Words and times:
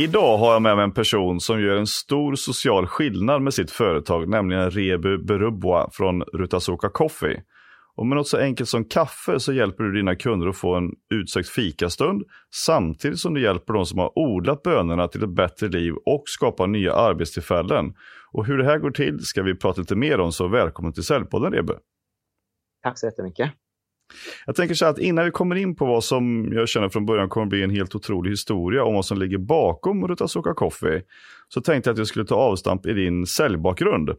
Idag 0.00 0.38
har 0.38 0.52
jag 0.52 0.62
med 0.62 0.76
mig 0.76 0.84
en 0.84 0.92
person 0.92 1.40
som 1.40 1.60
gör 1.60 1.76
en 1.76 1.86
stor 1.86 2.34
social 2.34 2.86
skillnad 2.86 3.42
med 3.42 3.54
sitt 3.54 3.70
företag, 3.70 4.28
nämligen 4.28 4.70
Rebu 4.70 5.18
Berubwa 5.18 5.90
från 5.92 6.22
Rutasoka 6.22 6.88
Coffee. 6.88 7.42
Och 7.96 8.06
med 8.06 8.16
något 8.16 8.28
så 8.28 8.38
enkelt 8.38 8.68
som 8.68 8.84
kaffe 8.84 9.40
så 9.40 9.52
hjälper 9.52 9.84
du 9.84 9.92
dina 9.92 10.16
kunder 10.16 10.48
att 10.48 10.56
få 10.56 10.74
en 10.74 10.90
utsökt 11.14 11.48
fikastund 11.48 12.22
samtidigt 12.66 13.18
som 13.18 13.34
du 13.34 13.42
hjälper 13.42 13.72
de 13.72 13.86
som 13.86 13.98
har 13.98 14.18
odlat 14.18 14.62
bönorna 14.62 15.08
till 15.08 15.22
ett 15.22 15.34
bättre 15.34 15.68
liv 15.68 15.94
och 16.06 16.22
skapar 16.26 16.66
nya 16.66 16.94
arbetstillfällen. 16.94 17.94
Och 18.32 18.46
hur 18.46 18.58
det 18.58 18.64
här 18.64 18.78
går 18.78 18.90
till 18.90 19.18
ska 19.20 19.42
vi 19.42 19.54
prata 19.54 19.80
lite 19.80 19.96
mer 19.96 20.20
om, 20.20 20.32
så 20.32 20.48
välkommen 20.48 20.92
till 20.92 21.04
Säljpodden 21.04 21.52
Rebe. 21.52 21.72
Tack 22.82 22.98
så 22.98 23.06
jättemycket. 23.06 23.50
Jag 24.46 24.56
tänker 24.56 24.74
så 24.74 24.86
att 24.86 24.98
innan 24.98 25.24
vi 25.24 25.30
kommer 25.30 25.56
in 25.56 25.76
på 25.76 25.86
vad 25.86 26.04
som 26.04 26.52
jag 26.52 26.68
känner 26.68 26.88
från 26.88 27.06
början 27.06 27.28
kommer 27.28 27.46
bli 27.46 27.62
en 27.62 27.70
helt 27.70 27.94
otrolig 27.94 28.30
historia 28.30 28.84
om 28.84 28.94
vad 28.94 29.04
som 29.04 29.18
ligger 29.18 29.38
bakom 29.38 30.08
Rutasoka 30.08 30.54
Coffee, 30.54 31.02
så 31.48 31.60
tänkte 31.60 31.90
jag 31.90 31.94
att 31.94 31.98
jag 31.98 32.06
skulle 32.06 32.24
ta 32.24 32.34
avstamp 32.34 32.86
i 32.86 32.92
din 32.92 33.26
säljbakgrund. 33.26 34.10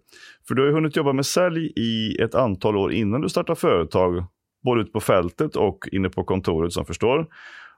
För 0.48 0.56
du 0.56 0.62
har 0.62 0.68
ju 0.68 0.74
hunnit 0.74 0.96
jobba 0.96 1.14
med 1.14 1.26
sälj 1.26 1.74
i 1.76 2.22
ett 2.22 2.36
antal 2.36 2.78
år 2.78 2.94
innan 2.94 3.22
du 3.22 3.30
startar 3.30 3.56
företag, 3.56 4.26
både 4.64 4.82
ute 4.82 4.92
på 4.92 5.00
fältet 5.00 5.56
och 5.56 5.88
inne 5.92 6.10
på 6.10 6.24
kontoret 6.24 6.74
som 6.74 6.86
förstår. 6.86 7.28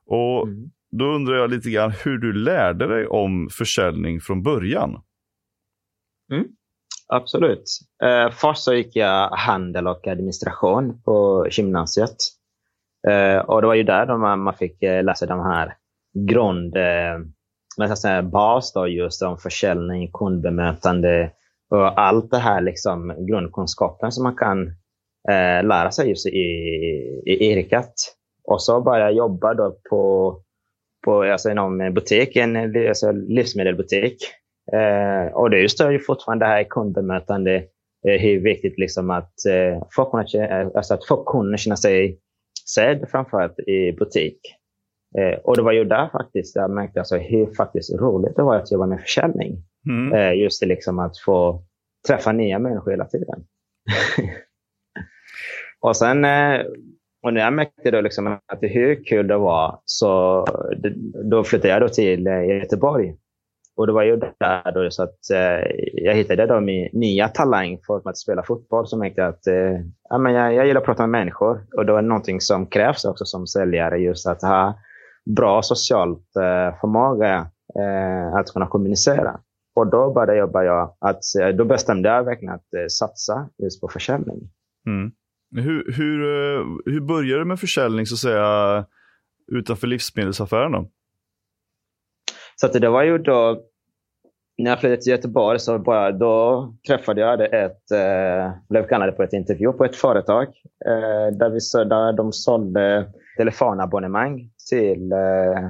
Och 0.05 0.47
mm. 0.47 0.69
då 0.91 1.05
undrar 1.05 1.35
jag 1.35 1.49
lite 1.49 1.69
grann 1.69 1.91
hur 2.03 2.17
du 2.17 2.33
lärde 2.33 2.87
dig 2.87 3.07
om 3.07 3.49
försäljning 3.51 4.21
från 4.21 4.43
början. 4.43 5.01
Mm. 6.31 6.45
Absolut. 7.13 7.63
Eh, 8.03 8.31
först 8.31 8.63
så 8.63 8.73
gick 8.73 8.95
jag 8.95 9.29
handel 9.29 9.87
och 9.87 10.07
administration 10.07 11.01
på 11.05 11.47
gymnasiet. 11.51 12.15
Eh, 13.07 13.37
och 13.37 13.61
det 13.61 13.67
var 13.67 13.73
ju 13.73 13.83
där 13.83 14.17
man, 14.17 14.39
man 14.39 14.53
fick 14.53 14.83
eh, 14.83 15.03
läsa 15.03 15.25
de 15.25 15.39
här 15.39 15.73
grund, 16.27 16.77
eh, 16.77 17.95
säga, 17.95 18.23
bas 18.23 18.73
då, 18.73 18.87
just 18.87 19.21
om 19.21 19.37
försäljning, 19.37 20.11
kundbemötande 20.11 21.31
och 21.69 21.99
allt 21.99 22.31
det 22.31 22.37
här 22.37 22.61
liksom 22.61 23.25
grundkunskapen 23.27 24.11
som 24.11 24.23
man 24.23 24.35
kan 24.35 24.67
eh, 25.29 25.67
lära 25.67 25.91
sig 25.91 26.09
just 26.09 26.25
i, 26.25 26.39
i 27.25 27.51
yrket. 27.51 27.93
Och 28.43 28.61
så 28.61 28.81
började 28.81 29.05
jag 29.05 29.17
jobba 29.17 29.53
då 29.53 29.77
på, 29.89 30.35
på 31.05 31.23
alltså 31.23 31.51
inom 31.51 31.93
butiken, 31.93 32.55
alltså 32.87 33.11
livsmedelsbutik. 33.11 34.17
Eh, 34.71 35.33
och 35.33 35.49
det 35.49 35.69
stör 35.69 35.91
ju 35.91 35.99
fortfarande 35.99 36.45
det 36.45 36.49
här 36.49 36.63
kundbemötande, 36.63 37.55
eh, 38.07 38.21
hur 38.21 38.39
viktigt 38.39 38.79
liksom 38.79 39.09
att, 39.09 39.45
eh, 39.49 39.83
folk 39.95 40.11
kunna, 40.11 40.45
eh, 40.45 40.67
alltså 40.75 40.93
att 40.93 41.07
folk 41.07 41.25
kunna 41.25 41.57
känna 41.57 41.75
sig 41.75 42.19
sedd 42.75 43.09
framförallt 43.11 43.59
i 43.59 43.91
butik. 43.91 44.39
Eh, 45.17 45.39
och 45.39 45.55
det 45.55 45.61
var 45.61 45.71
ju 45.71 45.83
där 45.83 46.09
faktiskt 46.09 46.55
jag 46.55 46.71
märkte 46.71 46.99
alltså 46.99 47.17
hur 47.17 47.53
faktiskt 47.53 47.93
roligt 47.93 48.35
det 48.35 48.43
var 48.43 48.55
att 48.55 48.71
jobba 48.71 48.85
med 48.85 49.01
försäljning. 49.01 49.63
Mm. 49.89 50.13
Eh, 50.13 50.41
just 50.41 50.61
det 50.61 50.65
liksom 50.65 50.99
att 50.99 51.17
få 51.17 51.63
träffa 52.07 52.31
nya 52.31 52.59
människor 52.59 52.91
hela 52.91 53.05
tiden. 53.05 53.43
och 55.81 55.97
sen 55.97 56.25
eh, 56.25 56.65
och 57.23 57.33
när 57.33 57.41
jag 57.41 57.53
märkte 57.53 57.91
då 57.91 58.01
liksom 58.01 58.27
att 58.27 58.59
hur 58.61 59.03
kul 59.03 59.27
det 59.27 59.37
var 59.37 59.79
så 59.85 60.45
då 61.31 61.43
flyttade 61.43 61.73
jag 61.73 61.81
då 61.81 61.89
till 61.89 62.25
Göteborg 62.61 63.15
och 63.75 63.87
det 63.87 63.93
var 63.93 64.03
ju 64.03 64.15
där 64.17 64.71
då 64.71 64.91
så 64.91 65.03
att 65.03 65.29
eh, 65.33 65.71
jag 65.93 66.15
hittade 66.15 66.45
då 66.45 66.59
min 66.59 66.89
nya 66.93 67.27
talang 67.27 67.79
för 67.87 68.09
att 68.09 68.17
spela 68.17 68.43
fotboll 68.43 68.87
som 68.87 68.99
märkte 68.99 69.25
att 69.25 69.47
eh, 69.47 69.79
ja, 70.09 70.17
men 70.17 70.33
jag, 70.33 70.53
jag 70.53 70.67
gillar 70.67 70.81
att 70.81 70.85
prata 70.85 71.07
med 71.07 71.09
människor. 71.09 71.65
Och 71.77 71.85
det 71.85 71.93
är 71.93 72.01
någonting 72.01 72.41
som 72.41 72.65
krävs 72.65 73.05
också 73.05 73.25
som 73.25 73.47
säljare, 73.47 73.97
just 73.97 74.27
att 74.27 74.41
ha 74.41 74.79
bra 75.35 75.61
socialt 75.61 76.35
eh, 76.35 76.79
förmåga 76.81 77.47
eh, 77.79 78.35
att 78.35 78.53
kunna 78.53 78.67
kommunicera. 78.67 79.39
Och 79.75 79.87
då 79.91 80.13
började 80.13 80.37
jobba 80.37 80.63
jag 80.63 80.95
att, 80.99 81.21
eh, 81.41 81.47
då 81.47 81.65
bestämde 81.65 82.09
jag 82.09 82.23
verkligen 82.23 82.53
att 82.53 82.73
eh, 82.73 82.87
satsa 82.87 83.49
just 83.63 83.81
på 83.81 83.87
försäljning. 83.87 84.39
Mm. 84.87 85.11
Hur, 85.55 85.93
hur, 85.93 86.21
eh, 86.23 86.65
hur 86.85 87.01
började 87.01 87.41
du 87.41 87.45
med 87.45 87.59
försäljning 87.59 88.05
så 88.05 88.15
att 88.15 88.19
säga 88.19 88.85
utanför 89.51 89.87
livsmedelsaffären 89.87 90.71
då? 90.71 90.89
Så 92.55 92.65
att 92.65 92.73
det 92.73 92.89
var 92.89 93.03
ju 93.03 93.17
då, 93.17 93.61
när 94.57 94.71
jag 94.71 94.79
flyttade 94.79 95.01
till 95.01 95.11
Göteborg 95.11 95.59
så 95.59 95.79
bara, 95.79 96.11
då 96.11 96.67
träffade 96.87 97.21
jag 97.21 97.41
ett, 97.41 97.91
eh, 97.91 98.51
blev 98.69 98.87
kallad 98.87 99.17
på 99.17 99.23
ett 99.23 99.33
intervju 99.33 99.71
på 99.71 99.85
ett 99.85 99.95
företag 99.95 100.47
eh, 100.85 101.37
där, 101.37 101.49
vi, 101.49 101.89
där 101.89 102.13
de 102.13 102.33
sålde 102.33 103.13
telefonabonnemang 103.37 104.49
till, 104.69 105.11
eh, 105.11 105.69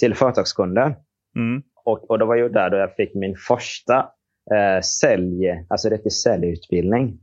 till 0.00 0.14
företagskunder. 0.14 0.96
Mm. 1.36 1.62
Och, 1.84 2.10
och 2.10 2.18
det 2.18 2.24
var 2.24 2.36
ju 2.36 2.48
där 2.48 2.70
då 2.70 2.76
jag 2.76 2.94
fick 2.94 3.14
min 3.14 3.36
första 3.36 3.98
eh, 4.54 4.80
sälj, 5.00 5.66
alltså 5.68 5.88
riktig 5.88 6.12
säljutbildning. 6.12 7.18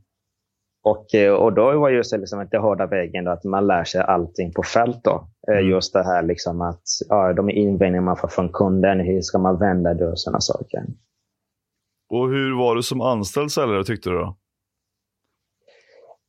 Och, 0.90 1.14
eh, 1.14 1.32
och 1.32 1.52
då 1.52 1.78
var 1.78 1.90
just 1.90 2.12
liksom 2.12 2.48
det 2.50 2.58
hårda 2.58 2.86
vägen 2.86 3.24
då, 3.24 3.30
att 3.30 3.44
man 3.44 3.66
lär 3.66 3.84
sig 3.84 4.00
allting 4.00 4.52
på 4.52 4.62
fält. 4.62 5.04
Då. 5.04 5.28
Eh, 5.48 5.58
mm. 5.58 5.70
Just 5.70 5.92
det 5.92 6.04
här 6.04 6.22
liksom 6.22 6.60
att 6.60 6.82
ja, 7.08 7.32
de 7.32 7.50
invändningar 7.50 8.04
man 8.04 8.16
får 8.16 8.28
från 8.28 8.52
kunden, 8.52 9.00
hur 9.00 9.20
ska 9.20 9.38
man 9.38 9.58
vända 9.58 9.94
det 9.94 10.08
och 10.08 10.18
sådana 10.18 10.40
saker. 10.40 10.84
Och 12.10 12.28
hur 12.28 12.58
var 12.58 12.74
du 12.74 12.82
som 12.82 13.00
anställd 13.00 13.52
säljare 13.52 13.84
tyckte 13.84 14.10
du 14.10 14.18
då? 14.18 14.36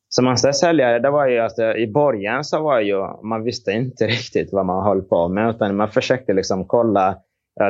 Som 0.09 0.27
anställd 0.27 0.55
säljare, 0.55 0.99
det 0.99 1.09
var 1.09 1.27
ju 1.27 1.39
att 1.39 1.59
i 1.77 1.91
början 1.93 2.43
så 2.43 2.63
var 2.63 2.79
ju, 2.79 3.07
man 3.23 3.43
visste 3.43 3.71
inte 3.71 4.07
riktigt 4.07 4.49
vad 4.51 4.65
man 4.65 4.83
höll 4.83 5.01
på 5.01 5.27
med. 5.27 5.49
Utan 5.49 5.75
man 5.75 5.91
försökte 5.91 6.33
liksom 6.33 6.65
kolla 6.67 7.17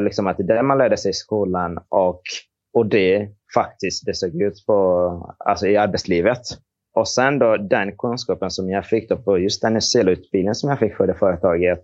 liksom 0.02 0.28
att 0.28 0.38
det 0.38 0.64
man 0.64 0.78
lärde 0.78 0.98
sig 0.98 1.10
i 1.10 1.14
skolan 1.14 1.80
och, 1.90 2.22
och 2.74 2.86
det 2.86 3.30
faktiskt 3.54 4.06
det 4.06 4.14
såg 4.14 4.42
ut 4.42 4.66
på, 4.66 5.36
alltså 5.46 5.68
i 5.68 5.78
arbetslivet. 5.78 6.42
Och 6.96 7.08
sen 7.08 7.40
då 7.40 7.58
den 7.58 7.98
kunskapen 7.98 8.52
som 8.52 8.70
jag 8.70 8.86
fick 8.86 9.10
då 9.10 9.18
på 9.18 9.38
just 9.38 9.62
den 9.62 9.82
SL-utbildningen 9.82 10.56
som 10.56 10.70
jag 10.70 10.80
fick 10.80 10.98
för 10.98 11.08
det 11.08 11.16
företaget, 11.16 11.84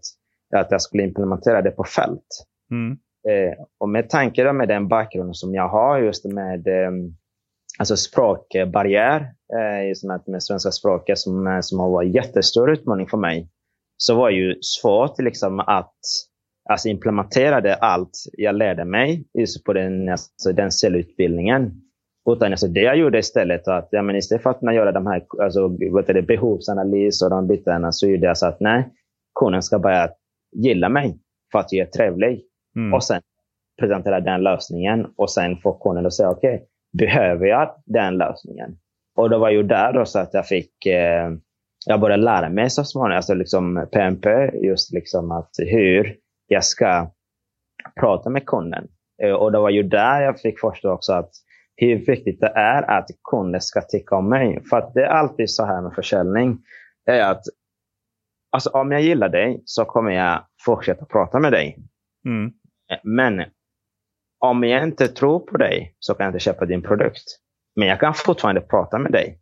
att 0.56 0.72
jag 0.72 0.82
skulle 0.82 1.04
implementera 1.04 1.62
det 1.62 1.72
på 1.72 1.84
fält. 1.84 2.28
Mm. 2.72 2.98
Eh, 3.30 3.66
och 3.80 3.90
med 3.90 4.10
tanke 4.10 4.44
då 4.44 4.54
med 4.54 4.68
den 4.68 4.88
bakgrunden 4.88 5.34
som 5.34 5.54
jag 5.54 5.70
har 5.70 6.00
just 6.00 6.26
med 6.26 6.68
eh, 6.68 6.92
alltså 7.80 7.98
språkbarriär, 7.98 9.22
eh, 9.58 9.88
just 9.88 10.04
med, 10.04 10.24
med 10.28 10.44
svenska 10.44 10.72
språket 10.72 11.20
som, 11.20 11.60
som 11.64 11.80
har 11.80 11.90
varit 11.90 12.08
en 12.08 12.14
jättestor 12.14 12.72
utmaning 12.72 13.08
för 13.08 13.18
mig, 13.18 13.50
så 13.98 14.16
var 14.16 14.30
det 14.30 14.36
ju 14.36 14.56
svårt 14.62 15.20
liksom 15.20 15.60
att 15.60 15.96
alltså 16.70 16.90
implementera 16.90 17.62
det 17.62 17.76
allt 17.76 18.12
jag 18.34 18.56
lärde 18.56 18.86
mig 18.86 19.26
just 19.34 19.64
på 19.64 19.74
den, 19.74 20.10
alltså 20.10 20.52
den 20.54 20.72
cellutbildningen 20.72 21.82
utan 22.30 22.52
alltså 22.52 22.68
det 22.68 22.82
jag 22.82 22.98
gjorde 22.98 23.20
istället 23.20 23.68
att 23.68 23.88
ja, 23.92 24.02
men 24.02 24.16
istället 24.16 24.44
för 24.44 24.50
att 24.50 24.76
göra 24.76 24.92
de 24.92 25.08
här 25.08 25.26
alltså, 25.42 25.78
vad 25.92 26.08
det, 26.08 26.22
behovsanalys 26.22 27.22
och 27.22 27.30
de 27.30 27.48
bitarna 27.48 27.92
så 27.92 28.08
gjorde 28.08 28.28
jag 28.28 28.38
så 28.38 28.48
att 28.48 28.60
nej, 28.60 28.90
kunden 29.40 29.62
ska 29.62 29.80
börja 29.80 30.10
gilla 30.56 30.90
mig 30.90 31.20
för 31.52 31.60
att 31.60 31.72
jag 31.72 31.88
är 31.88 31.92
trevlig. 31.92 32.44
Mm. 32.76 32.94
Och 32.94 33.04
sen 33.04 33.22
presentera 33.80 34.20
den 34.20 34.44
lösningen 34.44 35.08
och 35.18 35.32
sen 35.32 35.58
få 35.58 35.74
kunden 35.74 36.06
att 36.06 36.14
säga 36.14 36.30
okej, 36.30 36.56
okay, 36.56 36.66
behöver 36.94 37.46
jag 37.46 37.76
den 37.86 38.18
lösningen? 38.18 38.78
Och 39.16 39.30
det 39.30 39.38
var 39.38 39.50
ju 39.50 39.64
där 39.64 39.94
då 39.94 40.06
så 40.06 40.20
att 40.20 40.34
jag 40.34 40.48
fick 40.48 40.86
eh, 40.86 41.32
jag 41.86 42.00
började 42.00 42.24
lära 42.24 42.50
mig 42.50 42.70
så 42.70 42.84
småningom, 42.84 43.16
alltså 43.16 43.34
liksom 43.34 43.88
PMP, 43.92 44.26
just 44.54 44.94
liksom 44.94 45.32
att 45.32 45.50
hur 45.58 46.16
jag 46.48 46.64
ska 46.64 47.12
prata 48.00 48.30
med 48.30 48.46
kunden. 48.46 48.88
Eh, 49.24 49.32
och 49.32 49.52
det 49.52 49.60
var 49.60 49.70
ju 49.70 49.84
där 49.84 50.22
jag 50.22 50.40
fick 50.40 50.60
förstå 50.60 50.92
också 50.92 51.14
att 51.14 51.32
hur 51.76 52.06
viktigt 52.06 52.42
det 52.42 52.52
är 52.56 52.84
att 52.98 53.08
kunden 53.32 53.62
ska 53.62 53.82
tycka 53.82 54.16
om 54.16 54.30
mig. 54.30 54.64
För 54.70 54.78
att 54.78 54.94
det 54.94 55.04
är 55.04 55.10
alltid 55.10 55.50
så 55.50 55.66
här 55.66 55.82
med 55.82 55.94
försäljning. 55.94 56.58
är 57.06 57.32
att 57.32 57.44
alltså, 58.52 58.70
Om 58.70 58.92
jag 58.92 59.02
gillar 59.02 59.30
dig 59.30 59.62
så 59.66 59.86
kommer 59.86 60.12
jag 60.12 60.46
fortsätta 60.66 61.06
prata 61.06 61.40
med 61.40 61.52
dig. 61.52 61.78
Mm. 62.26 62.52
Men 63.04 63.44
om 64.40 64.64
jag 64.64 64.84
inte 64.84 65.08
tror 65.08 65.40
på 65.40 65.58
dig 65.58 65.96
så 66.00 66.14
kan 66.14 66.24
jag 66.24 66.30
inte 66.30 66.40
köpa 66.40 66.66
din 66.66 66.82
produkt. 66.82 67.24
Men 67.76 67.88
jag 67.88 68.00
kan 68.00 68.14
fortfarande 68.14 68.62
prata 68.62 68.98
med 68.98 69.12
dig 69.12 69.40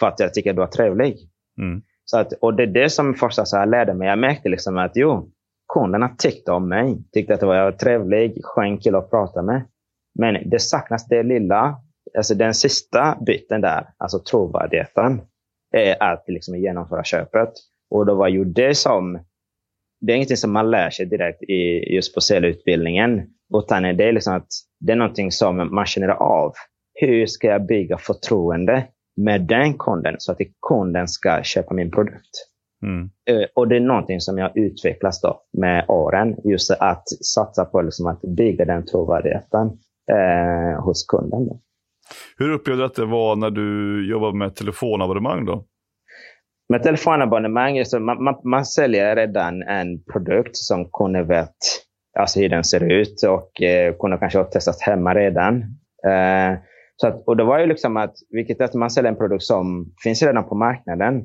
för 0.00 0.06
att 0.06 0.20
jag 0.20 0.34
tycker 0.34 0.50
att 0.50 0.56
du 0.56 0.62
är 0.62 0.66
trevlig. 0.66 1.16
Mm. 1.58 1.82
Så 2.04 2.18
att, 2.18 2.32
och 2.32 2.54
det 2.54 2.62
är 2.62 2.66
det 2.66 2.90
som 2.90 3.14
första 3.14 3.44
så 3.44 3.56
här 3.56 3.66
lärde 3.66 3.94
mig. 3.94 4.08
Jag 4.08 4.18
märkte 4.18 4.48
liksom 4.48 4.78
att 4.78 4.92
jo, 4.94 5.30
kunderna 5.74 6.08
tyckte 6.18 6.52
om 6.52 6.68
mig. 6.68 7.04
Tyckte 7.12 7.34
att 7.34 7.42
jag 7.42 7.48
var 7.48 7.72
trevlig, 7.72 8.44
skön 8.44 8.78
kille 8.78 8.98
att 8.98 9.10
prata 9.10 9.42
med. 9.42 9.62
Men 10.18 10.50
det 10.50 10.58
saknas 10.58 11.08
det 11.08 11.22
lilla, 11.22 11.76
alltså 12.16 12.34
den 12.34 12.54
sista 12.54 13.18
biten 13.26 13.60
där, 13.60 13.86
alltså 13.98 14.18
trovärdigheten, 14.18 15.20
är 15.72 16.02
att 16.02 16.24
liksom 16.26 16.56
genomföra 16.56 17.04
köpet. 17.04 17.52
Och 17.90 18.06
det 18.06 18.14
var 18.14 18.28
ju 18.28 18.44
det 18.44 18.74
som, 18.74 19.18
det 20.00 20.12
är 20.12 20.16
ingenting 20.16 20.36
som 20.36 20.52
man 20.52 20.70
lär 20.70 20.90
sig 20.90 21.06
direkt 21.06 21.42
i, 21.42 21.94
just 21.94 22.14
på 22.14 22.20
säljutbildningen, 22.20 23.22
utan 23.54 23.82
det 23.82 24.04
är 24.04 24.12
liksom 24.12 24.34
att 24.34 24.48
det 24.80 24.92
är 24.92 24.96
någonting 24.96 25.30
som 25.30 25.74
man 25.74 25.86
känner 25.86 26.08
av. 26.08 26.52
Hur 26.94 27.26
ska 27.26 27.46
jag 27.46 27.66
bygga 27.66 27.98
förtroende 27.98 28.86
med 29.16 29.40
den 29.40 29.78
kunden 29.78 30.14
så 30.18 30.32
att 30.32 30.38
kunden 30.68 31.08
ska 31.08 31.42
köpa 31.42 31.74
min 31.74 31.90
produkt? 31.90 32.30
Mm. 32.82 33.10
Uh, 33.30 33.46
och 33.54 33.68
det 33.68 33.76
är 33.76 33.80
någonting 33.80 34.20
som 34.20 34.38
jag 34.38 34.56
utvecklats 34.56 35.20
då 35.20 35.42
med 35.52 35.84
åren. 35.88 36.36
Just 36.44 36.70
att 36.70 37.08
satsa 37.08 37.64
på 37.64 37.82
liksom 37.82 38.06
att 38.06 38.22
bygga 38.22 38.64
den 38.64 38.86
trovärdigheten 38.86 39.78
uh, 40.12 40.84
hos 40.84 41.06
kunden. 41.06 41.46
Då. 41.46 41.60
Hur 42.36 42.52
upplevde 42.52 42.82
du 42.82 42.86
att 42.86 42.94
det 42.94 43.06
var 43.06 43.36
när 43.36 43.50
du 43.50 44.10
jobbade 44.10 44.38
med 44.38 44.56
telefonabonnemang 44.56 45.44
då? 45.44 45.64
Med 46.68 46.82
telefonabonnemang, 46.82 47.84
så 47.84 48.00
man, 48.00 48.24
man, 48.24 48.34
man 48.44 48.64
säljer 48.64 49.16
redan 49.16 49.62
en 49.62 50.04
produkt 50.12 50.56
som 50.56 50.90
kunden 50.90 51.26
vet 51.26 51.56
alltså 52.18 52.40
hur 52.40 52.48
den 52.48 52.64
ser 52.64 52.92
ut 52.92 53.22
och 53.22 53.62
eh, 53.62 53.94
kunden 54.00 54.18
kanske 54.18 54.38
har 54.38 54.44
testat 54.44 54.80
hemma 54.80 55.14
redan. 55.14 55.54
Eh, 56.06 56.58
så 56.96 57.08
att, 57.08 57.24
och 57.26 57.36
det 57.36 57.44
var 57.44 57.58
ju 57.58 57.66
liksom 57.66 57.96
att, 57.96 58.14
vilket 58.30 58.60
att 58.60 58.74
man 58.74 58.90
säljer 58.90 59.10
en 59.10 59.18
produkt 59.18 59.44
som 59.44 59.94
finns 60.02 60.22
redan 60.22 60.48
på 60.48 60.54
marknaden. 60.54 61.24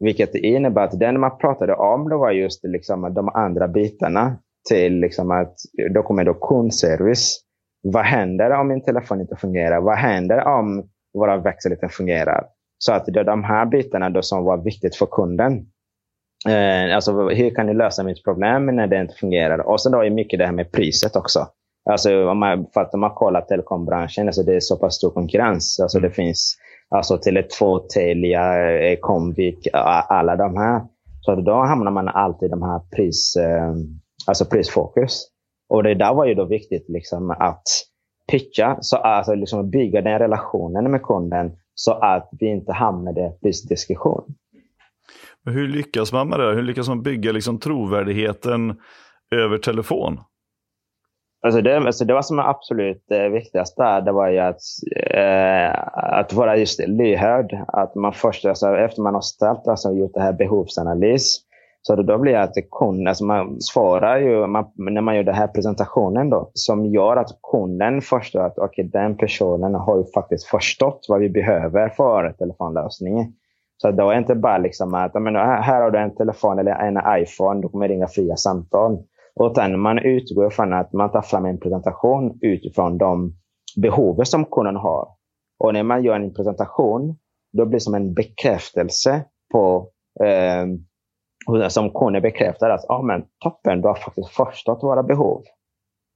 Vilket 0.00 0.34
innebär 0.34 0.84
att 0.84 1.00
den 1.00 1.20
man 1.20 1.38
pratade 1.38 1.74
om 1.74 2.08
det 2.08 2.16
var 2.16 2.30
just 2.30 2.64
liksom 2.64 3.14
de 3.14 3.28
andra 3.28 3.68
bitarna 3.68 4.36
till 4.68 5.00
liksom 5.00 5.30
att 5.30 5.54
då 5.94 6.02
kommer 6.02 6.24
då 6.24 6.34
kundservice. 6.34 7.40
Vad 7.92 8.04
händer 8.04 8.50
om 8.50 8.68
min 8.68 8.82
telefon 8.82 9.20
inte 9.20 9.36
fungerar? 9.36 9.80
Vad 9.80 9.96
händer 9.96 10.46
om 10.46 10.88
våra 11.14 11.36
växel 11.36 11.72
inte 11.72 11.88
fungerar? 11.88 12.46
Så 12.78 12.92
att 12.92 13.06
det 13.06 13.20
är 13.20 13.24
de 13.24 13.44
här 13.44 13.66
bitarna 13.66 14.10
då 14.10 14.22
som 14.22 14.44
var 14.44 14.56
viktigt 14.56 14.96
för 14.96 15.06
kunden. 15.06 15.66
Eh, 16.48 16.94
alltså, 16.94 17.28
hur 17.28 17.54
kan 17.54 17.66
ni 17.66 17.74
lösa 17.74 18.02
mitt 18.02 18.24
problem 18.24 18.66
när 18.66 18.86
det 18.86 19.00
inte 19.00 19.14
fungerar? 19.14 19.58
Och 19.58 19.80
sen 19.80 19.92
då 19.92 20.04
är 20.04 20.10
mycket 20.10 20.38
det 20.38 20.46
här 20.46 20.52
med 20.52 20.72
priset 20.72 21.16
också. 21.16 21.46
Alltså, 21.90 22.28
om 22.28 22.38
man, 22.38 22.66
för 22.74 22.80
att 22.80 22.94
om 22.94 23.00
man 23.00 23.14
kollar 23.14 23.40
telekombranschen, 23.40 24.26
alltså 24.26 24.42
det 24.42 24.56
är 24.56 24.60
så 24.60 24.76
pass 24.76 24.94
stor 24.94 25.10
konkurrens. 25.10 25.80
Alltså, 25.80 26.00
det 26.00 26.10
finns 26.10 26.56
alltså, 26.88 27.16
Tele2, 27.16 27.86
Telia, 27.94 28.70
eh, 28.78 28.98
Comvik, 29.00 29.68
alla 30.08 30.36
de 30.36 30.56
här. 30.56 30.82
Så 31.20 31.34
då 31.34 31.52
hamnar 31.52 31.90
man 31.90 32.08
alltid 32.08 32.46
i 32.46 32.50
de 32.50 32.62
här 32.62 32.80
pris, 32.96 33.36
eh, 33.36 33.74
alltså 34.26 34.44
prisfokus. 34.44 35.28
Och 35.68 35.82
det 35.82 35.94
där 35.94 36.14
var 36.14 36.26
ju 36.26 36.34
då 36.34 36.44
viktigt 36.44 36.88
liksom, 36.88 37.30
att 37.30 37.62
pitcha, 38.30 38.76
så, 38.80 38.96
alltså, 38.96 39.34
liksom 39.34 39.70
bygga 39.70 40.02
den 40.02 40.18
relationen 40.18 40.90
med 40.90 41.02
kunden 41.02 41.52
så 41.74 41.92
att 41.92 42.28
vi 42.40 42.46
inte 42.46 42.72
hamnar 42.72 43.18
i 43.18 43.38
prisdiskussion. 43.42 44.24
Men 45.44 45.54
hur 45.54 45.68
lyckas 45.68 46.12
man 46.12 46.28
med 46.28 46.40
det? 46.40 46.54
Hur 46.54 46.62
lyckas 46.62 46.88
man 46.88 47.02
bygga 47.02 47.32
liksom 47.32 47.58
trovärdigheten 47.58 48.80
över 49.30 49.58
telefon? 49.58 50.20
Alltså 51.42 51.60
det, 51.60 51.76
alltså 51.76 52.04
det 52.04 52.14
var 52.14 52.22
som 52.22 52.38
är 52.38 52.42
absolut 52.42 53.10
eh, 53.10 53.28
viktigast 53.28 53.76
där, 53.76 54.00
det 54.00 54.12
var 54.12 54.28
ju 54.28 54.38
att, 54.38 54.60
eh, 55.14 55.70
att 55.94 56.32
vara 56.32 56.56
just 56.56 56.80
lyhörd. 56.80 57.58
Att 57.68 57.94
man 57.94 58.12
först, 58.12 58.44
alltså, 58.44 58.76
efter 58.76 59.02
man 59.02 59.14
har 59.14 59.20
ställt, 59.20 59.68
alltså 59.68 59.92
gjort 59.92 60.14
det 60.14 60.20
här 60.20 60.32
behovsanalys, 60.32 61.40
så 61.82 61.96
då 61.96 62.18
blir 62.18 62.32
det 62.32 62.42
att 62.42 62.54
kunden, 62.70 63.06
alltså 63.06 63.24
man 63.24 63.60
svarar 63.60 64.18
ju 64.18 64.46
man, 64.46 64.64
när 64.76 65.00
man 65.00 65.16
gör 65.16 65.22
den 65.22 65.34
här 65.34 65.46
presentationen 65.46 66.30
då, 66.30 66.50
som 66.54 66.86
gör 66.86 67.16
att 67.16 67.28
kunden 67.52 68.00
förstår 68.00 68.40
att 68.40 68.58
okay, 68.58 68.84
den 68.84 69.16
personen 69.16 69.74
har 69.74 69.98
ju 69.98 70.04
faktiskt 70.14 70.46
förstått 70.46 71.06
vad 71.08 71.20
vi 71.20 71.30
behöver 71.30 71.88
för 71.88 72.32
telefonlösningen. 72.38 73.32
Så 73.76 73.90
då 73.90 74.08
är 74.08 74.12
det 74.12 74.18
inte 74.18 74.34
bara 74.34 74.58
liksom 74.58 74.94
att 74.94 75.14
men, 75.14 75.36
här 75.36 75.82
har 75.82 75.90
du 75.90 75.98
en 75.98 76.14
telefon 76.14 76.58
eller 76.58 76.72
en 76.72 77.22
iPhone, 77.22 77.60
du 77.60 77.68
kommer 77.68 77.88
ringa 77.88 78.06
fria 78.06 78.36
samtal. 78.36 78.98
Utan 79.40 79.80
man 79.80 79.98
utgår 79.98 80.50
från 80.50 80.72
att 80.72 80.92
man 80.92 81.12
tar 81.12 81.22
fram 81.22 81.44
en 81.44 81.60
presentation 81.60 82.38
utifrån 82.40 82.98
de 82.98 83.32
behov 83.76 84.24
som 84.24 84.44
kunden 84.44 84.76
har. 84.76 85.08
Och 85.58 85.72
när 85.72 85.82
man 85.82 86.02
gör 86.02 86.14
en 86.14 86.34
presentation, 86.34 87.16
då 87.52 87.66
blir 87.66 87.76
det 87.76 87.84
som 87.84 87.94
en 87.94 88.14
bekräftelse 88.14 89.24
på 89.52 89.90
eh, 90.24 90.66
som 91.68 91.90
kunden 91.90 92.22
bekräftar 92.22 92.70
att 92.70 92.90
ah, 92.90 93.02
men, 93.02 93.24
toppen, 93.38 93.80
du 93.80 93.88
har 93.88 93.94
faktiskt 93.94 94.28
förstått 94.28 94.82
våra 94.82 95.02
behov. 95.02 95.42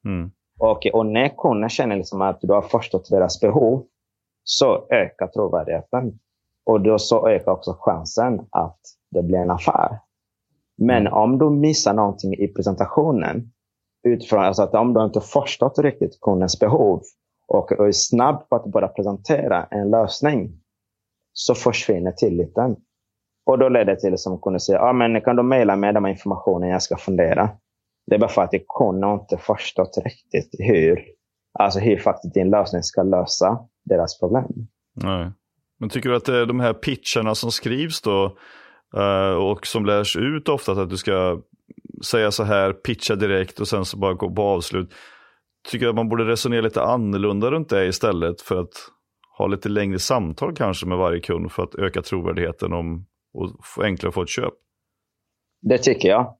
Mm. 0.04 0.30
Och, 0.58 0.86
och 0.92 1.06
när 1.06 1.28
kunden 1.28 1.70
känner 1.70 1.96
liksom 1.96 2.22
att 2.22 2.40
du 2.40 2.52
har 2.52 2.62
förstått 2.62 3.10
deras 3.10 3.40
behov 3.40 3.84
så 4.44 4.86
ökar 4.90 5.26
trovärdigheten. 5.26 6.18
Och 6.64 6.80
då 6.80 6.98
så 6.98 7.28
ökar 7.28 7.52
också 7.52 7.76
chansen 7.80 8.46
att 8.50 8.78
det 9.10 9.22
blir 9.22 9.38
en 9.38 9.50
affär. 9.50 9.98
Men 10.76 11.00
mm. 11.00 11.12
om 11.12 11.38
du 11.38 11.50
missar 11.50 11.94
någonting 11.94 12.34
i 12.34 12.48
presentationen, 12.48 13.52
utifrån, 14.02 14.40
alltså 14.40 14.62
att 14.62 14.74
om 14.74 14.94
du 14.94 15.04
inte 15.04 15.20
förstått 15.20 15.78
riktigt 15.78 16.20
kundens 16.20 16.60
behov 16.60 17.02
och 17.48 17.72
är 17.72 17.92
snabb 17.92 18.48
på 18.48 18.56
att 18.56 18.66
bara 18.66 18.88
presentera 18.88 19.64
en 19.70 19.90
lösning, 19.90 20.60
så 21.32 21.54
försvinner 21.54 22.12
tilliten. 22.12 22.76
Och 23.46 23.58
då 23.58 23.68
leder 23.68 23.84
det 23.84 24.00
till 24.00 24.18
som 24.18 24.40
kunden 24.40 24.60
säger, 24.60 24.80
ah, 24.80 24.92
men 24.92 25.20
kan 25.20 25.36
du 25.36 25.42
mejla 25.42 25.76
mig 25.76 25.92
den 25.92 26.06
informationen 26.06 26.68
jag 26.68 26.82
ska 26.82 26.96
fundera. 26.96 27.50
Det 28.06 28.14
är 28.14 28.18
bara 28.18 28.30
för 28.30 28.42
att 28.42 28.50
kunden 28.78 29.10
inte 29.10 29.36
förstått 29.38 29.98
riktigt 30.04 30.50
hur, 30.58 31.00
alltså 31.58 31.78
hur 31.80 31.96
faktiskt 31.96 32.34
din 32.34 32.50
lösning 32.50 32.82
ska 32.82 33.02
lösa 33.02 33.58
deras 33.84 34.20
problem. 34.20 34.46
Nej. 34.94 35.30
Men 35.80 35.88
tycker 35.88 36.08
du 36.08 36.16
att 36.16 36.28
eh, 36.28 36.40
de 36.40 36.60
här 36.60 36.72
pitcherna 36.72 37.34
som 37.34 37.50
skrivs 37.50 38.00
då 38.00 38.36
eh, 38.96 39.34
och 39.34 39.66
som 39.66 39.86
lärs 39.86 40.16
ut 40.16 40.48
ofta 40.48 40.72
att 40.72 40.90
du 40.90 40.96
ska 40.96 41.40
säga 42.04 42.30
så 42.30 42.42
här, 42.44 42.72
pitcha 42.72 43.14
direkt 43.14 43.60
och 43.60 43.68
sen 43.68 43.84
så 43.84 43.96
bara 43.96 44.14
gå 44.14 44.34
på 44.34 44.42
avslut. 44.42 44.94
Tycker 45.70 45.86
du 45.86 45.90
att 45.90 45.96
man 45.96 46.08
borde 46.08 46.24
resonera 46.24 46.60
lite 46.60 46.82
annorlunda 46.82 47.50
runt 47.50 47.68
det 47.68 47.86
istället 47.86 48.40
för 48.40 48.60
att 48.60 48.72
ha 49.38 49.46
lite 49.46 49.68
längre 49.68 49.98
samtal 49.98 50.54
kanske 50.54 50.86
med 50.86 50.98
varje 50.98 51.20
kund 51.20 51.52
för 51.52 51.62
att 51.62 51.74
öka 51.74 52.02
trovärdigheten 52.02 52.72
om, 52.72 53.06
och 53.34 53.84
enklare 53.84 54.08
att 54.08 54.14
få 54.14 54.22
ett 54.22 54.28
köp? 54.28 54.54
Det 55.62 55.78
tycker 55.78 56.08
jag. 56.08 56.36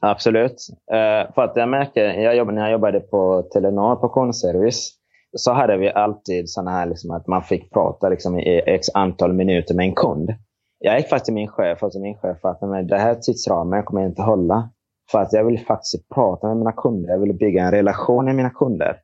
Absolut. 0.00 0.56
Uh, 0.92 1.34
för 1.34 1.42
att 1.42 1.56
jag 1.56 1.68
märker, 1.68 2.04
jag 2.04 2.36
jobb, 2.36 2.52
när 2.52 2.62
jag 2.62 2.72
jobbade 2.72 3.00
på 3.00 3.42
Telenor 3.42 3.96
på 3.96 4.08
kundservice, 4.08 4.98
så 5.36 5.52
hade 5.52 5.76
vi 5.76 5.90
alltid 5.92 6.50
sådana 6.50 6.70
här 6.70 6.86
liksom, 6.86 7.10
att 7.10 7.26
man 7.26 7.42
fick 7.42 7.72
prata 7.72 8.08
liksom, 8.08 8.38
i 8.38 8.62
x 8.66 8.86
antal 8.94 9.32
minuter 9.32 9.74
med 9.74 9.86
en 9.86 9.94
kund. 9.94 10.30
Jag 10.78 10.98
gick 10.98 11.08
faktiskt 11.08 11.24
till 11.24 11.34
min 11.34 11.48
chef 11.48 11.82
och 11.82 11.92
till 11.92 12.00
min 12.00 12.18
chef 12.18 12.44
att 12.44 12.62
men, 12.62 12.86
det 12.86 12.98
här 12.98 13.14
tidsramen 13.14 13.82
kommer 13.82 14.00
jag 14.00 14.10
inte 14.10 14.22
hålla. 14.22 14.70
För 15.10 15.18
att 15.18 15.32
jag 15.32 15.44
vill 15.44 15.66
faktiskt 15.66 16.08
prata 16.14 16.48
med 16.48 16.56
mina 16.56 16.72
kunder. 16.72 17.10
Jag 17.10 17.18
vill 17.18 17.34
bygga 17.34 17.64
en 17.64 17.70
relation 17.70 18.24
med 18.24 18.34
mina 18.34 18.50
kunder. 18.50 18.96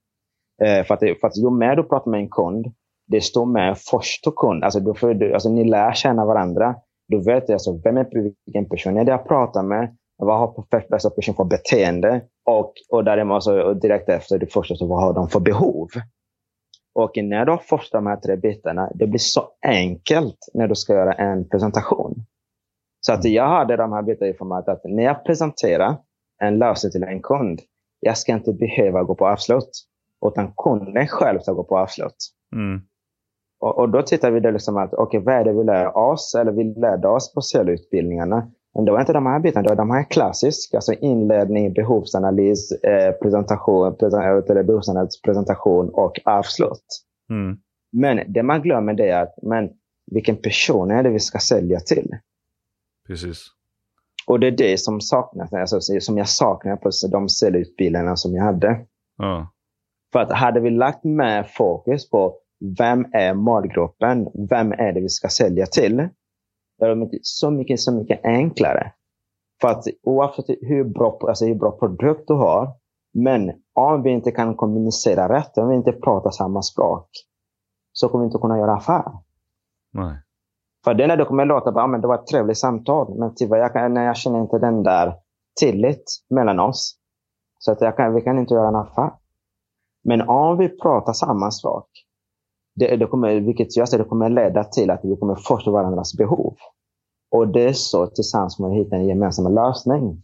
Uh, 0.65 0.85
för, 0.85 0.95
att, 0.95 1.01
för 1.21 1.27
att 1.27 1.39
ju 1.39 1.51
mer 1.51 1.77
du 1.77 1.83
pratar 1.83 2.11
med 2.11 2.21
en 2.21 2.31
kund, 2.31 2.67
desto 3.07 3.45
mer 3.45 3.75
förstår 3.75 4.33
kund. 4.37 4.65
Alltså, 4.65 4.81
du 4.81 4.95
får, 4.95 5.33
alltså, 5.33 5.49
ni 5.49 5.65
lär 5.65 5.93
känna 5.93 6.27
varandra. 6.27 6.75
Du 7.09 7.25
vet 7.25 7.51
alltså, 7.51 7.81
vem 7.85 7.97
är 7.97 8.33
vilken 8.47 8.69
person 8.69 8.97
är 8.97 9.05
det 9.05 9.11
jag 9.11 9.29
pratar 9.29 9.63
med? 9.63 9.97
Vad 10.17 10.39
har 10.39 10.65
dessa 10.71 10.95
alltså, 10.95 11.11
person 11.11 11.35
för 11.35 11.45
beteende? 11.45 12.23
Och, 12.45 12.73
och, 12.91 13.05
däremot, 13.05 13.35
alltså, 13.35 13.61
och 13.61 13.77
direkt 13.77 14.09
efter, 14.09 14.39
det 14.39 14.53
första, 14.53 14.75
så 14.75 14.87
vad 14.87 15.01
har 15.01 15.13
de 15.13 15.29
för 15.29 15.41
behov? 15.41 15.89
Och 16.95 17.11
när 17.17 17.45
du 17.45 17.53
har 17.53 17.59
fått 17.59 17.93
de 17.93 18.07
här 18.07 18.17
tre 18.17 18.37
bitarna, 18.37 18.91
det 18.95 19.07
blir 19.07 19.19
så 19.19 19.49
enkelt 19.67 20.39
när 20.55 20.69
du 20.69 20.75
ska 20.75 20.93
göra 20.93 21.13
en 21.13 21.49
presentation. 21.49 22.15
Så 23.01 23.13
att 23.13 23.25
jag 23.25 23.49
hade 23.49 23.77
de 23.77 23.93
här 23.93 24.03
bitarna 24.03 24.31
i 24.31 24.35
format 24.35 24.69
att 24.69 24.81
när 24.85 25.03
jag 25.03 25.25
presenterar 25.25 25.97
en 26.43 26.59
lösning 26.59 26.93
till 26.93 27.03
en 27.03 27.23
kund, 27.23 27.61
jag 28.01 28.19
ska 28.19 28.33
inte 28.33 28.53
behöva 28.53 29.03
gå 29.03 29.15
på 29.15 29.29
avslut. 29.29 29.71
Utan 30.27 30.53
kunden 30.57 31.07
själv 31.07 31.41
ska 31.41 31.53
gå 31.53 31.65
på 31.65 31.79
avslut. 31.79 32.17
Mm. 32.53 32.81
Och, 33.61 33.79
och, 33.79 33.89
då 33.89 34.03
tittar 34.03 34.31
vi 34.31 34.41
det 34.41 34.53
liksom 34.53 34.77
att, 34.77 34.95
okej, 34.95 35.03
okay, 35.03 35.21
vad 35.21 35.35
är 35.35 35.45
det 35.45 35.53
vi 35.53 35.65
lär 35.65 35.97
oss? 35.97 36.35
Eller 36.35 36.53
vi 36.53 36.65
lärde 36.65 37.09
oss 37.09 37.35
på 37.35 37.41
säljutbildningarna. 37.41 38.51
Men 38.75 38.85
det 38.85 38.93
var 38.93 39.01
inte 39.01 39.13
de 39.13 39.27
här 39.27 39.41
bitarna, 39.41 39.63
det 39.63 39.69
var 39.69 39.77
de 39.77 39.91
här 39.91 40.11
klassiska. 40.11 40.77
Alltså 40.77 40.93
inledning, 40.93 41.73
behovsanalys, 41.73 42.73
eh, 42.73 43.13
presentation, 43.13 43.97
present, 43.97 44.47
behovsanalys, 44.67 45.23
presentation 45.23 45.89
och 45.89 46.21
avslut. 46.25 47.05
Mm. 47.31 47.59
Men 47.93 48.33
det 48.33 48.43
man 48.43 48.63
glömmer 48.63 48.95
det 48.95 49.09
är 49.09 49.23
att 49.23 49.35
men, 49.43 49.71
vilken 50.11 50.37
person 50.37 50.91
är 50.91 51.03
det 51.03 51.11
vi 51.11 51.21
ska 51.21 51.39
sälja 51.39 51.81
till? 51.81 52.11
Precis. 53.07 53.47
Och 54.27 54.41
det 54.41 54.47
är 54.47 54.51
det 54.51 54.81
som 54.81 55.01
saknas, 55.01 55.53
alltså, 55.53 56.01
som 56.01 56.19
jag 56.19 56.29
saknar 56.29 56.77
på 56.77 56.91
de 57.11 57.29
säljutbildningarna 57.29 58.17
som 58.17 58.35
jag 58.35 58.45
hade. 58.45 58.87
Ja. 59.19 59.53
För 60.13 60.19
att 60.19 60.33
hade 60.33 60.61
vi 60.61 60.71
lagt 60.71 61.05
mer 61.05 61.43
fokus 61.43 62.11
på 62.11 62.37
vem 62.79 63.07
är 63.13 63.35
målgruppen? 63.35 64.29
Vem 64.51 64.73
är 64.73 64.93
det 64.93 65.01
vi 65.01 65.09
ska 65.09 65.29
sälja 65.29 65.67
till? 65.67 66.09
är 66.81 66.89
de 66.89 67.11
så 67.23 67.51
mycket, 67.51 67.81
så 67.81 67.93
mycket 67.93 68.25
enklare. 68.25 68.93
För 69.61 69.69
att 69.69 69.85
oavsett 70.03 70.45
hur 70.61 70.85
bra, 70.85 71.19
alltså 71.29 71.47
hur 71.47 71.55
bra 71.55 71.71
produkt 71.71 72.29
du 72.29 72.35
har, 72.35 72.73
men 73.15 73.53
om 73.75 74.03
vi 74.03 74.11
inte 74.11 74.31
kan 74.31 74.57
kommunicera 74.57 75.37
rätt, 75.37 75.59
om 75.59 75.69
vi 75.69 75.75
inte 75.75 75.93
pratar 75.93 76.31
samma 76.31 76.63
språk, 76.63 77.09
så 77.93 78.09
kommer 78.09 78.25
vi 78.25 78.27
inte 78.27 78.39
kunna 78.39 78.59
göra 78.59 78.77
affär. 78.77 79.13
Nej. 79.93 80.23
För 80.85 80.95
det 80.95 81.07
när 81.07 81.17
det 81.17 81.25
kommer 81.25 81.45
låta 81.45 81.73
bara, 81.73 81.87
men 81.87 82.01
det 82.01 82.07
var 82.07 82.15
ett 82.15 82.27
trevligt 82.27 82.59
samtal, 82.59 83.19
men 83.19 83.35
tyvärr, 83.35 83.59
jag, 83.59 83.73
kan, 83.73 83.97
jag 83.97 84.17
känner 84.17 84.41
inte 84.41 84.59
den 84.59 84.83
där 84.83 85.15
tillit 85.61 86.05
mellan 86.31 86.61
oss. 86.61 86.99
Så 87.59 87.73
att 87.73 87.81
jag 87.81 87.97
kan, 87.97 88.15
vi 88.15 88.21
kan 88.21 88.39
inte 88.39 88.55
göra 88.55 88.69
en 88.69 88.77
affär. 88.77 89.13
Men 90.05 90.29
om 90.29 90.59
vi 90.59 90.69
pratar 90.69 91.13
samma 91.13 91.51
språk, 91.51 91.89
det, 92.79 92.97
det 92.97 93.07
kommer, 93.07 93.41
vilket 93.41 93.77
jag 93.77 93.89
säger, 93.89 94.05
det 94.05 94.09
kommer 94.09 94.31
leda 94.31 94.65
till 94.65 94.91
att 94.91 95.01
vi 95.03 95.17
kommer 95.17 95.35
förstå 95.35 95.71
varandras 95.71 96.17
behov. 96.17 96.55
Och 97.37 97.49
det 97.49 97.65
är 97.65 97.73
så 97.73 98.07
tillsammans 98.07 98.59
med 98.59 98.71
att 98.71 98.77
hitta 98.77 98.97
en 98.97 99.07
gemensam 99.07 99.55
lösning. 99.55 100.23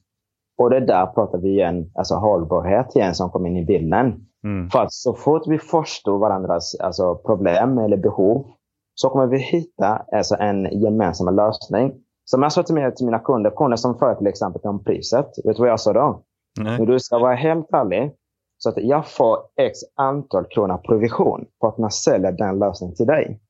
Och 0.59 0.71
det 0.71 0.81
där 0.81 1.07
pratar 1.07 1.39
vi 1.39 1.49
igen, 1.49 1.91
alltså 1.95 2.15
hållbarhet 2.15 2.97
igen 2.97 3.15
som 3.15 3.31
kommer 3.31 3.49
in 3.49 3.57
i 3.57 3.65
bilden. 3.65 4.27
Mm. 4.45 4.71
För 4.71 4.79
att 4.79 4.93
så 4.93 5.15
fort 5.15 5.43
vi 5.47 5.59
förstår 5.59 6.19
varandras 6.19 6.75
alltså, 6.81 7.15
problem 7.15 7.79
eller 7.79 7.97
behov 7.97 8.47
så 8.95 9.11
kommer 9.11 9.27
vi 9.27 9.39
hitta 9.39 10.05
alltså, 10.13 10.37
en 10.39 10.81
gemensam 10.81 11.37
lösning. 11.37 11.93
Som 12.25 12.43
jag 12.43 12.53
sa 12.53 12.63
till, 12.63 12.75
mig, 12.75 12.95
till 12.95 13.07
mina 13.07 13.19
kunder, 13.19 13.51
kunder 13.51 13.77
som 13.77 13.99
för 13.99 14.15
till 14.15 14.27
exempel 14.27 14.61
om 14.65 14.85
priset. 14.85 15.27
Vet 15.45 15.57
du 15.57 15.63
vad 15.63 15.71
jag 15.71 15.81
sa 15.81 15.93
då? 15.93 16.23
Nej. 16.61 16.79
Men 16.79 16.87
du 16.87 16.99
ska 16.99 17.19
vara 17.19 17.35
helt 17.35 17.73
ärlig. 17.73 18.13
Så 18.59 18.69
att 18.69 18.77
jag 18.77 19.09
får 19.09 19.39
x 19.57 19.79
antal 19.95 20.47
kronor 20.47 20.77
provision 20.77 21.47
på 21.61 21.67
att 21.67 21.79
man 21.79 21.91
säljer 21.91 22.33
den 22.33 22.59
lösningen 22.59 22.97
till 22.97 23.07
dig. 23.07 23.41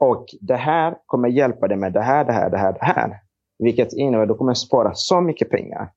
Och 0.00 0.26
det 0.40 0.56
här 0.56 0.98
kommer 1.06 1.28
hjälpa 1.28 1.68
dig 1.68 1.76
med 1.76 1.92
det 1.92 2.00
här, 2.00 2.24
det 2.24 2.32
här, 2.32 2.50
det 2.50 2.58
här, 2.58 2.72
det 2.72 2.84
här. 2.84 3.20
Vilket 3.58 3.92
innebär 3.92 4.22
att 4.22 4.28
du 4.28 4.34
kommer 4.34 4.54
spara 4.54 4.90
så 4.94 5.20
mycket 5.20 5.50
pengar. 5.50 5.92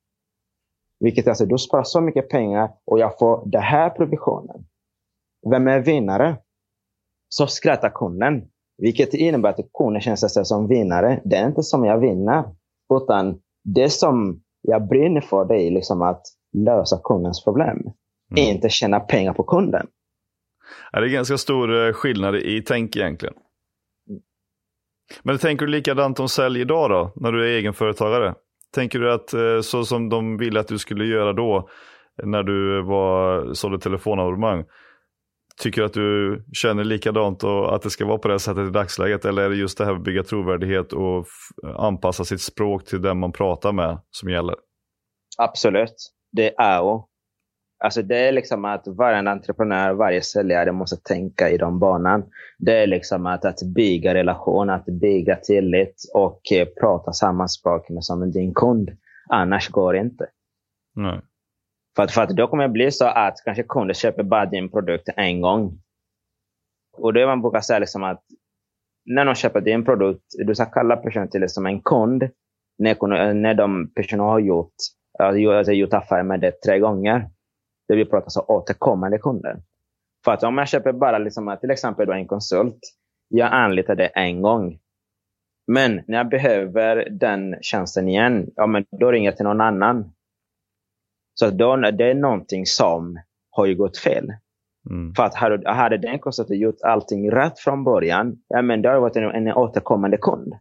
Vilket 1.00 1.27
alltså, 1.27 1.45
du 1.45 1.57
sparar 1.57 1.83
så 1.83 2.01
mycket 2.01 2.29
pengar 2.29 2.72
och 2.86 3.00
jag 3.00 3.19
får 3.19 3.43
den 3.45 3.62
här 3.62 3.89
provisionen. 3.89 4.65
Vem 5.50 5.67
är 5.67 5.79
vinnare? 5.79 6.38
Så 7.29 7.48
skrattar 7.48 7.89
kunden. 7.89 8.50
Vilket 8.77 9.13
innebär 9.13 9.50
att 9.50 9.60
kunden 9.77 10.01
känner 10.01 10.15
sig 10.15 10.45
som 10.45 10.67
vinnare. 10.67 11.22
Det 11.24 11.36
är 11.36 11.48
inte 11.48 11.63
som 11.63 11.86
jag 11.86 11.98
vinner. 11.98 12.43
Utan 12.93 13.41
det 13.63 13.89
som 13.89 14.41
jag 14.62 14.88
brinner 14.88 15.22
för 15.22 15.45
det 15.45 15.62
är 15.62 15.72
liksom 15.72 16.01
att 16.01 16.22
lösa 16.53 17.00
kundens 17.03 17.43
problem. 17.43 17.77
Mm. 18.31 18.55
Inte 18.55 18.69
tjäna 18.69 19.00
pengar 19.00 19.33
på 19.33 19.43
kunden. 19.43 19.88
det 20.91 20.98
är 20.98 21.07
ganska 21.07 21.38
stor 21.38 21.88
eh, 21.88 21.93
skillnad 21.93 22.36
i 22.36 22.62
tänk 22.62 22.95
egentligen. 22.95 23.36
Men 25.24 25.38
tänker 25.38 25.65
du 25.65 25.72
likadant 25.72 26.19
om 26.19 26.29
sälj 26.29 26.62
idag 26.62 26.89
då, 26.89 27.13
när 27.15 27.31
du 27.31 27.43
är 27.43 27.57
egenföretagare? 27.57 28.36
Tänker 28.74 29.00
du 29.00 29.13
att 29.13 29.33
eh, 29.33 29.62
så 29.62 29.86
som 29.86 30.10
de 30.10 30.38
ville 30.38 30.60
att 30.60 30.67
du 30.67 30.79
skulle 30.79 31.05
göra 31.05 31.33
då, 31.33 31.69
när 32.24 32.43
du 32.43 32.81
var, 32.81 33.53
sålde 33.53 33.79
telefonabonnemang, 33.79 34.65
tycker 35.62 35.81
du 35.81 35.86
att 35.86 35.93
du 35.93 36.43
känner 36.53 36.83
likadant 36.83 37.43
och 37.43 37.75
att 37.75 37.81
det 37.81 37.89
ska 37.89 38.05
vara 38.05 38.17
på 38.17 38.27
det 38.27 38.39
sättet 38.39 38.67
i 38.67 38.72
dagsläget? 38.72 39.25
Eller 39.25 39.43
är 39.43 39.50
det 39.50 39.55
just 39.55 39.77
det 39.77 39.86
här 39.86 39.93
att 39.93 40.03
bygga 40.03 40.24
trovärdighet 40.24 40.93
och 40.93 41.25
anpassa 41.77 42.25
sitt 42.25 42.41
språk 42.41 42.86
till 42.86 43.01
den 43.01 43.19
man 43.19 43.31
pratar 43.31 43.72
med 43.72 44.00
som 44.12 44.29
gäller? 44.29 44.55
Absolut, 45.38 45.95
det 46.34 46.56
är 46.58 46.82
och 46.82 47.10
Alltså 47.84 48.02
det 48.02 48.18
är 48.18 48.32
liksom 48.32 48.66
att 48.66 48.88
varje 48.88 49.30
entreprenör, 49.30 49.94
varje 49.94 50.22
säljare 50.22 50.72
måste 50.72 50.98
tänka 50.98 51.50
i 51.50 51.58
de 51.58 51.80
banan. 51.80 52.24
Det 52.58 52.78
är 52.78 52.88
liksom 52.88 53.25
att, 53.25 53.46
att 53.46 53.63
bygga 53.75 54.13
relation, 54.13 54.70
att 54.70 54.86
bygga 54.86 55.36
tillit 55.36 55.96
och 56.13 56.52
eh, 56.52 56.68
prata 56.80 57.13
samma 57.13 57.48
språk 57.48 57.90
med 57.90 58.04
som 58.04 58.32
din 58.32 58.54
kund. 58.54 58.92
Annars 59.30 59.70
går 59.70 59.94
det 59.94 60.00
inte. 60.00 60.28
Nej. 60.96 61.22
För 61.96 62.04
att, 62.04 62.12
för 62.12 62.22
att 62.22 62.30
då 62.30 62.48
kommer 62.48 62.63
det 62.63 62.70
bli 62.70 62.92
så 62.92 63.06
att 63.06 63.36
kanske 63.46 63.63
kunden 63.63 63.94
köper 63.94 64.24
bara 64.24 64.46
din 64.46 64.72
produkt 64.72 65.10
en 65.16 65.42
gång. 65.42 65.80
Och 66.98 67.13
det 67.13 67.25
man 67.25 67.42
brukar 67.42 67.62
säga 67.62 67.80
liksom 67.80 68.04
att 68.04 68.24
när 69.06 69.25
de 69.25 69.36
köper 69.36 69.62
din 69.62 69.86
produkt, 69.86 70.24
du 70.46 70.56
ska 70.56 70.66
kalla 70.66 70.98
personen 70.98 71.30
till 71.30 71.50
som 71.50 71.66
en 71.66 71.82
kund 71.82 72.30
när, 72.78 73.34
när 73.34 73.54
de 73.54 73.92
personerna 73.96 74.30
har 74.30 74.40
gjort, 74.40 74.74
alltså, 75.20 75.72
gjort 75.72 75.93
affärer 75.93 76.24
med 76.24 76.39
dig 76.39 76.51
tre 76.51 76.79
gånger 76.79 77.29
där 77.88 77.96
vi 77.96 78.05
pratar 78.05 78.41
om 78.41 78.55
återkommande 78.55 79.17
kunder. 79.17 79.62
För 80.25 80.32
att 80.32 80.43
om 80.43 80.58
jag 80.58 80.67
köper 80.67 80.91
bara 80.93 81.17
liksom, 81.17 81.58
till 81.62 81.72
exempel 81.72 82.10
en 82.10 82.27
konsult, 82.27 82.79
jag 83.27 83.53
anlitar 83.53 83.96
det 83.96 84.08
en 84.08 84.41
gång. 84.41 84.79
Men 85.67 86.01
när 86.08 86.17
jag 86.17 86.29
behöver 86.29 87.10
den 87.10 87.55
tjänsten 87.62 88.10
igen, 88.10 88.48
ja, 88.55 88.67
men 88.67 88.86
då 89.00 89.12
ringer 89.12 89.29
jag 89.29 89.38
till 89.38 89.46
någon 89.46 89.62
annan. 89.62 90.13
Så 91.34 91.50
då, 91.50 91.75
det 91.75 92.10
är 92.10 92.13
någonting 92.13 92.65
som 92.65 93.20
har 93.50 93.74
gått 93.74 93.98
fel. 93.98 94.34
Mm. 94.89 95.13
För 95.15 95.24
att 95.24 95.36
hade, 95.36 95.72
hade 95.72 95.98
den 95.98 96.20
konsulten 96.20 96.60
gjort 96.60 96.82
allting 96.84 97.32
rätt 97.32 97.60
från 97.60 97.84
början, 97.84 98.38
ja, 98.48 98.62
men 98.62 98.82
då 98.82 98.89
hade 98.89 98.98
det 98.98 99.01
varit 99.01 99.15
en, 99.15 99.48
en 99.48 99.53
återkommande 99.53 100.17
kund. 100.17 100.53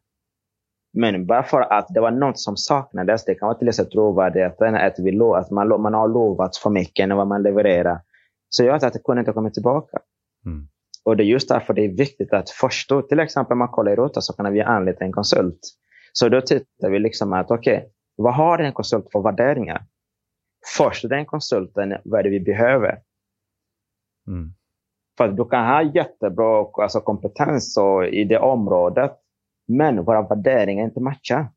Men 0.92 1.26
bara 1.26 1.42
för 1.42 1.61
att 1.61 1.88
det 1.88 2.00
var 2.00 2.11
något 2.11 2.38
som 2.38 2.56
saknades, 2.56 3.25
det 3.25 3.34
kan 3.34 3.46
vara 3.46 3.58
till 3.58 3.68
exempel 3.68 3.92
trovärdigheten, 3.92 4.75
att, 4.75 4.99
vi 4.99 5.12
lo, 5.12 5.34
att 5.34 5.50
man, 5.50 5.82
man 5.82 5.94
har 5.94 6.08
lovat 6.08 6.56
för 6.56 6.70
mycket 6.70 7.04
än 7.04 7.16
vad 7.16 7.26
man 7.26 7.42
levererar. 7.42 8.00
Så 8.49 8.64
gör 8.64 8.75
att 8.75 9.02
kunden 9.04 9.22
inte 9.22 9.32
kommer 9.32 9.50
tillbaka. 9.50 9.99
Mm. 10.46 10.68
Och 11.04 11.16
det 11.16 11.22
är 11.22 11.26
just 11.26 11.49
därför 11.49 11.75
det 11.75 11.84
är 11.84 11.96
viktigt 11.96 12.32
att 12.32 12.50
förstå, 12.50 13.02
till 13.02 13.20
exempel 13.20 13.52
om 13.52 13.58
man 13.58 13.68
kollar 13.68 13.92
i 13.92 13.96
Rota 13.96 14.20
så 14.20 14.32
kan 14.32 14.52
vi 14.52 14.61
anlita 14.61 15.04
en 15.04 15.12
konsult. 15.12 15.61
Så 16.12 16.28
då 16.28 16.40
tittar 16.40 16.90
vi 16.90 16.99
liksom 16.99 17.32
att 17.32 17.50
okej, 17.50 17.76
okay, 17.76 17.88
vad 18.16 18.34
har 18.34 18.58
en 18.58 18.72
konsult 18.72 19.08
för 19.12 19.20
värderingar? 19.22 19.87
Först 20.76 21.08
den 21.08 21.26
konsulten, 21.26 21.94
vad 22.04 22.20
är 22.20 22.25
det 22.25 22.30
vi 22.30 22.40
behöver? 22.40 22.99
Mm. 24.28 24.54
För 25.18 25.28
att 25.28 25.37
du 25.37 25.44
kan 25.44 25.66
ha 25.66 25.82
jättebra 25.82 26.66
alltså, 26.82 27.00
kompetens 27.00 27.78
i 28.11 28.25
det 28.25 28.38
området, 28.38 29.22
men 29.69 30.04
våra 30.04 30.23
värderingar 30.23 30.85
inte 30.85 31.00
matchar. 31.00 31.50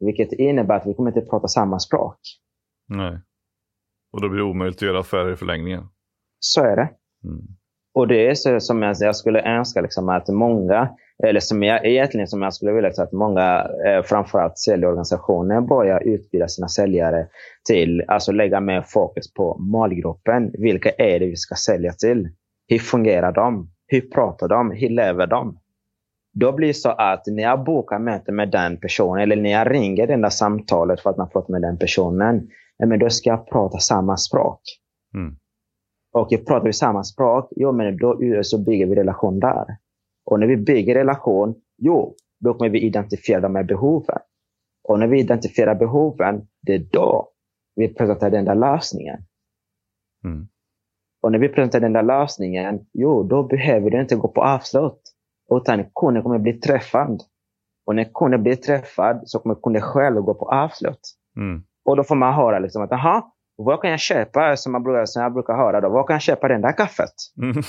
Vilket 0.00 0.32
innebär 0.32 0.76
att 0.76 0.86
vi 0.86 0.94
kommer 0.94 1.10
inte 1.10 1.30
prata 1.30 1.48
samma 1.48 1.78
språk. 1.78 2.18
Nej. 2.88 3.20
Och 4.12 4.20
då 4.20 4.28
blir 4.28 4.38
det 4.38 4.44
omöjligt 4.44 4.78
att 4.78 4.82
göra 4.82 5.00
affärer 5.00 5.32
i 5.32 5.36
förlängningen. 5.36 5.88
Så 6.40 6.64
är 6.64 6.76
det. 6.76 6.90
Mm. 7.24 7.46
Och 7.94 8.08
det 8.08 8.28
är 8.28 8.34
så 8.34 8.60
som 8.60 8.82
jag, 8.82 8.96
jag 9.00 9.16
skulle 9.16 9.42
önska 9.42 9.80
liksom 9.80 10.08
att 10.08 10.28
många, 10.28 10.88
eller 11.24 11.40
som 11.40 11.62
jag 11.62 11.86
egentligen 11.86 12.26
som 12.26 12.42
jag 12.42 12.54
skulle 12.54 12.72
vilja 12.72 12.90
att 12.98 13.12
många, 13.12 13.66
eh, 13.86 14.02
framförallt 14.02 14.58
säljorganisationer, 14.58 15.60
börjar 15.60 16.00
utbilda 16.00 16.48
sina 16.48 16.68
säljare 16.68 17.26
till, 17.68 18.04
alltså 18.08 18.32
lägga 18.32 18.60
mer 18.60 18.82
fokus 18.82 19.34
på 19.34 19.58
målgruppen. 19.58 20.50
Vilka 20.58 20.90
är 20.90 21.20
det 21.20 21.26
vi 21.26 21.36
ska 21.36 21.54
sälja 21.54 21.92
till? 21.92 22.28
Hur 22.68 22.78
fungerar 22.78 23.32
de? 23.32 23.70
Hur 23.86 24.00
pratar 24.00 24.48
de? 24.48 24.70
Hur 24.70 24.88
lever 24.88 25.26
de? 25.26 25.58
Då 26.32 26.52
blir 26.52 26.68
det 26.68 26.74
så 26.74 26.90
att 26.90 27.26
när 27.26 27.42
jag 27.42 27.64
bokar 27.64 27.98
möte 27.98 28.32
med 28.32 28.50
den 28.50 28.76
personen 28.76 29.22
eller 29.22 29.36
när 29.36 29.50
jag 29.50 29.70
ringer 29.70 30.06
det 30.06 30.16
där 30.16 30.28
samtalet 30.28 31.00
för 31.00 31.10
att 31.10 31.16
man 31.16 31.28
pratar 31.28 31.52
med 31.52 31.62
den 31.62 31.78
personen, 31.78 32.48
men 32.86 32.98
då 32.98 33.10
ska 33.10 33.30
jag 33.30 33.48
prata 33.48 33.78
samma 33.78 34.16
språk. 34.16 34.60
Mm. 35.14 35.36
Och 36.12 36.28
pratar 36.46 36.66
vi 36.66 36.72
samma 36.72 37.04
språk, 37.04 37.48
jo, 37.56 37.72
men 37.72 37.96
då 37.96 38.18
så 38.42 38.58
bygger 38.58 38.86
vi 38.86 38.94
relation 38.94 39.40
där. 39.40 39.64
Och 40.24 40.40
när 40.40 40.46
vi 40.46 40.56
bygger 40.56 40.94
relation, 40.94 41.54
jo, 41.78 42.14
då 42.40 42.54
kommer 42.54 42.70
vi 42.70 42.80
identifiera 42.80 43.40
de 43.40 43.54
här 43.54 43.64
behoven. 43.64 44.18
Och 44.88 44.98
när 44.98 45.06
vi 45.06 45.20
identifierar 45.20 45.74
behoven, 45.74 46.46
det 46.62 46.74
är 46.74 46.86
då 46.92 47.28
vi 47.74 47.94
presenterar 47.94 48.30
den 48.30 48.44
där 48.44 48.54
lösningen. 48.54 49.18
Mm. 50.24 50.48
Och 51.22 51.32
när 51.32 51.38
vi 51.38 51.48
presenterar 51.48 51.80
den 51.80 51.92
där 51.92 52.02
lösningen, 52.02 52.86
jo, 52.92 53.22
då 53.22 53.42
behöver 53.42 53.90
du 53.90 54.00
inte 54.00 54.16
gå 54.16 54.28
på 54.28 54.42
avslut. 54.42 55.01
Utan 55.56 55.84
kunden 56.00 56.22
kommer 56.22 56.38
bli 56.38 56.52
träffad. 56.52 57.22
Och 57.86 57.94
när 57.94 58.04
kunden 58.14 58.42
blir 58.42 58.56
träffad 58.56 59.22
så 59.24 59.38
kommer 59.38 59.54
kunden 59.54 59.82
själv 59.82 60.20
gå 60.20 60.34
på 60.34 60.50
avslut. 60.50 61.00
Mm. 61.36 61.62
Och 61.84 61.96
då 61.96 62.04
får 62.04 62.14
man 62.14 62.34
höra 62.34 62.58
liksom 62.58 62.82
att, 62.82 62.90
jaha, 62.90 63.22
vad 63.56 63.80
kan 63.80 63.90
jag 63.90 64.00
köpa? 64.00 64.56
Som, 64.56 64.72
man 64.72 64.82
brukar, 64.82 65.06
som 65.06 65.22
jag 65.22 65.32
brukar 65.32 65.56
höra 65.56 65.80
då. 65.80 65.88
Vad 65.88 66.06
kan 66.06 66.14
jag 66.14 66.22
köpa 66.22 66.48
den 66.48 66.60
där 66.60 66.72
kaffet? 66.72 67.12
Mm. 67.42 67.62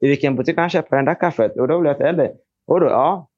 I 0.00 0.08
vilken 0.08 0.36
butik 0.36 0.54
kan 0.54 0.62
jag 0.62 0.70
köpa 0.70 0.96
den 0.96 1.04
där 1.04 1.14
kaffet? 1.14 1.56
Och 1.56 1.68
då 1.68 1.80
blir 1.80 1.94
det, 1.94 2.08
eller, 2.08 2.32
och 2.66 2.80
då, 2.80 2.86
ja. 2.86 3.28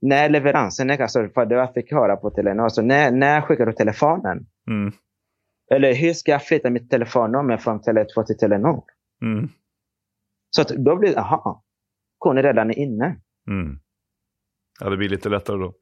När 0.00 0.28
leveransen 0.28 0.90
är, 0.90 1.02
alltså, 1.02 1.28
för 1.28 1.46
det 1.46 1.54
jag 1.54 1.74
fick 1.74 1.92
höra 1.92 2.16
på 2.16 2.30
Telenor, 2.30 2.64
alltså, 2.64 2.82
när, 2.82 3.10
när 3.10 3.40
skickar 3.40 3.66
du 3.66 3.72
telefonen? 3.72 4.46
Mm. 4.70 4.92
Eller 5.70 5.94
hur 5.94 6.12
ska 6.12 6.30
jag 6.30 6.42
flytta 6.42 6.70
mitt 6.70 6.90
telefonnummer 6.90 7.56
från 7.56 7.80
Tele2 7.80 8.24
till 8.24 8.38
Telenor? 8.38 8.84
Mm. 9.22 9.48
Så 10.50 10.62
att 10.62 10.68
då 10.68 10.96
blir 10.96 11.14
det, 11.14 11.20
aha, 11.20 11.62
kunden 12.20 12.44
redan 12.44 12.70
är 12.70 12.78
inne. 12.78 13.16
Mm. 13.50 13.78
Ja, 14.80 14.90
det 14.90 14.96
blir 14.96 15.08
lite 15.08 15.28
lättare 15.28 15.56
då. 15.56 15.74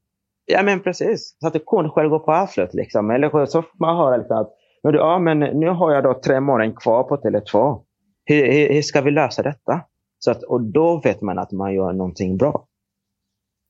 Ja, 0.46 0.62
men 0.62 0.80
precis. 0.80 1.36
Så 1.40 1.46
att 1.46 1.66
kunden 1.66 1.92
själv 1.92 2.08
går 2.08 2.18
på 2.18 2.32
avslut. 2.32 2.74
Liksom. 2.74 3.10
Eller 3.10 3.46
så 3.46 3.62
får 3.62 3.78
man 3.78 3.96
höra 3.96 4.16
liksom 4.16 4.36
att 4.36 4.52
men 4.82 4.92
du, 4.92 4.98
ja, 4.98 5.18
men 5.18 5.38
nu 5.38 5.68
har 5.68 5.92
jag 5.92 6.04
då 6.04 6.20
tre 6.24 6.40
månader 6.40 6.74
kvar 6.76 7.02
på 7.02 7.16
Tele2. 7.16 7.82
Hur, 8.24 8.52
hur, 8.52 8.74
hur, 8.74 8.82
ska 8.82 9.00
vi 9.00 9.10
lösa 9.10 9.42
detta? 9.42 9.80
Så 10.18 10.30
att, 10.30 10.42
och 10.42 10.60
då 10.62 11.00
vet 11.04 11.20
man 11.20 11.38
att 11.38 11.52
man 11.52 11.74
gör 11.74 11.92
någonting 11.92 12.36
bra. 12.36 12.66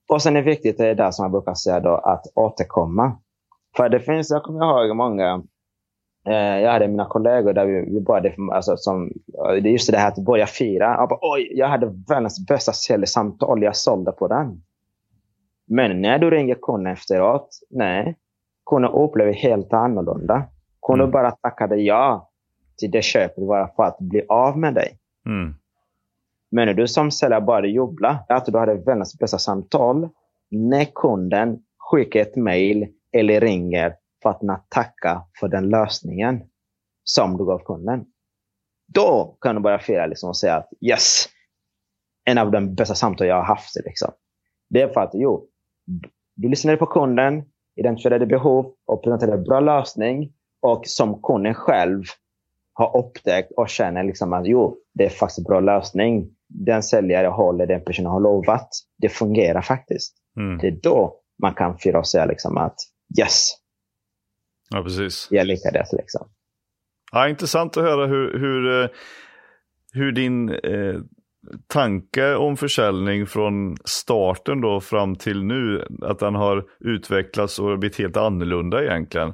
Och 0.08 0.22
sen 0.22 0.36
är 0.36 0.42
det 0.42 0.50
viktigt, 0.50 0.78
det 0.78 0.86
är 0.86 0.94
där 0.94 1.10
som 1.10 1.24
man 1.24 1.32
brukar 1.32 1.54
säga 1.54 1.80
då, 1.80 1.94
att 1.94 2.22
återkomma. 2.34 3.18
För 3.76 3.88
det 3.88 4.00
finns, 4.00 4.30
jag 4.30 4.42
kommer 4.42 4.84
ihåg 4.84 4.96
många 4.96 5.24
Eh, 5.34 5.42
jag 6.32 6.72
hade 6.72 6.88
mina 6.88 7.04
kollegor 7.04 7.52
där 7.52 7.66
vi, 7.66 7.90
vi 7.90 8.00
började, 8.00 8.34
alltså, 8.52 8.76
som, 8.76 9.12
är 9.48 9.54
just 9.54 9.90
det 9.90 9.98
här 9.98 10.08
att 10.08 10.18
börja 10.18 10.46
fira. 10.46 10.84
Jag, 10.84 11.08
bara, 11.08 11.18
Oj, 11.22 11.50
jag 11.54 11.68
hade 11.68 11.92
världens 12.08 12.46
bästa 12.46 12.72
säljsamtal, 12.72 13.62
jag 13.62 13.76
sålde 13.76 14.12
på 14.12 14.28
den. 14.28 14.62
Men 15.66 16.00
när 16.02 16.18
du 16.18 16.30
ringer 16.30 16.54
kunden 16.62 16.92
efteråt, 16.92 17.48
nej. 17.70 18.16
Kunden 18.70 18.90
upplever 18.90 19.32
helt 19.32 19.72
annorlunda. 19.72 20.42
Kunden 20.86 21.04
mm. 21.04 21.12
bara 21.12 21.30
tackade 21.30 21.76
ja 21.76 22.30
till 22.78 22.90
det 22.90 23.02
köpet 23.02 23.46
bara 23.46 23.68
för 23.76 23.82
att 23.82 23.98
bli 23.98 24.24
av 24.28 24.58
med 24.58 24.74
dig. 24.74 24.98
Mm. 25.26 25.54
Men 26.50 26.76
du 26.76 26.88
som 26.88 27.10
säljare 27.10 27.40
bara 27.40 27.66
jublar, 27.66 28.18
att 28.28 28.46
du 28.46 28.58
hade 28.58 28.74
världens 28.74 29.18
bästa 29.18 29.38
samtal, 29.38 30.08
när 30.50 30.84
kunden 30.84 31.58
skickar 31.78 32.20
ett 32.20 32.36
mail 32.36 32.88
eller 33.12 33.40
ringer 33.40 33.94
för 34.32 34.52
att 34.52 34.70
tacka 34.70 35.22
för 35.40 35.48
den 35.48 35.68
lösningen 35.68 36.42
som 37.04 37.36
du 37.36 37.44
gav 37.44 37.58
kunden. 37.58 38.04
Då 38.88 39.38
kan 39.40 39.54
du 39.54 39.60
börja 39.60 39.78
fira 39.78 40.06
liksom 40.06 40.28
och 40.28 40.36
säga 40.36 40.56
att 40.56 40.68
yes, 40.80 41.26
en 42.24 42.38
av 42.38 42.50
de 42.50 42.74
bästa 42.74 42.94
samtal 42.94 43.26
jag 43.26 43.36
har 43.36 43.44
haft. 43.44 43.76
Liksom. 43.84 44.10
Det 44.70 44.82
är 44.82 44.88
för 44.88 45.00
att 45.00 45.10
jo, 45.14 45.46
du 46.34 46.48
lyssnade 46.48 46.76
på 46.76 46.86
kunden, 46.86 47.44
identifierade 47.76 48.26
behov 48.26 48.72
och 48.86 49.02
presenterade 49.02 49.36
en 49.36 49.44
bra 49.44 49.60
lösning. 49.60 50.32
Och 50.60 50.86
som 50.86 51.22
kunden 51.22 51.54
själv 51.54 52.02
har 52.72 52.96
upptäckt 52.96 53.52
och 53.56 53.68
känner 53.68 54.04
liksom 54.04 54.32
att 54.32 54.46
jo, 54.46 54.76
det 54.94 55.04
är 55.04 55.08
faktiskt 55.08 55.38
en 55.38 55.44
bra 55.44 55.60
lösning. 55.60 56.30
Den 56.48 56.82
säljare 56.82 57.26
håller 57.26 57.66
den 57.66 57.84
personen 57.84 58.10
har 58.10 58.20
lovat. 58.20 58.68
Det 58.98 59.08
fungerar 59.08 59.62
faktiskt. 59.62 60.16
Mm. 60.36 60.58
Det 60.58 60.66
är 60.66 60.78
då 60.82 61.20
man 61.42 61.54
kan 61.54 61.78
fira 61.78 61.98
och 61.98 62.06
säga 62.06 62.24
liksom 62.24 62.56
att 62.56 62.76
yes. 63.18 63.52
Ja, 64.70 64.82
precis. 64.82 65.28
Jag 65.30 65.46
lyckades 65.46 65.92
liksom. 65.92 66.28
Ja, 67.12 67.28
intressant 67.28 67.76
att 67.76 67.82
höra 67.82 68.06
hur, 68.06 68.38
hur, 68.38 68.82
eh, 68.82 68.88
hur 69.92 70.12
din 70.12 70.48
eh, 70.48 71.00
tanke 71.66 72.34
om 72.34 72.56
försäljning 72.56 73.26
från 73.26 73.76
starten 73.84 74.60
då 74.60 74.80
fram 74.80 75.16
till 75.16 75.42
nu, 75.44 75.86
att 76.02 76.18
den 76.18 76.34
har 76.34 76.64
utvecklats 76.80 77.58
och 77.58 77.78
blivit 77.78 77.98
helt 77.98 78.16
annorlunda 78.16 78.84
egentligen. 78.84 79.32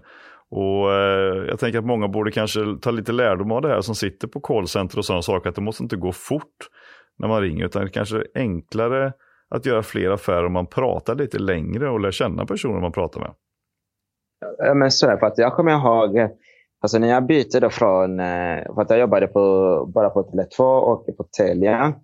Och 0.51 0.93
eh, 0.93 1.45
jag 1.49 1.59
tänker 1.59 1.79
att 1.79 1.85
många 1.85 2.09
borde 2.09 2.31
kanske 2.31 2.61
ta 2.83 2.91
lite 2.91 3.13
lärdom 3.13 3.53
av 3.53 3.63
det 3.63 3.69
här 3.69 3.81
som 3.81 3.95
sitter 3.95 4.29
på 4.29 4.41
callcenter 4.41 4.99
och 4.99 5.05
sådana 5.05 5.23
saker, 5.23 5.49
att 5.49 5.55
det 5.55 5.63
måste 5.63 5.83
inte 5.83 5.97
gå 5.97 6.13
fort 6.13 6.69
när 7.19 7.29
man 7.29 7.41
ringer, 7.41 7.65
utan 7.65 7.85
det 7.85 7.91
kanske 7.91 8.17
är 8.17 8.27
enklare 8.35 9.13
att 9.51 9.67
göra 9.67 9.83
fler 9.83 10.11
affärer 10.11 10.47
om 10.47 10.53
man 10.53 10.67
pratar 10.67 11.15
lite 11.15 11.39
längre 11.39 11.91
och 11.91 12.01
lär 12.01 12.11
känna 12.11 12.47
personer 12.47 12.81
man 12.81 12.93
pratar 12.93 13.21
med. 13.21 13.35
Ja, 14.59 14.75
men 14.75 14.91
så 14.91 15.09
är 15.09 15.17
för 15.17 15.27
att 15.27 15.39
jag 15.39 15.55
kommer 15.55 15.73
ihåg 15.73 16.31
Alltså 16.83 16.99
när 16.99 17.09
jag 17.09 17.27
bytte 17.27 17.61
då 17.61 17.71
från, 17.71 18.21
eh, 18.21 18.75
för 18.75 18.83
att 18.83 18.91
jag 18.91 18.99
jobbade 18.99 19.27
på, 19.27 19.41
bara 19.95 20.11
på 20.11 20.23
Tele2 20.23 20.81
och 20.81 21.17
på 21.17 21.25
Telia. 21.25 21.95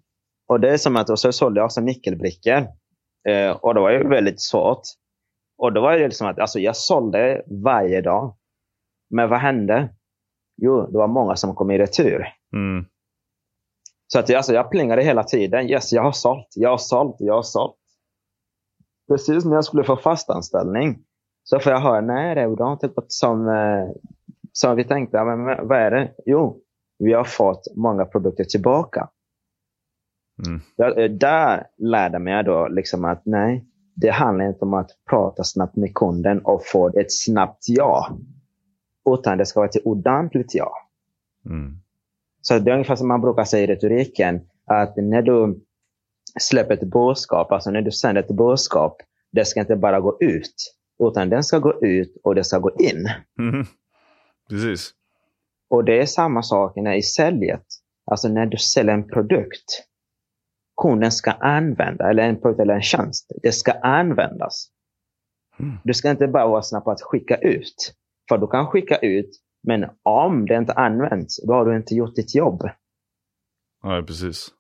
Och 0.49 0.61
det 0.61 0.71
är 0.71 0.76
som 0.76 0.97
att, 0.97 1.11
och 1.11 1.18
så 1.18 1.33
sålde 1.33 1.61
jag 1.61 1.64
också 1.64 1.80
nyckelbrickor. 1.80 2.66
Eh, 3.28 3.50
och 3.50 3.75
det 3.75 3.80
var 3.80 3.90
ju 3.90 4.09
väldigt 4.09 4.40
svårt. 4.40 4.83
Och 5.59 5.73
då 5.73 5.80
var 5.80 5.92
det 5.92 6.09
liksom 6.09 6.26
att 6.26 6.38
alltså 6.38 6.59
jag 6.59 6.76
sålde 6.76 7.42
varje 7.64 8.00
dag. 8.00 8.37
Men 9.11 9.28
vad 9.28 9.38
hände? 9.38 9.88
Jo, 10.57 10.87
det 10.87 10.99
var 10.99 11.09
många 11.09 11.37
som 11.37 11.54
kom 11.54 11.71
i 11.71 11.78
retur. 11.78 12.26
Mm. 12.54 12.85
Så 14.07 14.18
att 14.18 14.35
alltså, 14.35 14.54
jag 14.54 14.71
plingade 14.71 15.02
hela 15.02 15.25
tiden. 15.25 15.71
Yes, 15.71 15.92
jag 15.92 16.02
har 16.02 16.12
sålt, 16.12 16.49
jag 16.54 16.71
har 16.71 16.78
sålt, 16.78 17.16
jag 17.18 17.35
har 17.35 17.42
sålt. 17.42 17.76
Precis 19.09 19.45
när 19.45 19.54
jag 19.54 19.64
skulle 19.64 19.85
få 19.85 19.97
fast 19.97 20.30
anställning 20.30 21.04
så 21.50 21.60
får 21.60 21.72
jag 21.72 21.80
höra, 21.80 22.00
nej 22.00 22.34
det 22.34 22.64
har 22.64 22.72
inte 22.72 22.88
gått 22.88 23.12
som, 23.12 23.48
eh, 23.48 23.88
så 24.52 24.74
vi 24.74 24.84
tänkte, 24.84 25.24
men 25.24 25.68
vad 25.68 25.78
är 25.78 25.90
det? 25.90 26.12
Jo, 26.26 26.60
vi 26.98 27.12
har 27.12 27.24
fått 27.24 27.66
många 27.76 28.04
produkter 28.04 28.44
tillbaka. 28.44 29.08
Mm. 30.46 30.60
Jag, 30.76 31.04
eh, 31.04 31.10
där 31.10 31.66
lärde 31.76 32.18
mig 32.18 32.44
då 32.44 32.68
liksom 32.68 33.04
att 33.04 33.22
nej, 33.24 33.64
det 33.94 34.10
handlar 34.10 34.48
inte 34.48 34.64
om 34.64 34.74
att 34.74 34.90
prata 35.10 35.44
snabbt 35.44 35.76
med 35.76 35.94
kunden 35.94 36.40
och 36.44 36.62
få 36.66 36.88
ett 36.88 37.12
snabbt 37.12 37.64
ja. 37.68 38.18
Utan 39.10 39.38
det 39.38 39.46
ska 39.46 39.60
vara 39.60 39.68
ett 39.68 39.86
ordentligt 39.86 40.54
ja. 40.54 40.72
Mm. 41.46 41.78
Så 42.40 42.58
det 42.58 42.70
är 42.70 42.74
ungefär 42.74 42.96
som 42.96 43.08
man 43.08 43.20
brukar 43.20 43.44
säga 43.44 43.64
i 43.64 43.66
retoriken. 43.66 44.40
Att 44.66 44.96
när 44.96 45.22
du 45.22 45.60
släpper 46.40 46.74
ett 46.74 46.90
budskap, 46.90 47.52
alltså 47.52 47.70
när 47.70 47.82
du 47.82 47.90
sänder 47.90 48.22
ett 48.22 48.36
budskap, 48.36 48.96
det 49.32 49.44
ska 49.44 49.60
inte 49.60 49.76
bara 49.76 50.00
gå 50.00 50.16
ut. 50.20 50.77
Utan 50.98 51.30
den 51.30 51.44
ska 51.44 51.58
gå 51.58 51.84
ut 51.84 52.16
och 52.22 52.34
det 52.34 52.44
ska 52.44 52.58
gå 52.58 52.70
in. 52.78 53.08
Mm. 53.38 53.66
Precis. 54.48 54.94
Och 55.70 55.84
det 55.84 56.00
är 56.00 56.06
samma 56.06 56.42
sak 56.42 56.72
när 56.76 56.94
i 56.94 57.02
säljet. 57.02 57.64
Alltså 58.11 58.28
när 58.28 58.46
du 58.46 58.56
säljer 58.56 58.94
en 58.94 59.08
produkt. 59.08 59.84
Kunden 60.82 61.12
ska 61.12 61.30
använda, 61.30 62.11
eller 62.11 62.22
en 62.22 62.40
produkt 62.40 62.61
eller 62.61 62.74
en 62.74 62.82
tjänst. 62.82 63.32
Det 63.42 63.52
ska 63.52 63.72
användas. 63.72 64.68
Mm. 65.61 65.76
Du 65.84 65.94
ska 65.94 66.11
inte 66.11 66.28
bara 66.28 66.46
vara 66.46 66.62
snabb 66.62 66.84
på 66.84 66.90
att 66.90 67.02
skicka 67.02 67.37
ut. 67.37 67.94
För 68.28 68.38
du 68.38 68.46
kan 68.46 68.66
skicka 68.66 68.96
ut, 68.96 69.30
men 69.62 69.90
om 70.02 70.46
det 70.46 70.56
inte 70.56 70.72
används, 70.72 71.46
då 71.46 71.52
har 71.52 71.64
du 71.64 71.76
inte 71.76 71.94
gjort 71.94 72.14
ditt 72.14 72.34
jobb. 72.34 72.70
Nej, 73.84 74.02
precis. 74.02 74.50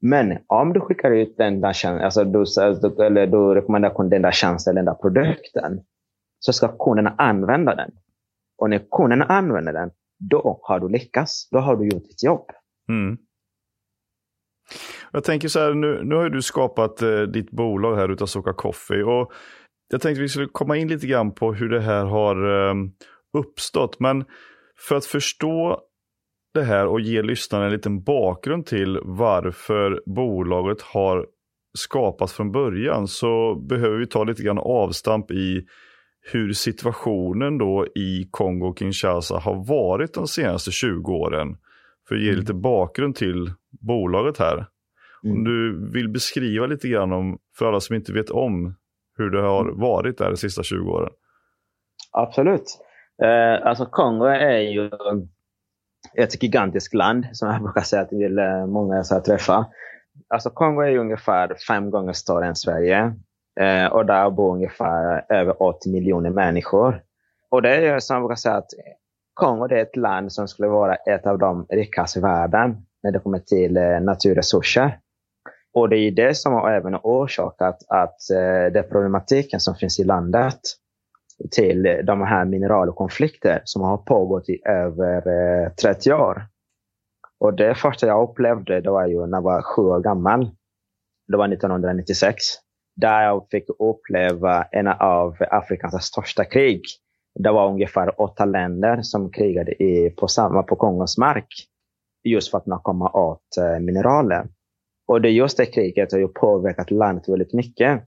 Men 0.00 0.38
om 0.46 0.72
du 0.72 0.80
skickar 0.80 1.10
ut 1.10 1.36
den 1.36 1.60
där 1.60 1.72
tjänsten, 1.72 2.04
alltså, 2.04 2.60
alltså 2.60 2.88
du, 2.88 3.04
eller 3.04 3.26
du 3.26 3.54
rekommenderar 3.54 3.94
kunden 3.94 4.10
den 4.10 4.22
där 4.22 4.30
tjänsten 4.30 4.74
den 4.74 4.84
där 4.84 4.94
produkten, 4.94 5.80
så 6.38 6.52
ska 6.52 6.84
kunderna 6.84 7.14
använda 7.18 7.74
den. 7.74 7.90
Och 8.58 8.70
när 8.70 8.80
kunderna 8.90 9.24
använder 9.24 9.72
den, 9.72 9.90
då 10.30 10.60
har 10.62 10.80
du 10.80 10.88
lyckats. 10.88 11.48
Då 11.50 11.58
har 11.58 11.76
du 11.76 11.84
gjort 11.84 12.04
ditt 12.04 12.22
jobb. 12.22 12.50
Mm. 12.88 13.18
Jag 15.12 15.24
tänker 15.24 15.48
så 15.48 15.60
här, 15.60 15.74
nu, 15.74 16.04
nu 16.04 16.14
har 16.14 16.30
du 16.30 16.42
skapat 16.42 17.02
eh, 17.02 17.20
ditt 17.20 17.50
bolag 17.50 17.96
här 17.96 18.08
utav 18.12 18.26
Soka 18.26 18.52
Coffee. 18.52 19.02
Och 19.02 19.32
jag 19.88 20.00
tänkte 20.00 20.22
vi 20.22 20.28
skulle 20.28 20.48
komma 20.52 20.76
in 20.76 20.88
lite 20.88 21.06
grann 21.06 21.34
på 21.34 21.52
hur 21.52 21.68
det 21.68 21.80
här 21.80 22.04
har 22.04 22.68
eh, 22.68 22.74
uppstått. 23.38 24.00
Men 24.00 24.24
för 24.88 24.96
att 24.96 25.04
förstå 25.04 25.80
det 26.58 26.64
här 26.64 26.86
och 26.86 27.00
ge 27.00 27.22
lyssnarna 27.22 27.64
en 27.64 27.72
liten 27.72 28.02
bakgrund 28.02 28.66
till 28.66 28.98
varför 29.02 30.02
bolaget 30.06 30.82
har 30.82 31.26
skapats 31.78 32.32
från 32.32 32.52
början 32.52 33.08
så 33.08 33.54
behöver 33.54 33.96
vi 33.96 34.06
ta 34.06 34.24
lite 34.24 34.42
grann 34.42 34.58
avstamp 34.58 35.30
i 35.30 35.66
hur 36.32 36.52
situationen 36.52 37.58
då 37.58 37.86
i 37.86 38.28
Kongo-Kinshasa 38.30 39.38
har 39.38 39.64
varit 39.68 40.14
de 40.14 40.26
senaste 40.26 40.70
20 40.70 41.12
åren. 41.12 41.56
För 42.08 42.14
att 42.14 42.20
ge 42.20 42.28
mm. 42.28 42.40
lite 42.40 42.54
bakgrund 42.54 43.16
till 43.16 43.52
bolaget 43.80 44.38
här. 44.38 44.66
Mm. 45.24 45.36
Om 45.36 45.44
du 45.44 45.90
vill 45.92 46.08
beskriva 46.08 46.66
lite 46.66 46.88
grann 46.88 47.12
om, 47.12 47.38
för 47.58 47.66
alla 47.66 47.80
som 47.80 47.96
inte 47.96 48.12
vet 48.12 48.30
om, 48.30 48.74
hur 49.16 49.30
det 49.30 49.40
har 49.40 49.60
mm. 49.64 49.80
varit 49.80 50.18
där 50.18 50.30
de 50.30 50.36
sista 50.36 50.62
20 50.62 50.90
åren. 50.90 51.10
Absolut. 52.12 52.78
Eh, 53.22 53.66
alltså 53.66 53.86
Kongo 53.86 54.24
är 54.24 54.58
ju 54.58 54.90
ett 56.18 56.42
gigantiskt 56.42 56.94
land 56.94 57.26
som 57.32 57.48
jag 57.48 57.62
brukar 57.62 57.80
säga 57.80 58.04
till 58.04 58.38
eh, 58.38 58.66
många 58.66 59.04
jag 59.10 59.24
träffar. 59.24 59.64
Alltså 60.28 60.50
Kongo 60.50 60.82
är 60.82 60.98
ungefär 60.98 61.54
fem 61.68 61.90
gånger 61.90 62.12
större 62.12 62.46
än 62.46 62.56
Sverige. 62.56 63.14
Eh, 63.60 63.86
och 63.86 64.06
där 64.06 64.30
bor 64.30 64.54
ungefär 64.54 65.24
över 65.28 65.62
80 65.62 65.92
miljoner 65.92 66.30
människor. 66.30 67.02
Och 67.50 67.62
det 67.62 67.86
är 67.86 68.00
som 68.00 68.14
jag 68.14 68.22
brukar 68.22 68.36
säga 68.36 68.54
att 68.54 68.70
Kongo 69.34 69.64
är 69.64 69.82
ett 69.82 69.96
land 69.96 70.32
som 70.32 70.48
skulle 70.48 70.68
vara 70.68 70.94
ett 70.94 71.26
av 71.26 71.38
de 71.38 71.66
rikaste 71.68 72.18
i 72.18 72.22
världen 72.22 72.76
när 73.02 73.12
det 73.12 73.18
kommer 73.18 73.38
till 73.38 73.76
eh, 73.76 74.00
naturresurser. 74.00 74.98
Och 75.74 75.88
det 75.88 75.96
är 75.96 76.10
det 76.10 76.34
som 76.34 76.52
har 76.52 76.70
även 76.70 76.94
orsakat 77.02 77.78
att 77.88 78.30
eh, 78.30 78.72
den 78.72 78.84
problematiken 78.90 79.60
som 79.60 79.74
finns 79.74 80.00
i 80.00 80.04
landet 80.04 80.60
till 81.50 82.00
de 82.04 82.22
här 82.22 82.44
mineralkonflikter 82.44 83.62
som 83.64 83.82
har 83.82 83.96
pågått 83.96 84.48
i 84.48 84.62
över 84.68 85.16
eh, 85.16 85.72
30 85.72 86.12
år. 86.12 86.42
Och 87.40 87.54
det 87.54 87.74
första 87.74 88.06
jag 88.06 88.30
upplevde 88.30 88.80
det 88.80 88.90
var 88.90 89.06
ju 89.06 89.26
när 89.26 89.38
jag 89.38 89.42
var 89.42 89.62
sju 89.62 89.82
år 89.82 90.00
gammal. 90.00 90.50
Det 91.28 91.36
var 91.36 91.52
1996 91.52 92.36
där 92.96 93.22
jag 93.22 93.46
fick 93.50 93.64
uppleva 93.78 94.62
en 94.62 94.86
av 94.88 95.36
Afrikas 95.50 96.04
största 96.04 96.44
krig. 96.44 96.82
Det 97.34 97.50
var 97.50 97.68
ungefär 97.68 98.20
åtta 98.20 98.44
länder 98.44 99.02
som 99.02 99.30
krigade 99.30 99.82
i, 99.82 100.10
på, 100.10 100.28
samma, 100.28 100.62
på 100.62 100.76
Kongos 100.76 101.18
mark 101.18 101.48
just 102.24 102.50
för 102.50 102.58
att 102.58 102.82
komma 102.82 103.10
åt 103.10 103.56
eh, 103.58 103.80
mineraler. 103.80 104.48
Och 105.08 105.20
det 105.20 105.30
just 105.30 105.56
det 105.56 105.66
kriget 105.66 106.12
har 106.12 106.18
ju 106.18 106.28
påverkat 106.28 106.90
landet 106.90 107.28
väldigt 107.28 107.52
mycket. 107.52 108.02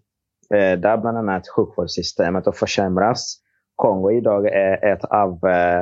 Eh, 0.54 0.80
där 0.80 0.98
bland 0.98 1.18
annat 1.18 1.48
sjukvårdssystemet 1.48 2.46
har 2.46 2.54
försämrats. 2.54 3.38
Kongo 3.76 4.12
idag 4.12 4.48
är 4.48 4.86
ett 4.94 5.06
av, 5.06 5.40
eh, 5.46 5.82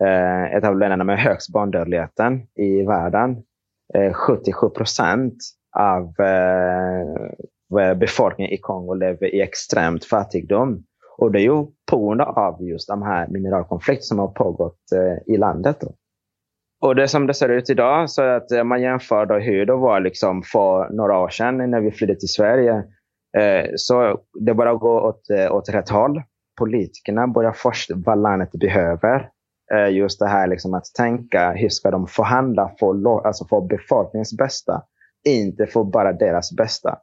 eh 0.00 0.54
ett 0.54 0.64
av 0.64 0.78
länderna 0.78 1.04
med 1.04 1.18
högst 1.18 1.52
barndödligheten 1.52 2.46
i 2.54 2.82
världen. 2.82 3.42
Eh, 3.94 4.12
77 4.12 4.68
procent 4.68 5.36
av 5.78 6.14
eh, 6.20 7.00
eh, 7.80 7.94
befolkningen 7.94 8.52
i 8.52 8.58
Kongo 8.58 8.94
lever 8.94 9.34
i 9.34 9.40
extremt 9.40 10.04
fattigdom. 10.04 10.84
Och 11.18 11.32
det 11.32 11.40
är 11.40 11.42
ju 11.42 11.66
på 11.90 12.06
grund 12.06 12.20
av 12.20 12.62
just 12.62 12.88
de 12.88 13.02
här 13.02 13.28
mineralkonflikterna 13.28 14.02
som 14.02 14.18
har 14.18 14.28
pågått 14.28 14.92
eh, 14.94 15.34
i 15.34 15.36
landet. 15.36 15.76
Då. 15.80 15.94
Och 16.80 16.96
det 16.96 17.08
som 17.08 17.26
det 17.26 17.34
ser 17.34 17.48
ut 17.48 17.70
idag, 17.70 18.10
så 18.10 18.22
att 18.22 18.52
eh, 18.52 18.64
man 18.64 18.82
jämför 18.82 19.26
då 19.26 19.38
hur 19.38 19.66
det 19.66 19.76
var 19.76 20.00
liksom 20.00 20.42
för 20.42 20.88
några 20.92 21.18
år 21.18 21.28
sedan 21.28 21.70
när 21.70 21.80
vi 21.80 21.90
flydde 21.90 22.14
till 22.14 22.28
Sverige. 22.28 22.84
Eh, 23.36 23.70
så 23.76 24.20
det 24.40 24.54
börjar 24.54 24.74
gå 24.74 25.00
åt, 25.00 25.30
eh, 25.30 25.54
åt 25.54 25.68
rätt 25.68 25.88
håll. 25.88 26.22
Politikerna 26.58 27.26
börjar 27.26 27.52
först 27.52 27.90
vad 27.94 28.18
landet 28.18 28.50
behöver. 28.52 29.30
Eh, 29.74 29.88
just 29.88 30.18
det 30.18 30.28
här 30.28 30.46
liksom 30.46 30.74
att 30.74 30.84
tänka 30.96 31.52
hur 31.52 31.68
ska 31.68 31.90
de 31.90 32.06
förhandla 32.06 32.72
för, 32.80 33.26
alltså 33.26 33.44
för 33.44 33.60
befolkningens 33.60 34.36
bästa. 34.36 34.82
Inte 35.28 35.66
för 35.66 35.84
bara 35.84 36.12
deras 36.12 36.56
bästa. 36.56 36.98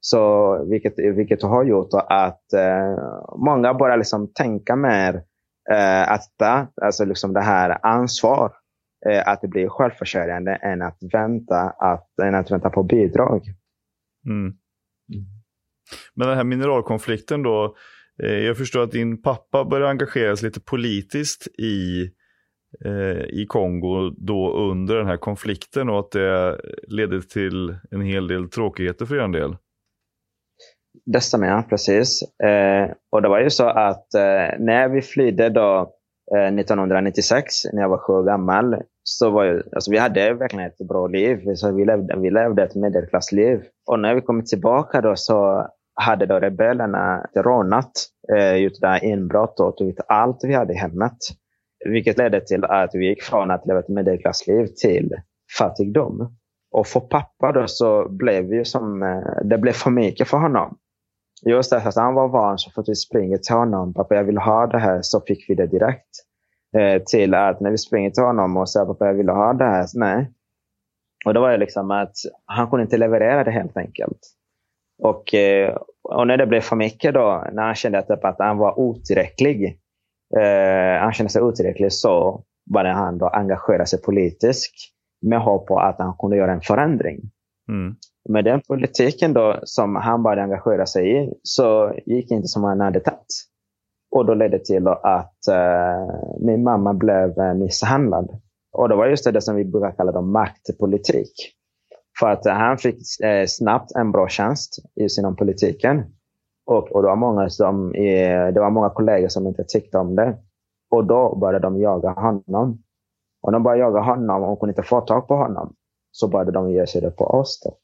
Så, 0.00 0.64
vilket, 0.64 0.98
vilket 0.98 1.42
har 1.42 1.64
gjort 1.64 1.88
att 2.08 2.52
eh, 2.52 2.96
många 3.36 3.74
börjar 3.74 3.96
liksom 3.96 4.32
tänka 4.32 4.76
mer 4.76 5.14
eh, 5.70 6.12
att 6.12 6.22
ta 6.38 6.66
alltså 6.82 7.04
liksom 7.04 7.32
det 7.32 7.40
här 7.40 7.78
ansvar 7.82 8.52
eh, 9.08 9.28
att 9.28 9.40
blir 9.40 9.68
självförsörjande 9.68 10.54
än 10.54 10.82
att 10.82 10.98
vänta, 11.12 11.60
att, 11.60 12.18
än 12.22 12.34
att 12.34 12.50
vänta 12.50 12.70
på 12.70 12.82
bidrag. 12.82 13.42
Mm. 14.26 14.54
Men 16.14 16.28
den 16.28 16.36
här 16.36 16.44
mineralkonflikten 16.44 17.42
då, 17.42 17.76
eh, 18.22 18.38
jag 18.38 18.56
förstår 18.56 18.82
att 18.82 18.90
din 18.90 19.22
pappa 19.22 19.64
började 19.64 19.90
engagera 19.90 20.36
sig 20.36 20.46
lite 20.46 20.60
politiskt 20.60 21.46
i, 21.46 22.02
eh, 22.84 23.24
i 23.24 23.46
Kongo 23.48 24.10
då 24.10 24.56
under 24.70 24.96
den 24.96 25.06
här 25.06 25.16
konflikten 25.16 25.88
och 25.88 25.98
att 25.98 26.10
det 26.10 26.60
ledde 26.88 27.22
till 27.22 27.76
en 27.90 28.00
hel 28.00 28.28
del 28.28 28.50
tråkigheter 28.50 29.06
för 29.06 29.14
er 29.14 29.28
del. 29.28 29.56
Det 31.06 31.20
stämmer, 31.20 31.46
ja, 31.46 31.64
precis. 31.68 32.22
Eh, 32.22 32.90
och 33.12 33.22
det 33.22 33.28
var 33.28 33.40
ju 33.40 33.50
så 33.50 33.64
att 33.64 34.14
eh, 34.14 34.58
när 34.58 34.88
vi 34.88 35.02
flydde 35.02 35.48
då, 35.48 35.92
eh, 36.36 36.54
1996, 36.54 37.44
när 37.72 37.82
jag 37.82 37.88
var 37.88 37.98
sju 37.98 38.12
år 38.12 38.24
gammal, 38.24 38.76
så 39.04 39.30
var 39.30 39.44
ju, 39.44 39.62
alltså 39.72 39.90
vi 39.90 39.98
hade 39.98 40.34
verkligen 40.34 40.66
ett 40.66 40.88
bra 40.88 41.06
liv. 41.06 41.54
Så 41.54 41.72
vi, 41.72 41.84
levde, 41.84 42.16
vi 42.18 42.30
levde 42.30 42.62
ett 42.62 42.74
medelklassliv. 42.74 43.62
Och 43.86 44.00
när 44.00 44.14
vi 44.14 44.20
kom 44.20 44.44
tillbaka 44.44 45.00
då 45.00 45.16
så 45.16 45.68
hade 45.94 46.26
då 46.26 46.38
rebellerna 46.38 47.26
rånat, 47.36 47.92
eh, 48.36 48.54
gjort 48.54 49.02
inbrott 49.02 49.60
och 49.60 49.76
tagit 49.76 50.00
allt 50.08 50.38
vi 50.42 50.54
hade 50.54 50.72
i 50.72 50.76
hemmet. 50.76 51.18
Vilket 51.84 52.18
ledde 52.18 52.40
till 52.40 52.64
att 52.64 52.90
vi 52.94 53.08
gick 53.08 53.22
från 53.22 53.50
att 53.50 53.66
leva 53.66 53.80
ett 53.80 53.88
medelklassliv 53.88 54.66
till 54.66 55.10
fattigdom. 55.58 56.36
Och 56.72 56.86
för 56.86 57.00
pappa 57.00 57.52
då 57.52 57.66
så 57.66 58.08
blev 58.08 58.48
det 58.48 58.64
som, 58.64 59.02
eh, 59.02 59.44
det 59.44 59.58
blev 59.58 59.72
för 59.72 59.90
mycket 59.90 60.28
för 60.28 60.38
honom. 60.38 60.78
Just 61.46 61.70
därför 61.70 61.88
att 61.88 61.96
han 61.96 62.14
var 62.14 62.28
van 62.28 62.58
så 62.58 62.70
fort 62.70 62.88
vi 62.88 62.94
springer 62.94 63.36
till 63.36 63.54
honom, 63.54 63.94
pappa 63.94 64.14
jag 64.14 64.24
vill 64.24 64.38
ha 64.38 64.66
det 64.66 64.78
här, 64.78 64.98
så 65.02 65.20
fick 65.20 65.50
vi 65.50 65.54
det 65.54 65.66
direkt. 65.66 66.10
Eh, 66.76 67.02
till 67.02 67.34
att 67.34 67.60
när 67.60 67.70
vi 67.70 67.78
springer 67.78 68.10
till 68.10 68.22
honom 68.22 68.56
och 68.56 68.70
säger 68.70 68.86
pappa 68.86 69.06
jag 69.06 69.14
vill 69.14 69.28
ha 69.28 69.52
det 69.52 69.64
här, 69.64 69.86
nej. 69.94 70.32
Och 71.26 71.34
då 71.34 71.40
var 71.40 71.50
det 71.50 71.56
liksom 71.56 71.90
att 71.90 72.14
han 72.44 72.70
kunde 72.70 72.82
inte 72.82 72.96
leverera 72.96 73.44
det 73.44 73.50
helt 73.50 73.76
enkelt. 73.76 74.18
Och, 75.04 75.34
eh, 75.34 75.76
och 76.02 76.26
när 76.26 76.36
det 76.36 76.46
blev 76.46 76.60
för 76.60 76.76
mycket 76.76 77.14
då, 77.14 77.44
när 77.52 77.62
han 77.62 77.74
kände 77.74 77.98
att, 77.98 78.08
typ 78.08 78.24
att 78.24 78.38
han 78.38 78.58
var 78.58 78.78
otillräcklig, 78.78 79.78
eh, 80.36 81.00
han 81.00 81.12
kände 81.12 81.32
sig 81.32 81.42
otillräcklig 81.42 81.92
så 81.92 82.44
började 82.74 82.94
han 82.94 83.18
då 83.18 83.28
engagera 83.28 83.86
sig 83.86 84.02
politiskt 84.02 84.74
med 85.22 85.40
hopp 85.40 85.66
på 85.66 85.78
att 85.78 85.98
han 85.98 86.16
kunde 86.20 86.36
göra 86.36 86.52
en 86.52 86.60
förändring. 86.60 87.20
Mm. 87.68 87.94
Med 88.28 88.44
den 88.44 88.60
politiken 88.60 89.32
då 89.32 89.60
som 89.62 89.96
han 89.96 90.22
började 90.22 90.42
engagera 90.42 90.86
sig 90.86 91.22
i 91.22 91.32
så 91.42 91.94
gick 92.06 92.28
det 92.28 92.34
inte 92.34 92.48
som 92.48 92.64
han 92.64 92.80
hade 92.80 93.00
tänkt. 93.00 93.26
Och 94.10 94.26
då 94.26 94.34
ledde 94.34 94.58
till 94.58 94.88
att 94.88 95.38
uh, 95.50 96.46
min 96.46 96.62
mamma 96.62 96.94
blev 96.94 97.56
misshandlad. 97.56 98.40
Och 98.72 98.88
det 98.88 98.94
var 98.94 99.06
just 99.06 99.32
det 99.32 99.40
som 99.40 99.56
vi 99.56 99.64
brukar 99.64 99.92
kalla 99.96 100.12
då 100.12 100.20
maktpolitik. 100.20 101.32
För 102.20 102.30
att 102.30 102.44
han 102.44 102.78
fick 102.78 103.20
eh, 103.24 103.46
snabbt 103.46 103.92
en 103.92 104.12
bra 104.12 104.28
tjänst 104.28 104.78
just 104.94 105.18
inom 105.18 105.36
politiken. 105.36 106.04
Och, 106.66 106.92
och 106.92 107.02
det, 107.02 107.08
var 107.08 107.16
många 107.16 107.48
som, 107.48 107.94
eh, 107.94 108.46
det 108.52 108.60
var 108.60 108.70
många 108.70 108.90
kollegor 108.90 109.28
som 109.28 109.46
inte 109.46 109.64
tyckte 109.64 109.98
om 109.98 110.16
det. 110.16 110.36
Och 110.90 111.06
då 111.06 111.36
började 111.36 111.58
de 111.58 111.80
jaga 111.80 112.10
honom. 112.10 112.82
Och 113.42 113.52
de 113.52 113.62
började 113.62 113.80
jaga 113.80 114.00
honom 114.00 114.42
och 114.42 114.60
kunde 114.60 114.70
inte 114.70 114.82
få 114.82 115.00
tag 115.00 115.28
på 115.28 115.36
honom. 115.36 115.74
Så 116.10 116.28
började 116.28 116.52
de 116.52 116.70
ge 116.70 116.86
sig 116.86 117.00
det 117.00 117.10
på 117.10 117.24
oss. 117.24 117.60
Då. 117.64 117.76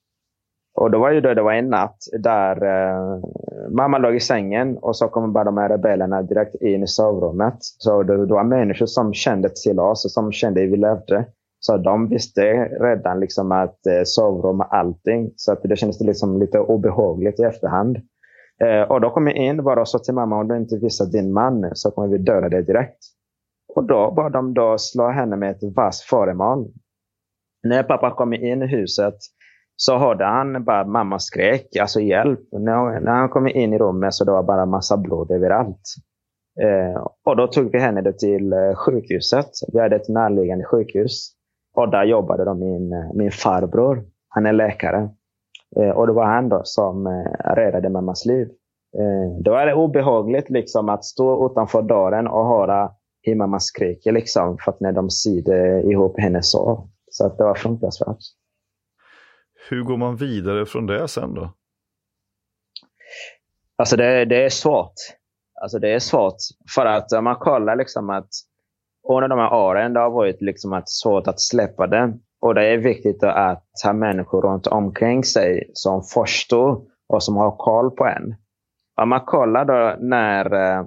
Och 0.81 0.91
då 0.91 0.99
var 0.99 1.11
ju 1.11 1.21
då, 1.21 1.35
det 1.35 1.43
var 1.43 1.53
en 1.53 1.71
natt 1.71 1.97
där 2.19 2.65
eh, 2.65 3.21
mamma 3.71 3.99
låg 3.99 4.15
i 4.15 4.21
sängen 4.21 4.79
och 4.79 4.97
så 4.97 5.09
kom 5.09 5.33
bara 5.33 5.45
de 5.45 5.57
här 5.57 5.69
rebellerna 5.69 6.23
direkt 6.23 6.55
in 6.55 6.83
i 6.83 6.87
sovrummet. 6.87 7.57
Så 7.61 8.03
det, 8.03 8.27
det 8.27 8.35
var 8.35 8.45
människor 8.45 8.87
som 8.87 9.15
kände 9.15 9.49
till 9.49 9.81
oss 9.81 10.05
och 10.05 10.11
som 10.11 10.33
kände 10.33 10.61
hur 10.61 10.71
vi 10.71 10.77
levde. 10.77 11.27
Så 11.61 11.77
de 11.77 12.09
visste 12.09 12.43
redan 12.65 13.21
liksom 13.21 13.53
att 13.53 13.87
eh, 13.87 14.03
sovrum 14.05 14.61
och 14.61 14.75
allting. 14.75 15.33
Så 15.37 15.53
att 15.53 15.63
det 15.63 15.77
kändes 15.77 16.01
liksom 16.01 16.41
lite 16.41 16.59
obehagligt 16.59 17.41
i 17.41 17.43
efterhand. 17.43 17.97
Eh, 18.65 18.83
och 18.83 19.01
då 19.01 19.11
kom 19.11 19.27
jag 19.27 19.37
in 19.37 19.65
bara 19.65 19.81
och 19.81 19.89
sa 19.89 19.99
till 19.99 20.15
mamma 20.15 20.37
om 20.37 20.49
du 20.49 20.57
inte 20.57 20.79
visar 20.79 21.07
din 21.07 21.33
man 21.33 21.71
så 21.75 21.91
kommer 21.91 22.09
vi 22.09 22.19
döda 22.19 22.49
dig 22.49 22.63
direkt. 22.63 22.99
Och 23.75 23.85
då 23.85 24.11
bad 24.11 24.33
de 24.33 24.55
då 24.55 24.79
slå 24.79 25.09
henne 25.09 25.37
med 25.37 25.51
ett 25.51 25.77
vasst 25.77 26.03
föremål. 26.03 26.69
När 27.63 27.83
pappa 27.83 28.15
kom 28.15 28.33
in 28.33 28.63
i 28.63 28.67
huset 28.67 29.15
så 29.77 29.99
hörde 29.99 30.25
han 30.25 30.65
bara 30.65 30.85
mamma 30.85 31.19
skrek, 31.19 31.77
alltså 31.81 32.01
hjälp. 32.01 32.41
När, 32.53 33.01
när 33.01 33.13
han 33.13 33.29
kom 33.29 33.49
in 33.49 33.73
i 33.73 33.79
rummet 33.79 34.15
så 34.15 34.25
det 34.25 34.33
var 34.33 34.43
bara 34.43 34.67
massa 34.67 34.97
blod 34.97 35.31
överallt. 35.31 35.83
Eh, 36.63 37.07
och 37.25 37.37
då 37.37 37.47
tog 37.47 37.73
vi 37.73 37.79
henne 37.79 38.13
till 38.13 38.53
eh, 38.53 38.75
sjukhuset. 38.75 39.51
Vi 39.73 39.81
hade 39.81 39.97
ett 39.97 40.09
närliggande 40.09 40.65
sjukhus. 40.65 41.38
Och 41.79 41.91
där 41.91 42.05
jobbade 42.05 42.45
då 42.45 42.55
min, 42.55 42.93
eh, 42.93 43.11
min 43.15 43.31
farbror. 43.31 44.05
Han 44.29 44.47
är 44.47 44.53
läkare. 44.53 45.09
Eh, 45.77 45.91
och 45.91 46.07
det 46.07 46.13
var 46.13 46.27
han 46.27 46.49
då 46.49 46.61
som 46.65 47.07
eh, 47.07 47.55
räddade 47.55 47.89
mammas 47.91 48.27
liv. 48.27 48.49
Eh, 48.99 49.43
det 49.45 49.51
var 49.51 49.73
obehagligt 49.73 50.51
liksom 50.51 50.89
att 50.89 51.05
stå 51.05 51.47
utanför 51.47 51.83
dörren 51.83 52.27
och 52.29 52.47
höra 52.47 52.91
hur 53.23 53.35
mamma 53.35 53.61
skriker 53.61 54.13
liksom, 54.13 54.59
för 54.59 54.73
att 54.73 54.81
när 54.81 54.93
de 54.93 55.11
sydde 55.11 55.83
ihop 55.83 56.21
hennes 56.21 56.51
sår. 56.51 56.89
Så 57.11 57.27
att 57.27 57.39
det 57.39 57.45
var 57.45 57.55
fruktansvärt. 57.55 58.19
Hur 59.71 59.83
går 59.83 59.97
man 59.97 60.17
vidare 60.17 60.67
från 60.67 60.87
det 60.87 61.09
sen 61.09 61.35
då? 61.35 61.51
Alltså 63.77 63.97
det, 63.97 64.25
det 64.25 64.45
är 64.45 64.51
svårt. 64.51 64.95
Alltså 65.63 65.79
det 65.79 65.95
är 65.95 65.99
svårt. 65.99 66.37
För 66.75 66.87
att 66.87 67.13
om 67.13 67.25
man 67.25 67.37
kollar 67.37 67.77
liksom 67.77 68.11
att 68.11 68.29
under 69.09 69.29
de 69.29 69.39
här 69.39 69.55
åren 69.55 69.93
det 69.93 70.01
har 70.01 70.11
varit 70.11 70.43
liksom 70.43 70.73
att 70.73 70.89
svårt 70.89 71.29
att 71.29 71.41
släppa 71.41 71.87
det. 71.87 72.13
Och 72.41 72.55
det 72.55 72.67
är 72.67 72.79
viktigt 72.79 73.23
att 73.23 73.65
ha 73.85 73.93
människor 73.93 74.43
runt 74.43 74.67
omkring 74.67 75.25
sig 75.25 75.71
som 75.73 76.03
förstår 76.03 76.81
och 77.09 77.23
som 77.23 77.37
har 77.37 77.57
koll 77.57 77.91
på 77.91 78.07
en. 78.07 78.35
Om 79.03 79.09
man 79.09 79.21
kollar 79.21 79.65
då 79.65 79.97
när, 80.01 80.55
eh, 80.55 80.85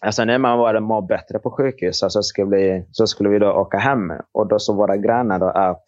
alltså 0.00 0.24
när 0.24 0.38
man 0.38 0.58
var 0.58 0.80
må 0.80 1.00
bättre 1.00 1.38
på 1.38 1.50
sjukhus 1.50 1.98
så 1.98 2.22
skulle, 2.22 2.56
vi, 2.56 2.86
så 2.90 3.06
skulle 3.06 3.28
vi 3.28 3.38
då 3.38 3.52
åka 3.52 3.78
hem. 3.78 4.12
Och 4.32 4.48
då 4.48 4.58
sa 4.58 4.72
våra 4.72 4.96
grannar 4.96 5.38
då 5.38 5.46
att 5.46 5.84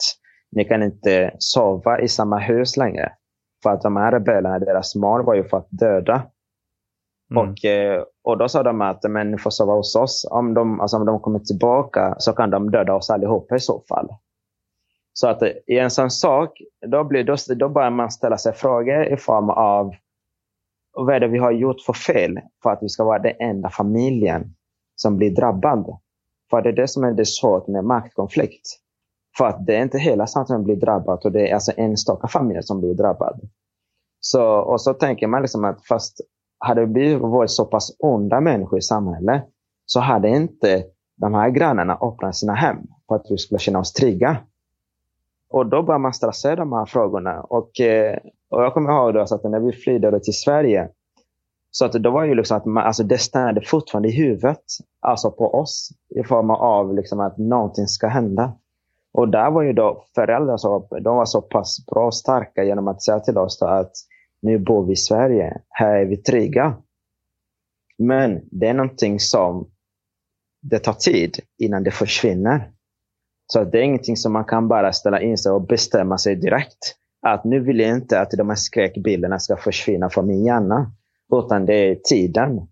ni 0.52 0.64
kan 0.64 0.82
inte 0.82 1.34
sova 1.38 2.00
i 2.00 2.08
samma 2.08 2.38
hus 2.38 2.76
längre. 2.76 3.12
För 3.62 3.70
att 3.70 3.82
de 3.82 3.96
här 3.96 4.12
rebellerna, 4.12 4.58
deras 4.58 4.94
mål 4.94 5.24
var 5.24 5.34
ju 5.34 5.44
för 5.44 5.56
att 5.56 5.68
döda. 5.70 6.22
Mm. 7.30 7.50
Och, 7.50 7.64
eh, 7.64 8.04
och 8.22 8.38
då 8.38 8.48
sa 8.48 8.62
de 8.62 8.80
att 8.80 9.10
men 9.10 9.30
ni 9.30 9.38
får 9.38 9.50
sova 9.50 9.72
hos 9.72 9.96
oss. 9.96 10.26
Om 10.30 10.54
de, 10.54 10.80
alltså 10.80 10.96
om 10.96 11.06
de 11.06 11.20
kommer 11.20 11.38
tillbaka 11.38 12.14
så 12.18 12.32
kan 12.32 12.50
de 12.50 12.70
döda 12.70 12.94
oss 12.94 13.10
allihopa 13.10 13.56
i 13.56 13.60
så 13.60 13.82
fall. 13.88 14.08
Så 15.12 15.28
att 15.28 15.42
eh, 15.42 15.48
i 15.66 15.78
en 15.78 15.90
sån 15.90 16.10
sak, 16.10 16.62
då, 16.86 17.04
blir, 17.04 17.24
då, 17.24 17.36
då 17.56 17.68
börjar 17.68 17.90
man 17.90 18.10
ställa 18.10 18.38
sig 18.38 18.52
frågor 18.52 19.12
i 19.12 19.16
form 19.16 19.50
av 19.50 19.94
vad 20.92 21.14
är 21.14 21.20
det 21.20 21.28
vi 21.28 21.38
har 21.38 21.52
gjort 21.52 21.80
för 21.80 21.92
fel 21.92 22.40
för 22.62 22.70
att 22.70 22.82
vi 22.82 22.88
ska 22.88 23.04
vara 23.04 23.18
den 23.18 23.34
enda 23.38 23.70
familjen 23.70 24.54
som 24.94 25.16
blir 25.16 25.30
drabbad. 25.30 25.98
För 26.50 26.62
det 26.62 26.68
är 26.68 26.72
det 26.72 26.88
som 26.88 27.04
är 27.04 27.12
det 27.12 27.26
svårt 27.26 27.68
med 27.68 27.84
maktkonflikt. 27.84 28.66
För 29.38 29.46
att 29.46 29.66
det 29.66 29.76
är 29.76 29.82
inte 29.82 29.98
hela 29.98 30.26
samhället 30.26 30.48
som 30.48 30.64
blir 30.64 30.76
drabbat 30.76 31.24
och 31.24 31.32
det 31.32 31.50
är 31.50 31.54
alltså 31.54 31.72
enstaka 31.76 32.28
familjer 32.28 32.62
som 32.62 32.80
blir 32.80 32.94
drabbad. 32.94 33.40
Så, 34.20 34.44
och 34.44 34.80
så 34.80 34.94
tänker 34.94 35.26
man 35.26 35.42
liksom 35.42 35.64
att 35.64 35.86
fast 35.86 36.20
hade 36.58 36.86
vi 36.86 37.14
varit 37.14 37.50
så 37.50 37.64
pass 37.64 37.96
onda 37.98 38.40
människor 38.40 38.78
i 38.78 38.82
samhället 38.82 39.44
så 39.86 40.00
hade 40.00 40.28
inte 40.28 40.84
de 41.16 41.34
här 41.34 41.50
grannarna 41.50 41.98
öppnat 42.02 42.36
sina 42.36 42.54
hem 42.54 42.76
för 43.08 43.14
att 43.14 43.26
vi 43.30 43.38
skulle 43.38 43.58
känna 43.58 43.78
oss 43.78 43.92
trygga. 43.92 44.36
Och 45.50 45.66
då 45.66 45.82
började 45.82 46.02
man 46.02 46.12
ställa 46.12 46.32
sig 46.32 46.56
de 46.56 46.72
här 46.72 46.86
frågorna. 46.86 47.40
Och, 47.40 47.80
eh, 47.80 48.18
och 48.50 48.62
jag 48.62 48.74
kommer 48.74 48.90
ihåg 48.90 49.14
då, 49.14 49.20
att 49.20 49.44
när 49.44 49.60
vi 49.60 49.72
flydde 49.72 50.20
till 50.20 50.34
Sverige 50.34 50.88
så 51.70 51.84
att 51.84 51.92
då 51.92 52.10
var 52.10 52.24
ju 52.24 52.34
liksom 52.34 52.56
att 52.56 52.64
man, 52.64 52.86
alltså 52.86 53.02
det 53.02 53.18
stannade 53.18 53.60
fortfarande 53.60 54.08
i 54.08 54.12
huvudet, 54.12 54.64
alltså 55.00 55.30
på 55.30 55.54
oss, 55.54 55.90
i 56.08 56.24
form 56.24 56.50
av 56.50 56.94
liksom 56.94 57.20
att 57.20 57.38
någonting 57.38 57.86
ska 57.86 58.08
hända. 58.08 58.52
Och 59.12 59.28
där 59.28 59.50
var 59.50 59.62
ju 59.62 59.72
då 59.72 60.04
föräldrar 60.14 60.56
så, 60.56 60.88
de 61.00 61.16
var 61.16 61.24
så 61.24 61.42
pass 61.42 61.86
bra 61.86 62.06
och 62.06 62.14
starka 62.14 62.64
genom 62.64 62.88
att 62.88 63.02
säga 63.02 63.20
till 63.20 63.38
oss 63.38 63.62
att 63.62 63.92
nu 64.42 64.58
bor 64.58 64.86
vi 64.86 64.92
i 64.92 64.96
Sverige, 64.96 65.60
här 65.68 65.96
är 65.96 66.04
vi 66.04 66.16
trygga. 66.16 66.76
Men 67.98 68.40
det 68.50 68.68
är 68.68 68.74
någonting 68.74 69.20
som 69.20 69.70
det 70.62 70.78
tar 70.78 70.92
tid 70.92 71.38
innan 71.58 71.82
det 71.82 71.90
försvinner. 71.90 72.70
Så 73.46 73.64
det 73.64 73.78
är 73.78 73.82
ingenting 73.82 74.16
som 74.16 74.32
man 74.32 74.44
kan 74.44 74.68
bara 74.68 74.92
ställa 74.92 75.20
in 75.20 75.38
sig 75.38 75.52
och 75.52 75.66
bestämma 75.66 76.18
sig 76.18 76.36
direkt. 76.36 76.94
Att 77.26 77.44
nu 77.44 77.60
vill 77.60 77.80
jag 77.80 77.90
inte 77.90 78.20
att 78.20 78.30
de 78.30 78.48
här 78.48 78.56
skräckbilderna 78.56 79.38
ska 79.38 79.56
försvinna 79.56 80.10
från 80.10 80.26
min 80.26 80.44
hjärna. 80.44 80.92
Utan 81.32 81.66
det 81.66 81.74
är 81.74 81.94
tiden. 81.94 82.68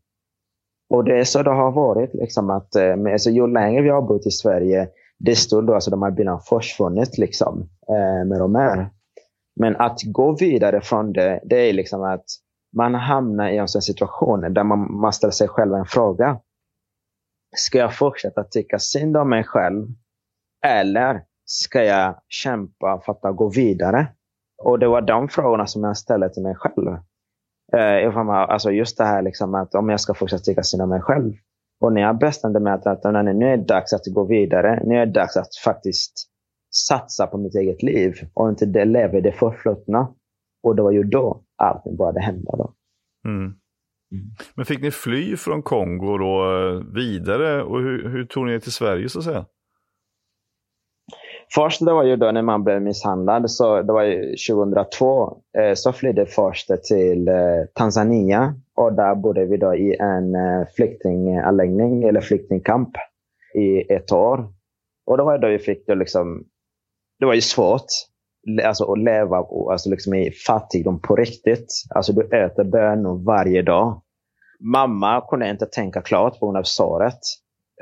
Och 0.90 1.04
det 1.04 1.18
är 1.18 1.24
så 1.24 1.42
det 1.42 1.50
har 1.50 1.72
varit. 1.72 2.14
Liksom 2.14 2.50
att, 2.50 2.76
eh, 2.76 2.96
men 2.96 3.12
alltså, 3.12 3.30
ju 3.30 3.46
längre 3.46 3.82
vi 3.82 3.88
har 3.88 4.02
bott 4.02 4.26
i 4.26 4.30
Sverige, 4.30 4.88
desto 5.18 5.60
då, 5.60 5.74
alltså 5.74 5.90
de 5.90 6.02
här 6.02 6.10
bilderna 6.10 6.38
försvunnit 6.38 7.18
liksom, 7.18 7.68
eh, 7.88 8.28
mer 8.28 8.42
och 8.42 8.50
mer. 8.50 8.90
Men 9.60 9.76
att 9.76 9.98
gå 10.02 10.36
vidare 10.36 10.80
från 10.80 11.12
det, 11.12 11.40
det 11.44 11.68
är 11.68 11.72
liksom 11.72 12.02
att 12.02 12.24
man 12.76 12.94
hamnar 12.94 13.48
i 13.48 13.56
en 13.56 13.68
sån 13.68 13.82
situation 13.82 14.54
där 14.54 14.64
man, 14.64 15.00
man 15.00 15.12
ställer 15.12 15.32
sig 15.32 15.48
själv 15.48 15.74
en 15.74 15.86
fråga. 15.86 16.40
Ska 17.56 17.78
jag 17.78 17.96
fortsätta 17.96 18.44
tycka 18.44 18.78
synd 18.78 19.16
om 19.16 19.30
mig 19.30 19.44
själv? 19.44 19.86
Eller 20.66 21.22
ska 21.44 21.84
jag 21.84 22.20
kämpa 22.28 23.00
för 23.00 23.12
att 23.12 23.36
gå 23.36 23.48
vidare? 23.48 24.06
Och 24.62 24.78
det 24.78 24.88
var 24.88 25.00
de 25.00 25.28
frågorna 25.28 25.66
som 25.66 25.84
jag 25.84 25.96
ställde 25.96 26.28
till 26.28 26.42
mig 26.42 26.54
själv. 26.54 26.88
Eh, 27.72 28.28
alltså 28.28 28.70
just 28.70 28.98
det 28.98 29.04
här 29.04 29.22
liksom 29.22 29.54
att 29.54 29.74
om 29.74 29.88
jag 29.88 30.00
ska 30.00 30.14
fortsätta 30.14 30.42
tycka 30.42 30.62
synd 30.62 30.82
om 30.82 30.88
mig 30.88 31.00
själv. 31.00 31.32
Och 31.80 31.92
när 31.92 32.00
jag 32.00 32.18
bestämde 32.18 32.60
mig 32.60 32.72
att, 32.72 32.86
att 32.86 33.04
nu 33.04 33.52
är 33.52 33.56
det 33.56 33.64
dags 33.64 33.92
att 33.92 34.06
gå 34.06 34.24
vidare. 34.24 34.82
Nu 34.84 34.94
är 34.94 35.06
det 35.06 35.12
dags 35.12 35.36
att 35.36 35.56
faktiskt 35.64 36.28
satsa 36.76 37.26
på 37.26 37.38
mitt 37.38 37.54
eget 37.54 37.82
liv 37.82 38.14
och 38.34 38.48
inte 38.48 38.66
det 38.66 38.84
leva 38.84 39.18
i 39.18 39.20
det 39.20 39.32
förflutna. 39.32 40.14
Och 40.62 40.76
det 40.76 40.82
var 40.82 40.92
ju 40.92 41.02
då 41.02 41.42
allting 41.56 41.96
började 41.96 42.20
hända. 42.20 42.56
Då. 42.56 42.72
Mm. 43.28 43.54
Mm. 44.12 44.26
Men 44.54 44.64
fick 44.64 44.80
ni 44.80 44.90
fly 44.90 45.36
från 45.36 45.62
Kongo 45.62 46.18
då 46.18 46.44
eh, 46.44 46.94
vidare 46.94 47.62
och 47.62 47.80
hur, 47.80 48.08
hur 48.08 48.24
tog 48.24 48.46
ni 48.46 48.52
er 48.52 48.58
till 48.58 48.72
Sverige 48.72 49.08
så 49.08 49.18
att 49.18 49.24
säga? 49.24 49.46
Först 51.54 51.84
det 51.84 51.92
var 51.92 52.04
ju 52.04 52.16
då 52.16 52.30
när 52.32 52.42
man 52.42 52.64
blev 52.64 52.82
misshandlad, 52.82 53.50
så 53.50 53.82
det 53.82 53.92
var 53.92 54.04
2002, 54.48 55.38
eh, 55.58 55.74
så 55.74 55.92
flydde 55.92 56.26
först 56.26 56.70
till 56.82 57.28
eh, 57.28 57.34
Tanzania 57.74 58.54
och 58.74 58.92
där 58.92 59.14
bodde 59.14 59.44
vi 59.44 59.56
då 59.56 59.74
i 59.74 59.96
en 59.96 60.34
eh, 60.34 60.66
flyktinganläggning 60.76 62.02
eller 62.02 62.20
flyktingkamp 62.20 62.90
i 63.54 63.92
ett 63.92 64.12
år. 64.12 64.52
Och 65.06 65.16
det 65.16 65.22
var 65.22 65.38
då 65.38 65.48
vi 65.48 65.58
fick 65.58 65.86
då 65.86 65.94
liksom, 65.94 66.44
det 67.18 67.26
var 67.26 67.34
ju 67.34 67.40
svårt 67.40 67.86
alltså, 68.64 68.92
att 68.92 68.98
leva 68.98 69.46
alltså, 69.70 69.90
liksom 69.90 70.14
i 70.14 70.30
fattigdom 70.30 71.00
på 71.00 71.16
riktigt. 71.16 71.66
Alltså 71.94 72.12
du 72.12 72.22
äter 72.22 72.64
bönor 72.64 73.24
varje 73.24 73.62
dag. 73.62 74.02
Mamma 74.60 75.20
kunde 75.30 75.50
inte 75.50 75.66
tänka 75.66 76.00
klart 76.00 76.40
på 76.40 76.46
grund 76.46 76.58
av 76.58 76.62
såret. 76.62 77.20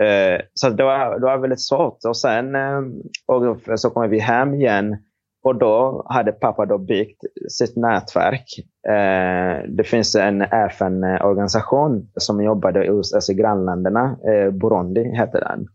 Eh, 0.03 0.41
så 0.55 0.71
det 0.71 0.85
var, 0.85 1.19
det 1.19 1.27
var 1.27 1.39
väldigt 1.39 1.63
svårt. 1.63 1.99
Och 2.09 2.17
sen 2.17 2.55
eh, 2.55 2.81
och 3.27 3.81
så 3.81 3.91
kom 3.91 4.11
vi 4.11 4.19
hem 4.19 4.55
igen. 4.55 4.97
Och 5.45 5.59
då 5.59 6.07
hade 6.09 6.33
pappa 6.33 6.67
då 6.67 6.79
byggt 6.79 7.21
sitt 7.49 7.77
nätverk. 7.77 8.47
Eh, 8.89 9.69
det 9.69 9.85
finns 9.85 10.15
en 10.15 10.43
FN-organisation 10.43 12.11
som 12.17 12.45
jobbade 12.45 12.85
i 12.85 12.89
alltså 12.89 13.33
grannländerna. 13.33 14.17
Eh, 14.29 14.51
Burundi 14.51 15.17
heter 15.17 15.41
den. 15.41 15.67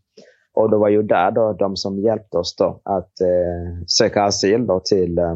Och 0.60 0.70
det 0.70 0.78
var 0.78 0.90
ju 0.90 1.04
där 1.04 1.32
då 1.32 1.54
de 1.54 1.76
som 1.76 2.00
hjälpte 2.00 2.38
oss 2.38 2.56
då 2.56 2.82
att 2.86 3.22
eh, 3.22 3.84
söka 3.88 4.24
asyl 4.24 4.68
då 4.68 4.80
till, 4.80 5.18
eh, 5.18 5.36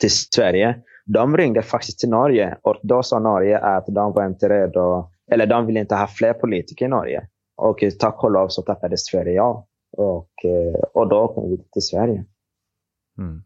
till 0.00 0.10
Sverige. 0.10 0.82
De 1.04 1.36
ringde 1.36 1.62
faktiskt 1.62 1.98
till 1.98 2.08
Norge 2.08 2.58
och 2.62 2.76
då 2.82 3.02
sa 3.02 3.18
Norge 3.18 3.58
att 3.58 3.86
de 3.86 4.12
var 4.12 4.26
inte 4.26 4.48
redo, 4.48 5.10
eller 5.32 5.46
de 5.46 5.66
ville 5.66 5.80
inte 5.80 5.94
ha 5.94 6.06
fler 6.06 6.32
politiker 6.32 6.84
i 6.84 6.88
Norge. 6.88 7.28
Och 7.56 7.78
tack 7.98 8.24
och 8.24 8.30
lov 8.30 8.48
så 8.48 8.62
tappade 8.62 8.98
Sverige 8.98 9.32
ja. 9.32 9.66
Och, 9.96 10.30
eh, 10.44 10.80
och 10.94 11.08
då 11.08 11.28
kom 11.28 11.50
vi 11.50 11.56
till 11.56 11.82
Sverige. 11.82 12.24
Mm. 13.18 13.42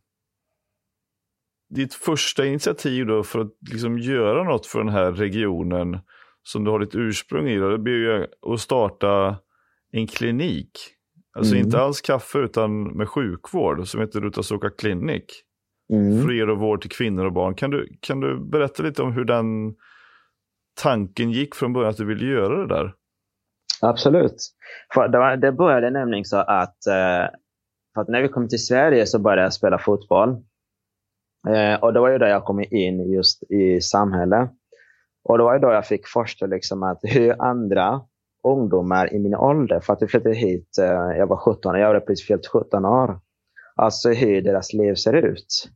Ditt 1.69 1.95
första 1.95 2.47
initiativ 2.47 3.07
då 3.07 3.23
för 3.23 3.41
att 3.41 3.53
liksom 3.71 3.99
göra 3.99 4.45
något 4.45 4.67
för 4.67 4.79
den 4.79 4.89
här 4.89 5.13
regionen 5.13 5.99
som 6.43 6.65
du 6.65 6.71
har 6.71 6.79
ditt 6.79 6.95
ursprung 6.95 7.49
i, 7.49 7.57
då, 7.57 7.69
det 7.69 7.79
blir 7.79 7.95
ju 7.95 8.27
att 8.53 8.61
starta 8.61 9.37
en 9.93 10.07
klinik. 10.07 10.71
Alltså 11.37 11.55
mm. 11.55 11.67
inte 11.67 11.79
alls 11.79 12.01
kaffe 12.01 12.39
utan 12.39 12.83
med 12.83 13.09
sjukvård 13.09 13.89
som 13.89 14.01
heter 14.01 14.21
Rutasoka 14.21 14.71
Clinic. 14.71 15.25
Mm. 15.93 16.23
För 16.23 16.51
och 16.51 16.59
vård 16.59 16.81
till 16.81 16.91
kvinnor 16.91 17.25
och 17.25 17.33
barn. 17.33 17.55
Kan 17.55 17.71
du, 17.71 17.97
kan 18.01 18.21
du 18.21 18.41
berätta 18.51 18.83
lite 18.83 19.03
om 19.03 19.13
hur 19.13 19.25
den 19.25 19.75
tanken 20.83 21.31
gick 21.31 21.55
från 21.55 21.73
början 21.73 21.91
att 21.91 21.97
du 21.97 22.05
ville 22.05 22.25
göra 22.25 22.57
det 22.57 22.75
där? 22.75 22.95
Absolut. 23.83 24.37
För 24.95 25.37
det 25.37 25.53
började 25.53 25.91
nämligen 25.91 26.25
så 26.25 26.37
att, 26.37 26.87
eh, 26.87 27.29
för 27.95 28.01
att 28.01 28.09
när 28.09 28.23
vi 28.23 28.29
kom 28.29 28.49
till 28.49 28.67
Sverige 28.67 29.07
så 29.07 29.19
började 29.19 29.43
jag 29.43 29.53
spela 29.53 29.79
fotboll. 29.79 30.29
Eh, 31.49 31.75
och 31.83 31.93
det 31.93 32.01
var 32.01 32.11
ju 32.11 32.19
då 32.19 32.27
jag 32.27 32.45
kom 32.45 32.65
in 32.71 33.13
just 33.13 33.43
i 33.43 33.81
samhället. 33.81 34.51
Och 35.25 35.39
det 35.39 35.45
var 35.45 35.55
ju 35.55 35.61
då 35.61 35.73
jag 35.73 35.87
fick 35.87 36.07
förstå 36.07 36.47
liksom 36.47 36.83
att 36.83 36.99
hur 37.03 37.43
andra 37.43 38.01
ungdomar 38.49 39.15
i 39.15 39.19
min 39.19 39.35
ålder, 39.35 39.81
för 39.81 39.93
att 39.93 40.01
jag 40.01 40.11
flyttade 40.11 40.35
hit, 40.35 40.79
eh, 40.81 41.19
jag 41.19 41.27
var 41.27 41.37
17, 41.37 41.79
jag 41.79 41.93
var 41.93 42.01
precis 42.01 42.27
fyllt 42.27 42.47
17 42.47 42.85
år. 42.85 43.21
Alltså 43.77 44.11
hur 44.11 44.43
deras 44.43 44.73
liv 44.73 44.95
ser 44.95 45.13
ut. 45.13 45.69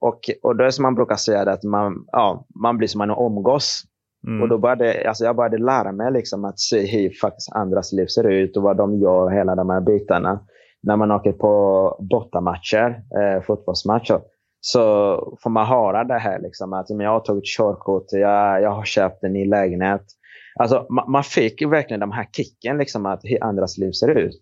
Och, 0.00 0.20
och 0.42 0.56
då 0.56 0.64
är 0.64 0.70
som 0.70 0.82
man 0.82 0.94
brukar 0.94 1.16
säga 1.16 1.40
att 1.40 1.62
man, 1.62 2.04
ja, 2.06 2.46
man 2.62 2.78
blir 2.78 2.88
som 2.88 2.98
man 2.98 3.10
umgås. 3.10 3.82
Mm. 4.26 4.42
Och 4.42 4.48
då 4.48 4.58
började, 4.58 5.08
alltså 5.08 5.24
jag 5.24 5.36
började 5.36 5.58
lära 5.58 5.92
mig 5.92 6.12
liksom 6.12 6.44
att 6.44 6.58
se 6.58 6.86
hur 6.86 7.10
faktiskt 7.10 7.52
andras 7.52 7.92
liv 7.92 8.06
ser 8.06 8.30
ut 8.30 8.56
och 8.56 8.62
vad 8.62 8.76
de 8.76 8.98
gör, 8.98 9.30
hela 9.30 9.54
de 9.54 9.70
här 9.70 9.80
bitarna. 9.80 10.40
När 10.82 10.96
man 10.96 11.10
åker 11.10 11.32
på 11.32 11.96
bortamatcher, 12.10 13.02
eh, 13.18 13.42
fotbollsmatcher, 13.42 14.20
så 14.60 15.38
får 15.42 15.50
man 15.50 15.66
höra 15.66 16.04
det 16.04 16.18
här. 16.18 16.38
Liksom, 16.38 16.72
att 16.72 16.86
jag 16.88 17.10
har 17.10 17.20
tagit 17.20 17.46
körkort, 17.56 18.04
jag, 18.10 18.62
jag 18.62 18.70
har 18.70 18.84
köpt 18.84 19.24
en 19.24 19.32
ny 19.32 19.44
lägenhet. 19.44 20.04
Alltså, 20.54 20.86
man, 21.08 21.24
fick 21.24 21.58
fick 21.58 21.68
verkligen 21.68 22.00
den 22.00 22.12
här 22.12 22.28
kicken, 22.32 22.78
liksom, 22.78 23.06
att 23.06 23.20
hur 23.22 23.44
andras 23.44 23.78
liv 23.78 23.92
ser 23.92 24.18
ut. 24.18 24.40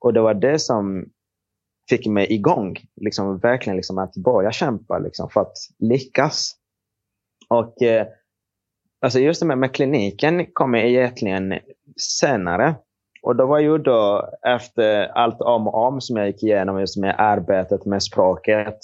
Och 0.00 0.12
det 0.12 0.20
var 0.20 0.34
det 0.34 0.58
som 0.58 1.04
fick 1.88 2.06
mig 2.06 2.32
igång. 2.32 2.76
Liksom, 3.00 3.38
verkligen 3.38 3.76
liksom, 3.76 3.98
att 3.98 4.16
börja 4.16 4.52
kämpa 4.52 4.98
liksom, 4.98 5.30
för 5.30 5.40
att 5.40 5.56
lyckas. 5.78 6.56
Och 7.48 7.82
eh, 7.82 8.06
alltså 9.00 9.18
just 9.18 9.40
det 9.40 9.46
med, 9.46 9.58
med 9.58 9.74
kliniken 9.74 10.46
kom 10.52 10.74
egentligen 10.74 11.54
senare. 11.96 12.74
Och 13.22 13.36
det 13.36 13.44
var 13.44 13.58
ju 13.58 13.78
då 13.78 14.30
efter 14.46 15.06
allt 15.06 15.40
om 15.40 15.68
och 15.68 15.86
om 15.86 16.00
som 16.00 16.16
jag 16.16 16.26
gick 16.26 16.42
igenom 16.42 16.80
just 16.80 16.96
med 16.96 17.14
arbetet 17.18 17.84
med 17.84 18.02
språket. 18.02 18.78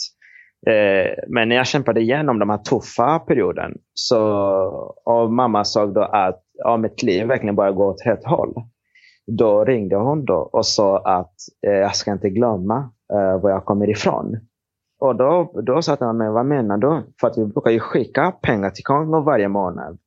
Eh, 0.67 1.15
men 1.29 1.49
när 1.49 1.57
jag 1.57 1.67
kämpade 1.67 2.01
igenom 2.01 2.39
den 2.39 2.51
här 2.51 2.59
tuffa 2.59 3.19
perioden 3.19 3.75
så 3.95 4.21
och 5.05 5.33
mamma 5.33 5.65
såg 5.65 5.95
då 5.95 6.03
att 6.03 6.43
ja, 6.53 6.77
mitt 6.77 7.03
liv 7.03 7.27
verkligen 7.27 7.57
började 7.57 7.77
gå 7.77 7.87
åt 7.87 8.07
rätt 8.07 8.25
håll. 8.25 8.55
Då 9.27 9.65
ringde 9.65 9.97
hon 9.97 10.25
då 10.25 10.51
och 10.53 10.67
sa 10.67 10.99
att 10.99 11.35
eh, 11.67 11.73
jag 11.73 11.97
ska 11.97 12.13
inte 12.13 12.31
glömma 12.31 12.91
eh, 13.13 13.41
var 13.41 13.51
jag 13.51 13.65
kommer 13.65 13.91
ifrån. 13.91 14.37
Och 14.99 15.17
då, 15.17 15.53
då 15.67 15.83
sa 15.83 15.97
jag, 16.01 16.15
men 16.15 16.33
vad 16.33 16.47
menar 16.47 16.77
du? 16.79 17.03
För 17.21 17.27
att 17.29 17.39
vi 17.39 17.47
brukar 17.47 17.71
ju 17.71 17.81
skicka 17.81 18.33
pengar 18.43 18.71
till 18.71 18.85
Kongo 18.85 19.21
varje 19.21 19.49
månad. 19.49 19.99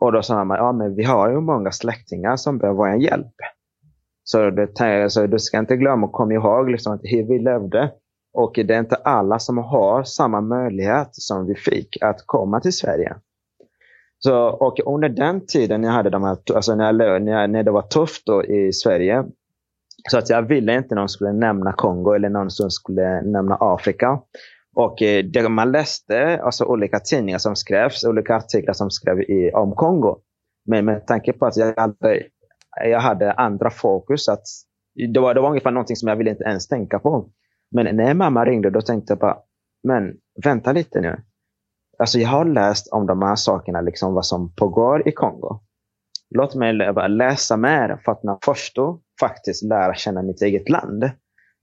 Och 0.00 0.12
då 0.12 0.22
sa 0.22 0.34
mamma, 0.34 0.56
ja 0.56 0.72
men 0.72 0.94
vi 0.94 1.04
har 1.04 1.30
ju 1.30 1.40
många 1.40 1.72
släktingar 1.72 2.36
som 2.36 2.58
behöver 2.58 2.76
vår 2.76 2.94
hjälp. 2.94 3.34
Så, 4.24 4.50
det, 4.50 5.10
så 5.10 5.26
du 5.26 5.38
ska 5.38 5.58
inte 5.58 5.76
glömma 5.76 6.06
och 6.06 6.12
kom 6.12 6.32
ihåg 6.32 6.70
liksom 6.70 6.92
att 6.92 7.00
hur 7.02 7.22
vi 7.28 7.38
levde. 7.38 7.92
Och 8.34 8.52
det 8.54 8.74
är 8.74 8.78
inte 8.78 8.96
alla 8.96 9.38
som 9.38 9.58
har 9.58 10.04
samma 10.04 10.40
möjlighet 10.40 11.08
som 11.12 11.46
vi 11.46 11.54
fick 11.54 12.02
att 12.02 12.26
komma 12.26 12.60
till 12.60 12.72
Sverige. 12.72 13.16
Så, 14.18 14.48
och 14.48 14.94
under 14.94 15.08
den 15.08 15.46
tiden 15.46 15.82
jag 15.82 15.92
hade 15.92 16.10
de 16.10 16.24
här, 16.24 16.38
alltså 16.54 16.74
när, 16.74 17.04
jag, 17.04 17.22
när, 17.22 17.48
när 17.48 17.62
det 17.62 17.70
var 17.70 17.82
tufft 17.82 18.22
i 18.48 18.72
Sverige, 18.72 19.24
så 20.10 20.18
att 20.18 20.30
jag 20.30 20.42
ville 20.42 20.76
inte 20.76 20.94
någon 20.94 21.08
skulle 21.08 21.32
nämna 21.32 21.72
Kongo 21.72 22.12
eller 22.12 22.28
någon 22.28 22.50
som 22.50 22.70
skulle 22.70 23.22
nämna 23.22 23.56
Afrika. 23.60 24.20
Och 24.76 25.02
eh, 25.02 25.24
det 25.24 25.48
man 25.48 25.72
läste, 25.72 26.40
alltså 26.42 26.64
olika 26.64 26.98
tidningar 26.98 27.38
som 27.38 27.56
skrevs, 27.56 28.04
olika 28.04 28.36
artiklar 28.36 28.74
som 28.74 28.90
skrevs 28.90 29.28
i, 29.28 29.50
om 29.54 29.74
Kongo. 29.74 30.18
Men 30.66 30.84
med 30.84 31.06
tanke 31.06 31.32
på 31.32 31.46
att 31.46 31.56
jag 31.56 31.74
hade, 31.76 32.22
jag 32.84 33.00
hade 33.00 33.32
andra 33.32 33.70
fokus, 33.70 34.28
att 34.28 34.42
det 35.12 35.20
var, 35.20 35.34
det 35.34 35.40
var 35.40 35.48
ungefär 35.48 35.70
någonting 35.70 35.96
som 35.96 36.08
jag 36.08 36.16
ville 36.16 36.30
inte 36.30 36.44
ens 36.44 36.68
tänka 36.68 36.98
på. 36.98 37.28
Men 37.74 37.96
när 37.96 38.14
mamma 38.14 38.44
ringde, 38.44 38.70
då 38.70 38.80
tänkte 38.80 39.12
jag 39.12 39.18
bara, 39.18 39.36
men 39.82 40.14
vänta 40.44 40.72
lite 40.72 41.00
nu. 41.00 41.16
Alltså 41.98 42.18
jag 42.18 42.28
har 42.28 42.44
läst 42.44 42.92
om 42.92 43.06
de 43.06 43.22
här 43.22 43.36
sakerna, 43.36 43.80
liksom 43.80 44.14
vad 44.14 44.26
som 44.26 44.54
pågår 44.54 45.08
i 45.08 45.12
Kongo. 45.12 45.60
Låt 46.30 46.54
mig 46.54 46.72
läsa 47.08 47.56
mer 47.56 48.00
för 48.04 48.12
att 48.12 48.22
man 48.22 48.38
förstå 48.44 49.00
faktiskt 49.20 49.62
lära 49.62 49.94
känna 49.94 50.22
mitt 50.22 50.42
eget 50.42 50.68
land. 50.68 51.10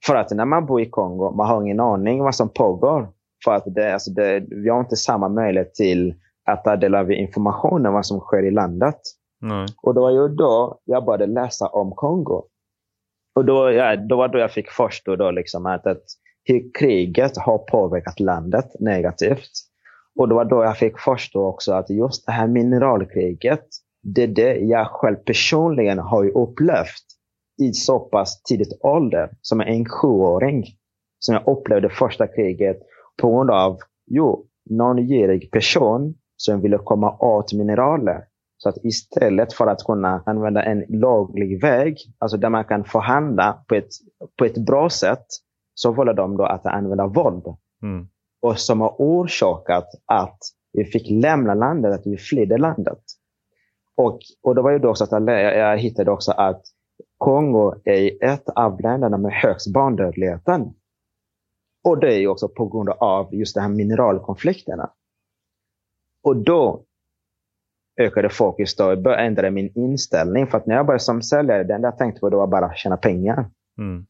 För 0.06 0.15
att 0.15 0.32
när 0.32 0.45
man 0.45 0.65
bor 0.65 0.82
i 0.82 0.89
Kongo, 0.89 1.32
man 1.32 1.47
har 1.47 1.62
ingen 1.62 1.80
aning 1.80 2.24
vad 2.24 2.36
som 2.36 2.50
pågår. 2.50 3.10
För 3.45 3.56
att 3.56 3.63
det, 3.65 3.93
alltså 3.93 4.12
det, 4.12 4.39
vi 4.39 4.69
har 4.69 4.80
inte 4.80 4.95
samma 4.95 5.30
möjlighet 5.30 5.74
till 5.74 6.15
att 6.45 6.63
ta 6.63 6.76
del 6.76 6.95
av 6.95 7.12
information 7.12 7.86
om 7.86 7.93
vad 7.93 8.06
som 8.06 8.19
sker 8.19 8.43
i 8.43 8.52
landet. 8.52 9.00
Nej. 9.41 9.65
Och 9.82 9.93
det 9.93 10.00
var 10.00 10.12
ju 10.12 10.28
då 10.28 10.80
jag 10.86 11.06
började 11.06 11.28
läsa 11.28 11.67
om 11.67 11.91
Kongo. 11.95 12.43
Och 13.36 13.46
då, 13.46 13.72
ja, 13.72 13.96
då 13.96 14.17
var 14.17 14.28
då 14.28 14.39
jag 14.39 14.52
fick 14.52 14.70
förstå 14.70 15.15
då 15.15 15.32
liksom 15.32 15.65
att, 15.65 15.88
att 15.88 16.04
hur 16.44 16.72
kriget 16.80 17.38
har 17.38 17.58
påverkat 17.58 18.20
landet 18.20 18.65
negativt. 18.80 19.52
Och 20.20 20.30
det 20.30 20.36
var 20.36 20.46
då 20.46 20.63
jag 20.63 20.78
fick 20.78 21.00
förstå 21.00 21.46
också 21.46 21.74
att 21.74 21.89
just 21.89 22.26
det 22.26 22.32
här 22.32 22.48
mineralkriget, 22.48 23.65
det 24.04 24.24
är 24.24 24.28
det 24.28 24.56
jag 24.56 24.88
själv 24.88 25.15
personligen 25.15 26.00
har 26.00 26.38
upplevt 26.38 27.06
i 27.62 27.74
så 27.74 28.00
pass 28.00 28.44
tidigt 28.44 28.80
ålder, 28.82 29.30
som 29.41 29.62
en 29.62 29.86
sjuåring. 29.86 30.65
Som 31.20 31.36
jag 31.36 31.58
upplevde 31.58 31.89
första 31.89 32.28
kriget. 32.28 32.78
På 33.22 33.36
grund 33.36 33.52
av, 33.52 33.78
jo, 34.08 34.46
någon 34.70 34.98
girig 35.08 35.52
person 35.52 36.15
som 36.38 36.62
ville 36.62 36.78
komma 36.78 37.17
åt 37.20 37.54
mineraler. 37.54 38.24
Så 38.63 38.69
att 38.69 38.78
istället 38.84 39.54
för 39.54 39.67
att 39.67 39.84
kunna 39.84 40.24
använda 40.26 40.63
en 40.63 40.86
laglig 40.89 41.62
väg, 41.62 41.97
alltså 42.17 42.38
där 42.38 42.50
man 42.50 42.65
kan 42.65 42.84
förhandla 42.84 43.63
på 43.67 43.76
ett, 43.76 43.89
på 44.38 44.45
ett 44.45 44.58
bra 44.58 44.89
sätt, 44.89 45.26
så 45.74 45.91
valde 45.91 46.13
de 46.13 46.38
då 46.38 46.43
att 46.43 46.65
använda 46.65 47.08
våld. 47.08 47.43
Mm. 47.84 48.08
Och 48.41 48.60
som 48.60 48.82
har 48.82 48.95
orsakat 48.97 49.88
att 50.06 50.38
vi 50.74 50.86
fick 50.86 51.10
lämna 51.10 51.54
landet, 51.54 51.93
att 51.93 52.08
vi 52.08 52.17
flydde 52.17 52.58
landet. 52.58 53.00
Och, 53.97 54.19
och 54.43 54.56
det 54.56 54.62
var 54.62 54.71
ju 54.71 54.80
då 54.80 54.89
också 54.89 55.04
att 55.04 55.12
jag, 55.12 55.58
jag 55.58 55.78
hittade 55.78 56.12
också 56.12 56.32
att 56.32 56.62
Kongo 57.17 57.74
är 57.86 58.24
ett 58.24 58.50
av 58.50 58.82
länderna 58.82 59.17
med 59.17 59.32
högst 59.32 59.74
barndödligheten. 59.74 60.74
Och 61.84 62.00
det 62.00 62.13
är 62.13 62.19
ju 62.19 62.28
också 62.28 62.47
på 62.47 62.65
grund 62.65 62.89
av 62.89 63.36
just 63.36 63.56
de 63.56 63.62
här 63.62 63.69
mineralkonflikterna. 63.69 64.89
Och 66.24 66.38
då 66.38 66.86
ökade 68.02 68.30
fokus 68.30 68.76
då, 68.76 68.84
jag 68.84 69.02
började 69.02 69.24
ändra 69.24 69.52
min 69.52 69.72
inställning. 69.76 70.48
För 70.48 70.58
att 70.58 70.66
när 70.66 70.76
jag 70.76 70.86
började 70.86 71.04
som 71.04 71.22
säljare, 71.22 71.64
det 71.64 71.74
enda 71.74 71.88
jag 71.88 71.98
tänkte 71.98 72.20
på 72.20 72.30
då 72.30 72.38
var 72.38 72.48
bara 72.48 72.66
att 72.66 72.78
tjäna 72.78 72.98
pengar. 72.98 73.50
Mm. 73.78 74.06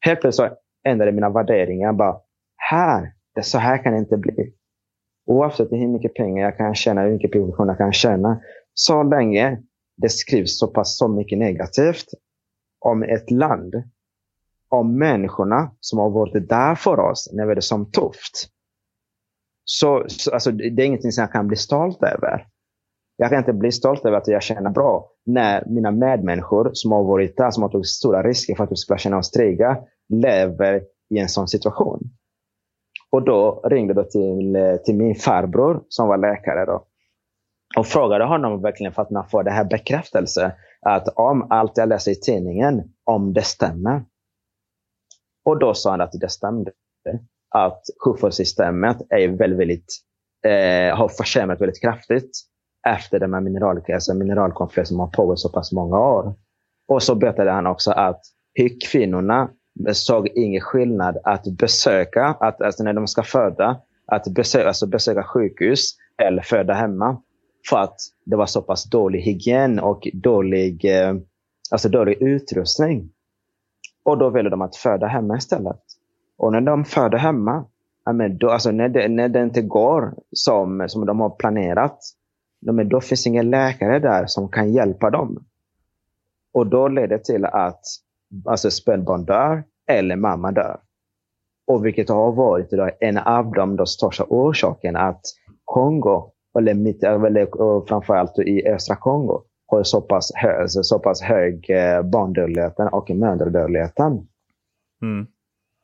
Helt 0.00 0.20
plötsligt 0.20 0.52
ändrade 0.84 1.12
mina 1.12 1.30
värderingar. 1.30 1.92
Bara, 1.92 2.20
här, 2.56 3.12
det, 3.34 3.42
så 3.42 3.58
här 3.58 3.82
kan 3.82 3.92
det 3.92 3.98
inte 3.98 4.16
bli. 4.16 4.52
Oavsett 5.26 5.72
hur 5.72 5.88
mycket 5.88 6.14
pengar 6.14 6.44
jag 6.44 6.56
kan 6.56 6.74
tjäna, 6.74 7.02
hur 7.02 7.12
mycket 7.12 7.32
provision 7.32 7.68
jag 7.68 7.78
kan 7.78 7.92
tjäna. 7.92 8.40
Så 8.74 9.02
länge 9.02 9.62
det 9.96 10.08
skrivs 10.08 10.58
så 10.58 10.66
pass 10.66 10.98
så 10.98 11.08
mycket 11.08 11.38
negativt 11.38 12.06
om 12.78 13.02
ett 13.02 13.30
land, 13.30 13.74
om 14.68 14.98
människorna 14.98 15.70
som 15.80 15.98
har 15.98 16.10
varit 16.10 16.48
där 16.48 16.74
för 16.74 17.00
oss 17.00 17.30
när 17.32 17.44
vi 17.44 17.50
hade 17.50 17.62
som 17.62 17.90
tufft. 17.90 18.50
Så, 19.64 20.04
så 20.08 20.30
alltså, 20.30 20.50
det 20.50 20.82
är 20.82 20.86
ingenting 20.86 21.12
som 21.12 21.22
jag 21.22 21.32
kan 21.32 21.48
bli 21.48 21.56
stolt 21.56 22.02
över. 22.02 22.46
Jag 23.16 23.30
kan 23.30 23.38
inte 23.38 23.52
bli 23.52 23.72
stolt 23.72 24.04
över 24.04 24.16
att 24.16 24.28
jag 24.28 24.42
känner 24.42 24.70
bra 24.70 25.10
när 25.26 25.64
mina 25.66 25.90
medmänniskor 25.90 26.70
som 26.72 26.92
har 26.92 27.04
varit 27.04 27.36
där, 27.36 27.50
som 27.50 27.62
har 27.62 27.70
tagit 27.70 27.86
stora 27.86 28.22
risker 28.22 28.54
för 28.54 28.64
att 28.64 28.72
vi 28.72 28.76
ska 28.76 28.96
känna 28.96 29.18
oss 29.18 29.30
trygga, 29.30 29.78
lever 30.08 30.82
i 31.14 31.18
en 31.18 31.28
sån 31.28 31.48
situation. 31.48 32.00
Och 33.10 33.24
då 33.24 33.60
ringde 33.64 33.94
jag 33.94 34.10
till, 34.10 34.56
eh, 34.56 34.76
till 34.76 34.96
min 34.96 35.14
farbror 35.14 35.84
som 35.88 36.08
var 36.08 36.16
läkare. 36.16 36.64
Då, 36.64 36.86
och 37.76 37.86
frågade 37.86 38.24
honom 38.24 38.62
verkligen 38.62 38.92
för 38.92 39.02
att 39.02 39.10
man 39.10 39.28
får 39.28 39.42
det 39.42 39.50
här 39.50 39.64
bekräftelse 39.64 40.54
att 40.80 41.08
om 41.08 41.46
allt 41.50 41.76
jag 41.76 41.88
läser 41.88 42.10
i 42.10 42.14
tidningen, 42.14 42.82
om 43.04 43.32
det 43.32 43.42
stämmer. 43.42 44.04
Och 45.44 45.58
då 45.58 45.74
sa 45.74 45.90
han 45.90 46.00
att 46.00 46.12
det 46.12 46.28
stämde. 46.28 46.72
Att 47.48 47.82
sjukvårdssystemet 48.04 48.96
är 49.10 49.28
väldigt, 49.28 49.58
väldigt, 49.58 49.92
eh, 50.46 50.96
har 50.96 51.08
försämrats 51.08 51.60
väldigt 51.60 51.80
kraftigt 51.80 52.30
efter 52.86 53.20
den 53.20 53.34
här 53.34 53.40
mineralkrisen, 53.40 53.94
alltså 53.94 54.14
mineralkonflikten 54.14 54.86
som 54.86 55.00
har 55.00 55.06
pågått 55.06 55.40
så 55.40 55.48
pass 55.48 55.72
många 55.72 55.98
år. 55.98 56.34
Och 56.88 57.02
så 57.02 57.14
berättade 57.14 57.50
han 57.50 57.66
också 57.66 57.90
att 57.90 58.20
kvinnorna 58.90 59.48
såg 59.92 60.28
ingen 60.28 60.60
skillnad 60.60 61.18
att 61.24 61.44
besöka, 61.58 62.24
att, 62.24 62.62
alltså 62.62 62.84
när 62.84 62.92
de 62.92 63.06
ska 63.06 63.22
föda, 63.22 63.80
att 64.06 64.28
besöka, 64.28 64.68
alltså 64.68 64.86
besöka 64.86 65.22
sjukhus 65.22 65.94
eller 66.22 66.42
föda 66.42 66.74
hemma. 66.74 67.22
För 67.70 67.78
att 67.78 67.96
det 68.24 68.36
var 68.36 68.46
så 68.46 68.62
pass 68.62 68.84
dålig 68.84 69.20
hygien 69.20 69.80
och 69.80 70.08
dålig, 70.12 70.84
eh, 70.84 71.14
alltså 71.70 71.88
dålig 71.88 72.22
utrustning. 72.22 73.10
Och 74.04 74.18
då 74.18 74.30
ville 74.30 74.50
de 74.50 74.62
att 74.62 74.76
föda 74.76 75.06
hemma 75.06 75.36
istället. 75.36 75.80
Och 76.38 76.52
när 76.52 76.60
de 76.60 76.84
föder 76.84 77.18
hemma, 77.18 77.64
men 78.12 78.38
då, 78.38 78.50
alltså 78.50 78.70
när, 78.70 78.88
det, 78.88 79.08
när 79.08 79.28
det 79.28 79.42
inte 79.42 79.62
går 79.62 80.14
som, 80.32 80.84
som 80.88 81.06
de 81.06 81.20
har 81.20 81.30
planerat, 81.30 81.98
men 82.72 82.88
då 82.88 83.00
finns 83.00 83.26
ingen 83.26 83.50
läkare 83.50 83.98
där 83.98 84.26
som 84.26 84.48
kan 84.48 84.72
hjälpa 84.72 85.10
dem. 85.10 85.44
Och 86.52 86.66
då 86.66 86.88
leder 86.88 87.08
det 87.08 87.24
till 87.24 87.44
att 87.44 87.80
alltså 88.44 88.70
spädbarn 88.70 89.24
dör 89.24 89.64
eller 89.86 90.16
mamma 90.16 90.52
dör. 90.52 90.80
Och 91.66 91.86
vilket 91.86 92.08
har 92.08 92.32
varit 92.32 92.70
då 92.70 92.90
en 93.00 93.18
av 93.18 93.52
de 93.52 93.86
största 93.86 94.24
orsakerna 94.28 95.00
att 95.00 95.20
Kongo, 95.64 96.32
eller, 96.58 96.74
mitt, 96.74 97.02
eller 97.02 97.86
framförallt 97.86 98.38
i 98.38 98.68
östra 98.68 98.96
Kongo, 98.96 99.42
har 99.66 99.82
så 99.82 100.00
pass, 100.00 100.32
hög, 100.34 100.70
så 100.70 100.98
pass 100.98 101.22
hög 101.22 101.70
eh, 101.70 102.02
barndödligheten 102.02 102.88
och 102.88 103.10
mödradödligheten. 103.10 104.28
Mm. 105.02 105.26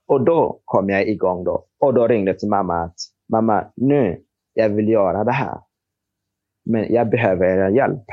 Och 0.09 0.25
då 0.25 0.61
kom 0.65 0.89
jag 0.89 1.09
igång 1.09 1.45
då. 1.45 1.65
Och 1.81 1.95
då 1.95 2.07
ringde 2.07 2.31
jag 2.31 2.39
till 2.39 2.49
mamma 2.49 2.83
att 2.83 2.97
mamma, 3.29 3.65
nu, 3.77 4.21
jag 4.55 4.69
vill 4.69 4.89
göra 4.89 5.25
det 5.25 5.33
här. 5.33 5.59
Men 6.65 6.93
jag 6.93 7.11
behöver 7.11 7.45
er 7.45 7.69
hjälp. 7.69 8.05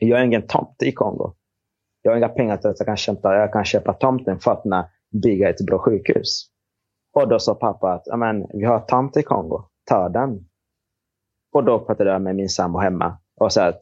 Jag 0.00 0.20
är 0.20 0.24
ingen 0.24 0.46
tomte 0.46 0.86
i 0.86 0.92
Kongo. 0.92 1.34
Jag 2.02 2.10
har 2.12 2.18
inga 2.18 2.28
pengar 2.28 2.56
till 2.56 2.70
att 2.70 2.78
jag 2.78 2.86
kan 2.86 2.96
köpa, 2.96 3.34
jag 3.34 3.52
kan 3.52 3.64
köpa 3.64 3.92
tomten 3.92 4.38
för 4.40 4.52
att 4.52 4.90
bygga 5.22 5.50
ett 5.50 5.66
bra 5.66 5.78
sjukhus. 5.78 6.50
Och 7.14 7.28
då 7.28 7.38
sa 7.38 7.54
pappa 7.54 7.92
att 7.92 8.04
vi 8.54 8.64
har 8.64 8.80
tomt 8.80 9.16
i 9.16 9.22
Kongo, 9.22 9.64
ta 9.84 10.08
den. 10.08 10.48
Och 11.52 11.64
då 11.64 11.84
pratade 11.84 12.10
jag 12.10 12.22
med 12.22 12.36
min 12.36 12.48
sambo 12.48 12.78
hemma 12.78 13.18
och 13.40 13.52
sa 13.52 13.66
att 13.66 13.80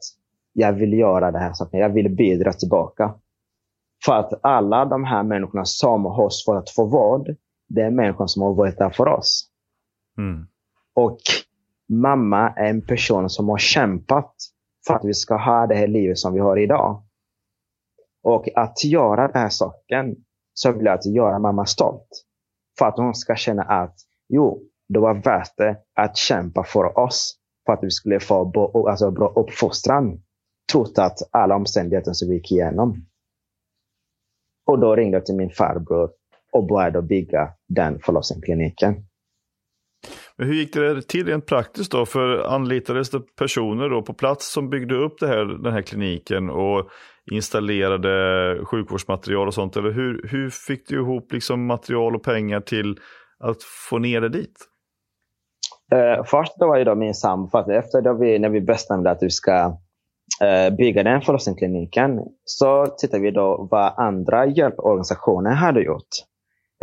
jag 0.53 0.73
vill 0.73 0.93
göra 0.93 1.31
det 1.31 1.39
här, 1.39 1.53
jag 1.71 1.89
vill 1.89 2.15
bidra 2.15 2.53
tillbaka. 2.53 3.13
För 4.05 4.13
att 4.13 4.33
alla 4.41 4.85
de 4.85 5.03
här 5.03 5.23
människorna 5.23 5.65
som 5.65 6.05
har 6.05 6.29
svårt 6.29 6.57
att 6.57 6.69
få 6.69 6.85
vård, 6.85 7.35
det 7.67 7.81
är 7.81 7.91
människor 7.91 8.27
som 8.27 8.41
har 8.41 8.53
varit 8.53 8.77
där 8.77 8.89
för 8.89 9.07
oss. 9.07 9.49
Mm. 10.17 10.47
Och 10.93 11.19
mamma 11.89 12.49
är 12.49 12.69
en 12.69 12.85
person 12.85 13.29
som 13.29 13.49
har 13.49 13.57
kämpat 13.57 14.35
för 14.87 14.93
att 14.93 15.05
vi 15.05 15.13
ska 15.13 15.37
ha 15.37 15.67
det 15.67 15.75
här 15.75 15.87
livet 15.87 16.17
som 16.17 16.33
vi 16.33 16.39
har 16.39 16.57
idag. 16.57 17.03
Och 18.23 18.47
att 18.55 18.83
göra 18.83 19.27
den 19.27 19.41
här 19.41 19.49
saken 19.49 20.15
så 20.53 20.71
vill 20.71 20.85
jag 20.85 20.93
att 20.93 21.05
göra 21.05 21.39
mamma 21.39 21.65
stolt. 21.65 22.07
För 22.79 22.85
att 22.85 22.97
hon 22.97 23.15
ska 23.15 23.35
känna 23.35 23.63
att 23.63 23.95
jo, 24.29 24.63
det 24.89 24.99
var 24.99 25.13
värt 25.13 25.57
det 25.57 25.77
att 25.93 26.17
kämpa 26.17 26.63
för 26.63 26.99
oss. 26.99 27.39
För 27.65 27.73
att 27.73 27.83
vi 27.83 27.91
skulle 27.91 28.19
få 28.19 28.45
bo, 28.45 28.87
alltså, 28.87 29.11
bra 29.11 29.33
uppfostran. 29.35 30.21
Trots 30.71 30.99
att 30.99 31.19
alla 31.31 31.55
omständigheter 31.55 32.13
som 32.13 32.29
vi 32.29 32.35
gick 32.35 32.51
igenom. 32.51 33.05
Och 34.65 34.79
då 34.79 34.95
ringde 34.95 35.17
jag 35.17 35.25
till 35.25 35.35
min 35.35 35.49
farbror 35.49 36.11
och 36.53 36.67
började 36.67 37.01
bygga 37.01 37.53
den 37.67 37.99
förlossningskliniken. 37.99 39.05
Men 40.37 40.47
hur 40.47 40.53
gick 40.53 40.73
det 40.73 41.01
till 41.01 41.27
rent 41.27 41.45
praktiskt 41.45 41.91
då? 41.91 42.05
För 42.05 42.37
anlitades 42.37 43.09
det 43.09 43.35
personer 43.35 43.89
då 43.89 44.01
på 44.01 44.13
plats 44.13 44.51
som 44.53 44.69
byggde 44.69 44.95
upp 44.95 45.19
det 45.19 45.27
här, 45.27 45.63
den 45.63 45.73
här 45.73 45.81
kliniken 45.81 46.49
och 46.49 46.89
installerade 47.31 48.65
sjukvårdsmaterial 48.65 49.47
och 49.47 49.53
sånt? 49.53 49.75
Eller 49.75 49.91
hur, 49.91 50.27
hur 50.27 50.49
fick 50.49 50.87
du 50.87 50.95
ihop 50.95 51.33
liksom 51.33 51.65
material 51.65 52.15
och 52.15 52.23
pengar 52.23 52.59
till 52.61 52.97
att 53.39 53.63
få 53.89 53.97
ner 53.97 54.21
det 54.21 54.29
dit? 54.29 54.57
Uh, 55.93 56.23
först 56.25 56.53
då 56.59 56.67
var 56.67 56.77
ju 56.77 56.83
då 56.83 56.95
min 56.95 57.13
sambo, 57.13 57.49
för 57.49 57.59
att 57.59 57.69
efter 57.69 58.01
då 58.01 58.13
vi, 58.13 58.39
när 58.39 58.49
vi 58.49 58.61
bestämde 58.61 59.11
att 59.11 59.23
vi 59.23 59.29
ska 59.29 59.65
uh, 60.43 60.75
bygga 60.77 61.03
den 61.03 61.21
förlossningskliniken 61.21 62.19
så 62.45 62.85
tittade 62.97 63.23
vi 63.23 63.31
då 63.31 63.67
vad 63.71 63.93
andra 63.97 64.45
hjälporganisationer 64.45 65.51
hade 65.51 65.81
gjort. 65.81 66.09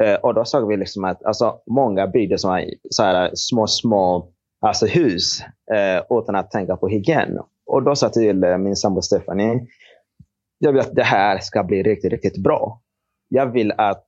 Eh, 0.03 0.15
och 0.15 0.35
då 0.35 0.45
såg 0.45 0.69
vi 0.69 0.77
liksom 0.77 1.05
att 1.05 1.25
alltså, 1.25 1.61
många 1.67 2.07
byggde 2.07 2.39
så 2.39 2.51
här, 2.51 2.65
så 2.91 3.03
här 3.03 3.31
små, 3.35 3.67
små 3.67 4.33
alltså 4.61 4.87
hus 4.87 5.41
eh, 5.73 6.19
utan 6.19 6.35
att 6.35 6.51
tänka 6.51 6.77
på 6.77 6.89
hygien. 6.89 7.39
Och 7.67 7.83
då 7.83 7.95
sa 7.97 8.07
jag 8.07 8.13
till 8.13 8.45
eh, 8.45 8.59
min 8.59 8.77
sambo 8.77 9.03
Stephanie, 9.03 9.67
jag 10.59 10.73
vill 10.73 10.81
att 10.81 10.95
det 10.95 11.03
här 11.03 11.39
ska 11.39 11.65
bli 11.65 11.83
riktigt, 11.83 12.13
riktigt 12.13 12.43
bra. 12.43 12.81
Jag 13.29 13.47
vill 13.47 13.73
att 13.77 14.07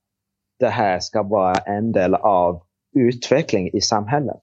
det 0.59 0.69
här 0.69 0.99
ska 0.99 1.23
vara 1.23 1.53
en 1.53 1.91
del 1.91 2.15
av 2.15 2.63
utveckling 2.95 3.69
i 3.73 3.81
samhället. 3.81 4.37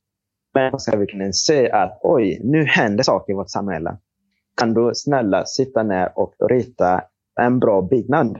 Men 0.54 0.80
ska 0.80 0.96
vi 0.96 1.06
kunna 1.06 1.32
se 1.32 1.70
att 1.70 1.98
oj, 2.02 2.40
nu 2.44 2.64
händer 2.64 3.04
saker 3.04 3.32
i 3.32 3.36
vårt 3.36 3.50
samhälle. 3.50 3.96
Kan 4.56 4.74
du 4.74 4.90
snälla 4.94 5.44
sitta 5.44 5.82
ner 5.82 6.12
och 6.18 6.34
rita 6.50 7.04
en 7.40 7.60
bra 7.60 7.82
byggnad? 7.82 8.38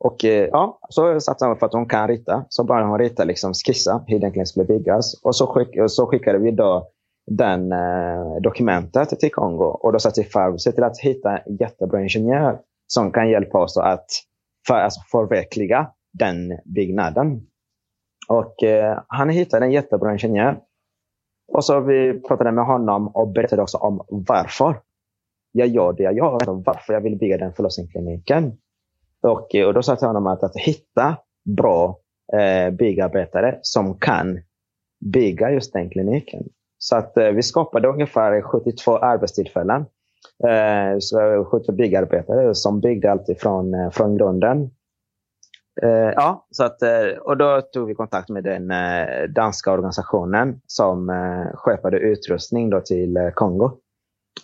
Och 0.00 0.24
eh, 0.24 0.48
ja, 0.52 0.78
så 0.88 1.20
satsade 1.20 1.54
vi 1.54 1.58
för 1.58 1.66
att 1.66 1.72
hon 1.72 1.88
kan 1.88 2.08
rita. 2.08 2.44
Så 2.48 2.64
började 2.64 2.88
hon 2.88 2.98
rita, 2.98 3.24
liksom 3.24 3.54
skissa 3.54 4.04
hur 4.06 4.18
den 4.18 4.46
skulle 4.46 4.66
byggas. 4.66 5.22
Och 5.24 5.36
så, 5.36 5.46
skick, 5.46 5.68
så 5.88 6.06
skickade 6.06 6.38
vi 6.38 6.50
då 6.50 6.88
den 7.26 7.72
eh, 7.72 8.40
dokumentet 8.42 9.20
till 9.20 9.30
Kongo. 9.32 9.64
Och 9.64 9.92
då 9.92 9.98
sa 9.98 10.10
till 10.10 10.30
farbror, 10.30 10.56
se 10.56 10.72
till 10.72 10.84
att 10.84 10.98
hitta 10.98 11.38
en 11.38 11.56
jättebra 11.56 12.02
ingenjör 12.02 12.60
som 12.86 13.12
kan 13.12 13.30
hjälpa 13.30 13.58
oss 13.58 13.76
att 13.76 14.06
för, 14.66 14.74
alltså, 14.74 15.00
förverkliga 15.10 15.90
den 16.12 16.58
byggnaden. 16.64 17.40
Och 18.28 18.62
eh, 18.62 19.02
han 19.06 19.28
hittade 19.28 19.66
en 19.66 19.72
jättebra 19.72 20.12
ingenjör. 20.12 20.60
Och 21.52 21.64
så 21.64 21.80
vi 21.80 22.20
pratade 22.20 22.52
med 22.52 22.66
honom 22.66 23.08
och 23.08 23.28
berättade 23.28 23.62
också 23.62 23.78
om 23.78 24.04
varför 24.08 24.80
jag 25.52 25.68
gör 25.68 25.92
det 25.92 26.02
jag 26.02 26.16
gör. 26.16 26.32
Alltså 26.32 26.54
varför 26.54 26.92
jag 26.92 27.00
vill 27.00 27.18
bygga 27.18 27.38
den 27.38 27.52
förlossningskliniken. 27.52 28.58
Och, 29.22 29.54
eh, 29.54 29.66
och 29.66 29.74
då 29.74 29.82
sa 29.82 29.92
jag 29.92 29.98
till 29.98 30.08
honom 30.08 30.26
att, 30.26 30.42
att 30.42 30.56
hitta 30.56 31.16
bra 31.56 31.98
eh, 32.32 32.70
byggarbetare 32.70 33.58
som 33.62 33.98
kan 33.98 34.40
bygga 35.00 35.50
just 35.50 35.72
den 35.72 35.90
kliniken. 35.90 36.42
Så 36.78 36.96
att 36.96 37.16
eh, 37.16 37.28
vi 37.28 37.42
skapade 37.42 37.88
ungefär 37.88 38.42
72 38.42 38.96
arbetstillfällen. 38.98 39.86
Eh, 40.48 40.98
så 40.98 41.44
70 41.44 41.72
byggarbetare 41.72 42.54
som 42.54 42.80
byggde 42.80 43.10
allt 43.10 43.28
ifrån 43.28 43.74
eh, 43.74 43.90
från 43.90 44.16
grunden. 44.16 44.70
Eh, 45.82 46.12
ja, 46.16 46.46
så 46.50 46.64
att, 46.64 46.82
eh, 46.82 47.18
och 47.20 47.36
då 47.36 47.60
tog 47.60 47.88
vi 47.88 47.94
kontakt 47.94 48.28
med 48.28 48.44
den 48.44 48.70
eh, 48.70 49.28
danska 49.28 49.72
organisationen 49.72 50.60
som 50.66 51.10
eh, 51.10 51.54
sköpade 51.54 51.98
utrustning 51.98 52.70
då 52.70 52.80
till 52.80 53.16
eh, 53.16 53.30
Kongo. 53.30 53.70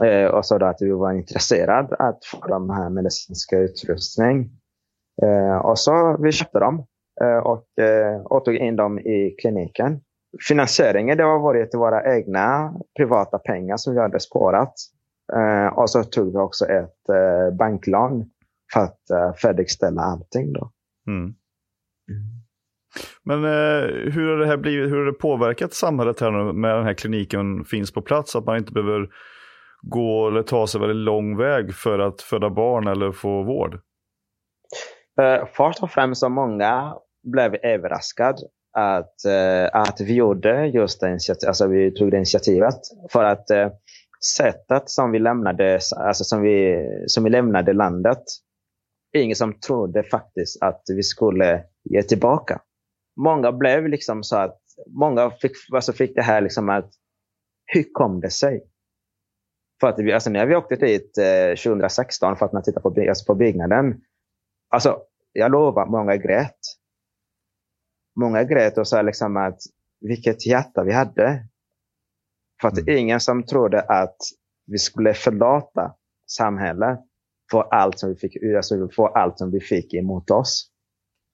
Eh, 0.03 0.27
och 0.27 0.47
sa 0.47 0.57
att 0.57 0.83
vi 0.83 0.91
var 0.91 1.13
intresserade 1.13 1.97
att 1.97 2.25
få 2.25 2.49
de 2.49 2.71
här 2.71 2.91
medicinska 2.91 3.59
utrustning 3.59 4.51
och 5.63 5.79
så 5.79 6.17
vi 6.23 6.33
köpte 6.33 6.59
dem 6.59 6.87
och, 7.45 7.67
och 8.25 8.45
tog 8.45 8.55
in 8.55 8.77
dem 8.77 8.99
i 8.99 9.37
kliniken 9.43 10.01
finansieringen 10.49 11.17
det 11.17 11.23
har 11.23 11.39
varit 11.39 11.75
våra 11.75 12.17
egna 12.17 12.75
privata 12.97 13.39
pengar 13.39 13.77
som 13.77 13.95
vi 13.95 14.01
hade 14.01 14.21
sparat. 14.21 14.75
Eh, 15.33 15.79
och 15.79 15.91
så 15.91 16.05
tog 16.05 16.33
vi 16.33 16.39
också 16.39 16.65
ett 16.65 17.09
eh, 17.09 17.57
banklån 17.57 18.31
för 18.73 18.81
att 18.81 19.11
eh, 19.11 19.35
färdigställa 19.35 20.03
allting. 20.03 20.53
Då. 20.53 20.71
Mm. 21.07 21.23
Mm. 21.23 21.35
Men 23.25 23.45
eh, 23.45 24.13
hur, 24.13 24.31
har 24.31 24.37
det 24.37 24.47
här 24.47 24.57
blivit, 24.57 24.91
hur 24.91 24.97
har 24.97 25.05
det 25.05 25.13
påverkat 25.13 25.75
samhället 25.75 26.21
här 26.21 26.31
nu 26.31 26.53
med 26.53 26.77
den 26.77 26.85
här 26.85 26.95
kliniken 26.95 27.65
finns 27.65 27.93
på 27.93 28.03
plats? 28.03 28.37
Att 28.37 28.47
man 28.47 28.57
inte 28.57 28.73
behöver 28.73 29.09
gå 29.83 30.29
eller 30.29 30.43
ta 30.43 30.67
sig 30.67 30.81
väldigt 30.81 31.05
lång 31.05 31.37
väg 31.37 31.75
för 31.75 31.99
att 31.99 32.21
föda 32.21 32.51
barn 32.51 32.87
eller 32.87 33.13
få 33.13 33.43
vård? 33.43 33.81
Uh, 35.21 35.47
först 35.53 35.83
och 35.83 35.91
främst 35.91 36.21
så 36.21 36.29
många 36.29 36.97
blev 37.23 37.55
överraskade 37.55 38.39
att, 38.73 39.15
uh, 39.27 39.81
att 39.81 40.01
vi 40.01 40.15
gjorde 40.15 40.67
just 40.67 41.01
det 41.01 41.19
alltså 41.47 41.67
vi 41.67 41.91
tog 41.91 42.11
det 42.11 42.17
initiativet. 42.17 42.81
För 43.13 43.25
att 43.25 43.51
uh, 43.51 43.69
sättet 44.37 44.91
som 44.91 45.13
vi 45.13 45.19
lämnade, 45.19 45.81
alltså 45.97 46.25
som 46.25 46.43
vi, 46.43 46.87
som 47.07 47.25
vi 47.25 47.31
lämnade 47.31 47.73
landet, 47.73 48.23
ingen 49.17 49.37
som 49.37 49.61
trodde 49.61 50.03
faktiskt 50.03 50.63
att 50.63 50.83
vi 50.97 51.03
skulle 51.03 51.65
ge 51.91 52.03
tillbaka. 52.03 52.61
Många 53.21 53.53
blev 53.53 53.89
liksom 53.89 54.23
så 54.23 54.37
att, 54.37 54.59
många 54.87 55.31
fick, 55.31 55.53
alltså 55.73 55.93
fick 55.93 56.15
det 56.15 56.23
här 56.23 56.41
liksom 56.41 56.69
att, 56.69 56.91
hur 57.67 57.85
kom 57.93 58.21
det 58.21 58.31
sig? 58.31 58.65
För 59.81 59.89
att 59.89 59.99
vi, 59.99 60.13
alltså 60.13 60.31
när 60.31 60.47
vi 60.47 60.57
åkte 60.57 60.77
dit 60.77 61.19
eh, 61.19 61.57
2016 61.65 62.37
för 62.37 62.47
att 62.47 62.65
titta 62.65 62.81
på, 62.81 62.95
alltså 63.09 63.25
på 63.27 63.35
byggnaden, 63.35 64.01
alltså 64.75 64.99
jag 65.33 65.51
lovar, 65.51 65.87
många 65.87 66.17
grät. 66.17 66.59
Många 68.21 68.45
grät 68.45 68.79
och 68.79 68.89
sa 68.89 69.03
liksom 69.03 69.37
att 69.37 69.59
vilket 70.01 70.47
hjärta 70.47 70.85
vi 70.85 70.93
hade. 70.93 71.49
För 72.61 72.69
att 72.69 72.79
mm. 72.79 72.99
ingen 72.99 73.21
som 73.21 73.43
trodde 73.43 73.81
att 73.81 74.17
vi 74.67 74.79
skulle 74.79 75.15
förlata 75.15 75.95
samhället 76.31 77.01
för 77.51 77.63
allt 77.63 77.99
som 77.99 78.09
vi 78.09 78.17
fick, 78.17 78.37
alltså 78.57 78.89
för 78.89 79.19
allt 79.19 79.39
som 79.39 79.51
vi 79.51 79.61
fick 79.61 79.95
emot 79.95 80.31
oss. 80.31 80.71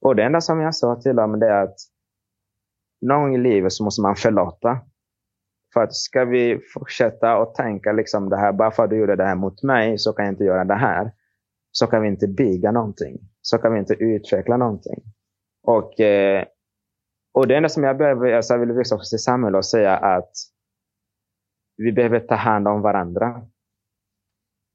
Och 0.01 0.17
det 0.17 0.23
enda 0.23 0.41
som 0.41 0.61
jag 0.61 0.75
sa 0.75 1.01
till 1.01 1.17
dem 1.17 1.43
är 1.43 1.51
att 1.51 1.77
någon 3.01 3.23
gång 3.23 3.35
i 3.35 3.39
livet 3.39 3.73
så 3.73 3.85
måste 3.85 4.03
man 4.03 4.17
förlåta. 4.17 4.79
För 5.75 5.81
att 5.81 5.95
ska 5.95 6.25
vi 6.25 6.61
fortsätta 6.75 7.37
och 7.37 7.55
tänka 7.55 7.93
liksom 7.93 8.29
det 8.29 8.37
här, 8.37 8.53
bara 8.53 8.71
för 8.71 8.85
att 8.85 8.91
du 8.91 8.99
gjorde 8.99 9.17
det 9.17 9.25
här 9.25 9.35
mot 9.35 9.63
mig 9.63 9.99
så 9.99 10.13
kan 10.13 10.25
jag 10.25 10.33
inte 10.33 10.45
göra 10.45 10.65
det 10.65 10.75
här. 10.75 11.13
Så 11.73 11.87
kan 11.87 12.03
vi 12.03 12.09
inte 12.09 12.29
bygga 12.29 12.73
någonting. 12.73 13.30
Så 13.43 13.59
kan 13.59 13.73
vi 13.73 13.79
inte 13.79 13.95
utveckla 13.95 14.57
någonting. 14.57 15.03
Och, 15.63 16.01
eh, 16.01 16.45
och 17.35 17.47
det 17.49 17.57
enda 17.57 17.69
som 17.69 17.85
jag 17.85 17.99
behöver, 17.99 18.33
alltså 18.33 18.55
jag 18.55 18.59
vill 18.59 18.73
visa 18.73 18.95
också 18.95 19.11
till 19.11 19.23
samhället 19.23 19.59
och 19.59 19.65
säga 19.65 19.97
att 19.97 20.31
vi 21.77 21.93
behöver 21.93 22.21
ta 22.21 22.35
hand 22.35 22.69
om 22.69 22.83
varandra. 22.83 23.43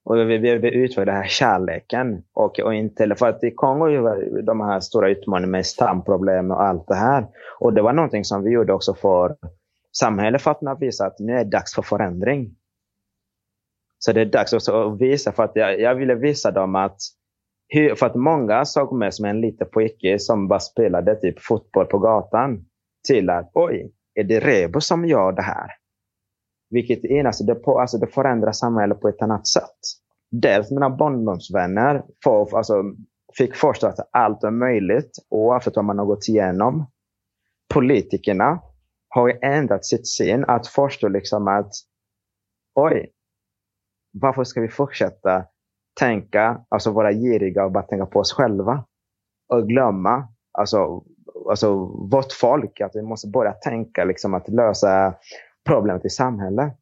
Och 0.05 0.17
vi 0.17 0.39
behöver 0.39 0.71
utveckla 0.71 1.05
den 1.05 1.15
här 1.15 1.27
kärleken. 1.27 2.23
Och, 2.33 2.59
och 2.59 2.73
inte, 2.73 3.15
för 3.15 3.29
att 3.29 3.43
i 3.43 3.51
Kongo 3.51 3.85
är 3.85 4.41
de 4.41 4.61
här 4.61 4.79
stora 4.79 5.09
utmaningarna 5.09 5.51
med 5.51 5.65
stamproblem 5.65 6.51
och 6.51 6.63
allt 6.63 6.87
det 6.87 6.95
här. 6.95 7.27
Och 7.59 7.73
det 7.73 7.81
var 7.81 7.93
någonting 7.93 8.25
som 8.25 8.43
vi 8.43 8.51
gjorde 8.51 8.73
också 8.73 8.93
för 8.93 9.35
samhället 9.91 10.41
för 10.41 10.51
att 10.51 10.81
visa 10.81 11.05
att 11.05 11.19
nu 11.19 11.33
är 11.33 11.43
det 11.43 11.49
dags 11.49 11.75
för 11.75 11.81
förändring. 11.81 12.55
Så 13.99 14.11
det 14.11 14.21
är 14.21 14.25
dags 14.25 14.53
också 14.53 14.71
att 14.71 15.01
visa, 15.01 15.31
för 15.31 15.43
att 15.43 15.55
jag, 15.55 15.79
jag 15.79 15.95
ville 15.95 16.15
visa 16.15 16.51
dem 16.51 16.75
att 16.75 16.97
för 17.73 18.05
att 18.05 18.15
många 18.15 18.65
såg 18.65 18.97
mig 18.97 19.11
som 19.11 19.25
en 19.25 19.41
liten 19.41 19.67
pojke 19.71 20.19
som 20.19 20.47
bara 20.47 20.59
spelade 20.59 21.15
typ 21.15 21.39
fotboll 21.39 21.85
på 21.85 21.99
gatan. 21.99 22.65
Till 23.07 23.29
att 23.29 23.51
oj, 23.53 23.91
är 24.13 24.23
det 24.23 24.39
Rebo 24.39 24.81
som 24.81 25.05
gör 25.05 25.31
det 25.31 25.41
här? 25.41 25.71
Vilket 26.69 27.05
är, 27.05 27.25
alltså 27.25 27.43
det, 27.43 27.55
på, 27.55 27.79
alltså 27.79 27.97
det 27.97 28.07
förändrar 28.07 28.51
samhället 28.51 29.01
på 29.01 29.07
ett 29.07 29.21
annat 29.21 29.47
sätt. 29.47 29.79
Dels 30.31 30.71
mina 30.71 30.89
barndomsvänner 30.89 32.03
får, 32.23 32.57
alltså, 32.57 32.83
fick 33.37 33.55
förstå 33.55 33.87
att 33.87 34.09
allt 34.11 34.43
är 34.43 34.51
möjligt 34.51 35.11
oavsett 35.29 35.75
vad 35.75 35.85
man 35.85 35.99
har 35.99 36.05
gått 36.05 36.27
igenom. 36.27 36.91
Politikerna 37.73 38.61
har 39.09 39.39
ändrat 39.41 39.85
sitt 39.85 40.07
syn 40.07 40.45
att 40.47 40.67
förstå 40.67 41.07
liksom 41.07 41.47
att 41.47 41.71
oj, 42.75 43.11
varför 44.13 44.43
ska 44.43 44.61
vi 44.61 44.69
fortsätta 44.69 45.45
tänka, 45.99 46.61
alltså 46.69 46.91
vara 46.91 47.13
giriga 47.13 47.65
och 47.65 47.71
bara 47.71 47.83
tänka 47.83 48.05
på 48.05 48.19
oss 48.19 48.33
själva? 48.33 48.85
Och 49.53 49.67
glömma 49.67 50.27
alltså, 50.57 51.03
alltså 51.49 51.75
vårt 52.11 52.31
folk, 52.31 52.81
att 52.81 52.95
vi 52.95 53.01
måste 53.01 53.27
börja 53.27 53.51
tänka 53.51 54.05
liksom 54.05 54.33
att 54.33 54.49
lösa 54.49 55.15
problemet 55.69 56.05
i 56.05 56.09
samhället. 56.09 56.73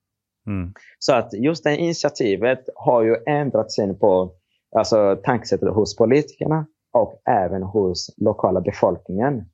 Mm. 0.47 0.73
Så 0.99 1.13
att 1.13 1.33
just 1.33 1.63
det 1.63 1.77
initiativet 1.77 2.59
har 2.75 3.03
ju 3.03 3.15
ändrat 3.27 3.71
syn 3.71 3.99
på 3.99 4.33
alltså, 4.75 5.17
tankesättet 5.23 5.73
hos 5.73 5.97
politikerna 5.97 6.65
och 6.93 7.21
även 7.29 7.63
hos 7.63 8.15
lokala 8.17 8.61
befolkningen. 8.61 9.45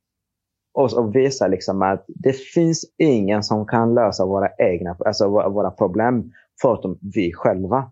Och, 0.74 0.93
och 0.93 1.16
visa 1.16 1.47
liksom 1.47 1.82
att 1.82 2.05
det 2.07 2.34
finns 2.34 2.86
ingen 2.97 3.43
som 3.43 3.66
kan 3.66 3.93
lösa 3.93 4.26
våra 4.26 4.49
egna 4.57 4.97
alltså 5.05 5.30
våra 5.30 5.72
problem 5.72 6.32
förutom 6.62 6.99
vi 7.16 7.34
själva. 7.34 7.91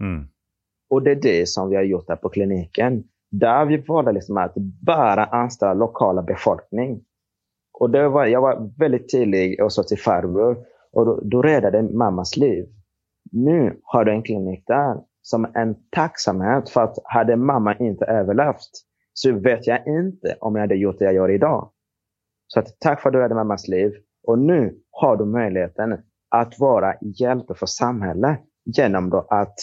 Mm. 0.00 0.28
Och 0.90 1.02
det 1.02 1.10
är 1.10 1.16
det 1.16 1.48
som 1.48 1.70
vi 1.70 1.76
har 1.76 1.82
gjort 1.82 2.08
här 2.08 2.16
på 2.16 2.28
kliniken. 2.28 3.04
Där 3.30 3.64
vi 3.64 3.76
valde 3.76 4.12
liksom 4.12 4.36
att 4.36 4.54
bara 4.86 5.24
anställa 5.24 5.74
lokala 5.74 6.22
befolkning. 6.22 7.04
Och 7.80 7.90
det 7.90 8.08
var, 8.08 8.26
jag 8.26 8.40
var 8.40 8.70
väldigt 8.78 9.12
tydlig 9.12 9.62
och 9.62 9.72
sa 9.72 9.82
till 9.82 9.98
farbror 9.98 10.56
och 10.92 11.06
då, 11.06 11.20
då 11.22 11.42
räddade 11.42 11.82
mammas 11.82 12.36
liv. 12.36 12.66
Nu 13.32 13.80
har 13.82 14.04
du 14.04 14.12
en 14.12 14.22
klinik 14.22 14.64
där 14.66 14.96
som 15.22 15.46
en 15.54 15.76
tacksamhet 15.90 16.70
för 16.70 16.80
att 16.80 16.98
hade 17.04 17.36
mamma 17.36 17.76
inte 17.76 18.04
överlevt 18.04 18.70
så 19.12 19.32
vet 19.32 19.66
jag 19.66 19.86
inte 19.86 20.36
om 20.40 20.54
jag 20.54 20.62
hade 20.62 20.74
gjort 20.74 20.98
det 20.98 21.04
jag 21.04 21.14
gör 21.14 21.30
idag. 21.30 21.70
Så 22.46 22.60
att, 22.60 22.80
tack 22.80 23.02
för 23.02 23.08
att 23.08 23.12
du 23.12 23.18
räddade 23.18 23.34
mammas 23.34 23.68
liv. 23.68 23.92
Och 24.26 24.38
nu 24.38 24.78
har 24.90 25.16
du 25.16 25.24
möjligheten 25.24 25.98
att 26.28 26.58
vara 26.58 26.94
hjälte 27.00 27.54
för 27.54 27.66
samhället 27.66 28.40
genom 28.64 29.10
då 29.10 29.26
att 29.30 29.54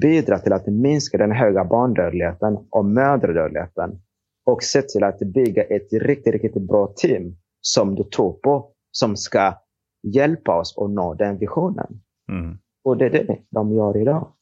bidra 0.00 0.38
till 0.38 0.52
att 0.52 0.66
minska 0.66 1.18
den 1.18 1.32
höga 1.32 1.64
barndödligheten 1.64 2.58
och 2.70 2.84
mödradödligheten 2.84 3.90
och 4.46 4.62
se 4.62 4.82
till 4.82 5.04
att 5.04 5.18
bygga 5.18 5.62
ett 5.62 5.92
riktigt, 5.92 6.32
riktigt 6.32 6.68
bra 6.68 6.92
team 6.96 7.36
som 7.60 7.94
du 7.94 8.04
tror 8.04 8.32
på, 8.32 8.70
som 8.90 9.16
ska 9.16 9.54
hjälpa 10.14 10.60
oss 10.60 10.78
att 10.78 10.90
nå 10.90 11.14
den 11.14 11.38
visionen. 11.38 12.00
Mm. 12.32 12.58
Och 12.84 12.96
det 12.96 13.06
är 13.06 13.10
det 13.10 13.38
de 13.50 13.72
gör 13.72 13.96
idag. 13.96 14.32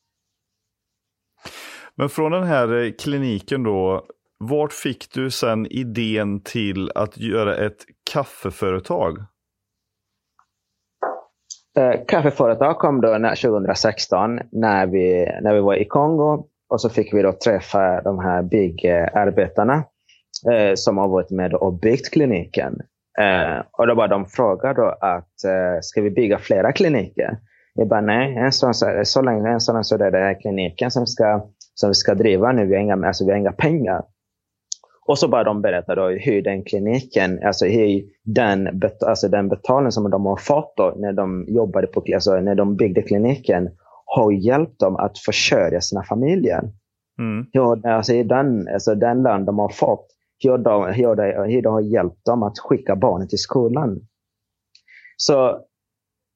Men 1.94 2.09
från 2.09 2.32
den 2.32 2.44
här 2.44 2.84
eh, 2.84 2.92
kliniken 2.92 3.62
då, 3.62 4.07
vart 4.38 4.72
fick 4.72 5.14
du 5.14 5.30
sen 5.30 5.66
idén 5.66 6.40
till 6.40 6.90
att 6.94 7.18
göra 7.18 7.57
ett 7.57 7.84
kaffeföretag? 8.12 9.18
Eh, 11.79 12.05
kaffeföretag 12.09 12.79
kom 12.79 13.01
då 13.01 13.09
2016 13.43 14.41
när 14.53 14.87
vi, 14.87 15.29
när 15.43 15.55
vi 15.55 15.61
var 15.61 15.75
i 15.75 15.85
Kongo 15.85 16.45
och 16.68 16.81
så 16.81 16.89
fick 16.89 17.14
vi 17.14 17.23
då 17.23 17.33
träffa 17.33 18.01
de 18.01 18.18
här 18.18 18.43
byggarbetarna 18.43 19.85
eh, 20.51 20.55
eh, 20.55 20.75
som 20.75 20.99
har 20.99 21.09
varit 21.09 21.31
med 21.31 21.55
och 21.55 21.73
byggt 21.73 22.11
kliniken. 22.11 22.81
Eh, 23.18 23.64
och 23.73 23.87
då 23.87 23.95
bara 23.95 24.09
de 24.09 24.27
frågade 24.27 24.81
då 24.81 24.89
att 25.01 25.45
eh, 25.45 25.81
ska 25.81 26.03
vi 26.03 26.11
bygga 26.11 26.39
flera 26.39 26.73
kliniker? 26.73 27.39
Jag 27.75 27.89
bara 27.89 28.01
nej, 28.01 28.37
en 28.37 28.53
sån, 28.53 28.75
så, 28.75 29.01
så 29.05 29.23
länge 29.23 29.51
en 29.51 29.61
sån 29.61 29.85
så 29.85 29.97
det 29.97 30.07
är 30.07 30.11
den 30.11 30.23
här 30.23 30.41
kliniken 30.41 30.91
som, 30.91 31.07
ska, 31.07 31.47
som 31.75 31.91
vi 31.91 31.95
ska 31.95 32.14
driva 32.14 32.53
nu. 32.53 32.66
Vi 32.66 32.75
har 32.75 32.83
inga, 32.83 33.07
alltså, 33.07 33.25
vi 33.25 33.31
har 33.31 33.39
inga 33.39 33.53
pengar. 33.53 34.03
Och 35.07 35.18
så 35.18 35.28
bara 35.28 35.44
de 35.44 35.62
berättar 35.62 35.96
då 35.96 36.09
hur 36.09 36.42
den 36.42 36.64
kliniken, 36.64 37.40
alltså 37.44 37.66
hur 37.66 38.03
den, 38.24 38.82
alltså 39.07 39.28
den 39.28 39.48
betalning 39.48 39.92
som 39.92 40.11
de 40.11 40.26
har 40.26 40.36
fått 40.36 40.76
då, 40.76 40.94
när 40.96 41.12
de 41.12 41.44
jobbade 41.48 41.86
på, 41.86 42.05
alltså 42.14 42.40
när 42.40 42.55
de 42.55 42.76
byggde 42.76 43.03
kliniken, 43.03 43.70
har 44.05 44.32
hjälpt 44.32 44.80
dem 44.80 44.96
att 44.96 45.18
försörja 45.18 45.80
sina 45.80 46.03
familjer. 46.03 46.62
Mm. 47.18 47.46
Ja, 47.53 47.80
alltså 47.84 48.22
den, 48.22 48.68
alltså 48.68 48.94
den 48.94 49.22
lön 49.22 49.44
de 49.44 49.59
har 49.59 49.68
fått 49.68 50.07
hur 50.38 50.59
de, 50.59 50.92
hur, 50.92 51.14
de, 51.14 51.53
hur 51.53 51.62
de 51.62 51.72
har 51.72 51.80
hjälpt 51.80 52.24
dem 52.24 52.42
att 52.42 52.59
skicka 52.59 52.96
barnen 52.96 53.28
till 53.28 53.38
skolan. 53.38 54.00
Så 55.16 55.61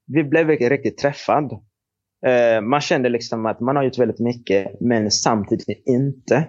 vi 0.06 0.24
blev 0.24 0.48
riktigt 0.48 0.98
träffad. 0.98 1.52
Eh, 2.26 2.60
man 2.60 2.80
kände 2.80 3.08
liksom 3.08 3.46
att 3.46 3.60
man 3.60 3.76
har 3.76 3.82
gjort 3.82 3.98
väldigt 3.98 4.20
mycket, 4.20 4.80
men 4.80 5.10
samtidigt 5.10 5.82
inte. 5.86 6.48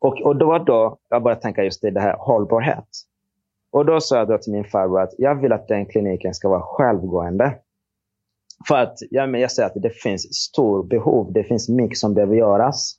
Och, 0.00 0.20
och 0.20 0.36
då, 0.36 0.58
då 0.58 0.98
jag 1.08 1.22
började 1.22 1.42
tänka 1.42 1.64
just 1.64 1.82
det, 1.82 1.90
det 1.90 2.00
här 2.00 2.16
hållbarhet. 2.18 2.88
Och 3.72 3.86
då 3.86 4.00
sa 4.00 4.16
jag 4.16 4.28
då 4.28 4.38
till 4.38 4.52
min 4.52 4.64
farbror 4.64 5.00
att 5.00 5.14
jag 5.18 5.40
vill 5.40 5.52
att 5.52 5.68
den 5.68 5.86
kliniken 5.86 6.34
ska 6.34 6.48
vara 6.48 6.62
självgående. 6.62 7.58
För 8.68 8.76
att 8.76 8.94
jag, 9.10 9.38
jag 9.38 9.50
säger 9.50 9.66
att 9.66 9.82
det 9.82 9.90
finns 9.90 10.34
stor 10.34 10.82
behov. 10.84 11.32
Det 11.32 11.44
finns 11.44 11.68
mycket 11.68 11.98
som 11.98 12.14
behöver 12.14 12.36
göras. 12.36 12.94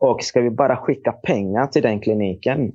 Och 0.00 0.22
ska 0.22 0.40
vi 0.40 0.50
bara 0.50 0.76
skicka 0.76 1.12
pengar 1.12 1.66
till 1.66 1.82
den 1.82 2.00
kliniken 2.00 2.72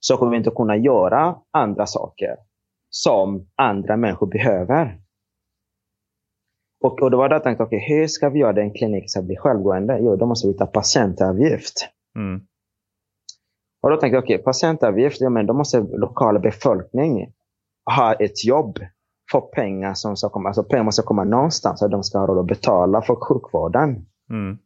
så 0.00 0.16
kommer 0.16 0.30
vi 0.30 0.38
inte 0.38 0.50
kunna 0.50 0.76
göra 0.76 1.36
andra 1.50 1.86
saker 1.86 2.36
som 2.90 3.46
andra 3.56 3.96
människor 3.96 4.26
behöver. 4.26 4.98
Och, 6.84 7.02
och 7.02 7.10
då 7.10 7.16
var 7.16 7.28
det 7.28 7.34
jag 7.34 7.42
tänkte, 7.42 7.64
okay, 7.64 7.78
hur 7.78 8.06
ska 8.06 8.28
vi 8.28 8.38
göra 8.38 8.52
den 8.52 8.72
kliniken 8.72 9.08
så 9.08 9.18
att 9.18 9.24
bli 9.24 9.36
självgående? 9.36 9.98
Jo, 10.00 10.16
då 10.16 10.26
måste 10.26 10.48
vi 10.48 10.54
ta 10.54 10.66
patientavgift. 10.66 11.88
Mm. 12.16 12.40
Och 13.82 13.90
då 13.90 13.96
tänkte 13.96 14.16
jag, 14.16 14.24
okej, 14.24 14.34
okay, 14.34 14.44
patientavgift, 14.44 15.20
ja, 15.20 15.30
men 15.30 15.46
då 15.46 15.54
måste 15.54 15.80
lokala 15.80 16.38
befolkning 16.38 17.32
ha 17.96 18.12
ett 18.12 18.44
jobb, 18.44 18.78
få 19.32 19.40
pengar 19.40 19.94
som 19.94 20.16
ska 20.16 20.28
komma, 20.28 20.48
alltså 20.48 20.64
pengar 20.64 20.84
måste 20.84 21.02
komma 21.02 21.24
någonstans 21.24 21.78
så 21.78 21.84
att 21.84 21.90
de 21.90 22.02
ska 22.02 22.18
ha 22.18 22.26
råd 22.26 22.38
att 22.38 22.46
betala 22.46 23.02
för 23.02 23.14
sjukvården. 23.14 24.06
Mm. 24.30 24.58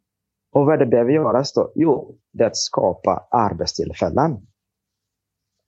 Och 0.53 0.67
vad 0.67 0.79
det 0.79 0.87
behöver 0.87 1.13
göras 1.13 1.53
då? 1.53 1.73
Jo, 1.75 2.15
det 2.33 2.45
är 2.45 2.47
att 2.47 2.57
skapa 2.57 3.27
arbetstillfällen. 3.31 4.47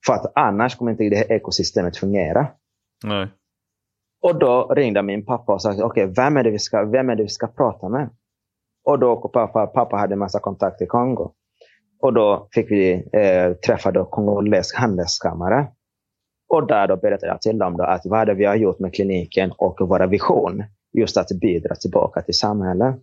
För 0.05 0.13
att 0.13 0.31
annars 0.35 0.75
kommer 0.75 0.91
inte 0.91 1.03
det 1.03 1.15
här 1.15 1.31
ekosystemet 1.31 1.97
fungera. 1.97 2.47
Nej. 3.05 3.27
Och 4.21 4.39
då 4.39 4.67
ringde 4.67 5.01
min 5.01 5.25
pappa 5.25 5.53
och 5.53 5.61
sa, 5.61 5.71
okej, 5.71 5.83
okay, 5.83 6.05
vem, 6.05 6.37
är 6.37 6.43
det 6.43 6.51
vi 6.51 6.59
ska, 6.59 6.85
vem 6.85 7.09
är 7.09 7.15
det 7.15 7.23
vi 7.23 7.29
ska 7.29 7.47
prata 7.47 7.89
med? 7.89 8.09
Och 8.85 8.99
då 8.99 9.29
pappa, 9.29 9.67
pappa 9.67 9.97
hade 9.97 10.13
en 10.13 10.19
massa 10.19 10.39
kontakter 10.39 10.85
i 10.85 10.87
Kongo. 10.87 11.33
Och 11.99 12.13
då 12.13 12.47
fick 12.51 12.71
vi 12.71 13.09
eh, 13.13 13.53
träffa 13.53 13.91
då 13.91 14.05
Kongoles 14.05 14.73
handelskammare. 14.73 15.67
Och 16.49 16.67
där 16.67 16.87
då 16.87 16.95
berättade 16.97 17.31
jag 17.31 17.41
till 17.41 17.57
dem 17.57 17.77
då 17.77 17.83
att 17.83 18.01
vad 18.05 18.37
vi 18.37 18.45
har 18.45 18.55
gjort 18.55 18.79
med 18.79 18.93
kliniken 18.93 19.51
och 19.57 19.77
vår 19.79 20.07
vision. 20.07 20.63
Just 20.93 21.17
att 21.17 21.27
bidra 21.41 21.75
tillbaka 21.75 22.21
till 22.21 22.33
samhället. 22.37 22.95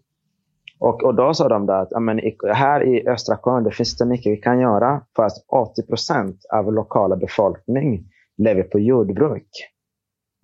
Och, 0.78 1.05
och 1.05 1.14
då 1.14 1.34
sa 1.34 1.49
de 1.49 1.68
att 1.68 1.92
amen, 1.92 2.20
här 2.55 2.82
i 2.82 3.09
östra 3.09 3.36
Kongo 3.36 3.70
finns 3.70 3.97
det 3.97 4.07
mycket 4.07 4.32
vi 4.32 4.36
kan 4.36 4.61
göra 4.61 5.03
för 5.16 5.22
att 5.22 5.32
80 5.49 5.82
procent 5.86 6.36
av 6.53 6.72
lokala 6.72 7.16
befolkning 7.16 8.05
lever 8.38 8.62
på 8.62 8.78
jordbruk. 8.78 9.49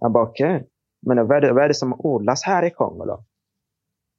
Jag 0.00 0.12
bara 0.12 0.24
okej, 0.24 0.56
okay. 0.56 0.66
men 1.06 1.26
vad 1.26 1.36
är, 1.36 1.40
det, 1.40 1.52
vad 1.52 1.64
är 1.64 1.68
det 1.68 1.74
som 1.74 1.94
odlas 1.98 2.42
här 2.42 2.64
i 2.64 2.70
Kongo 2.70 3.04
då? 3.04 3.24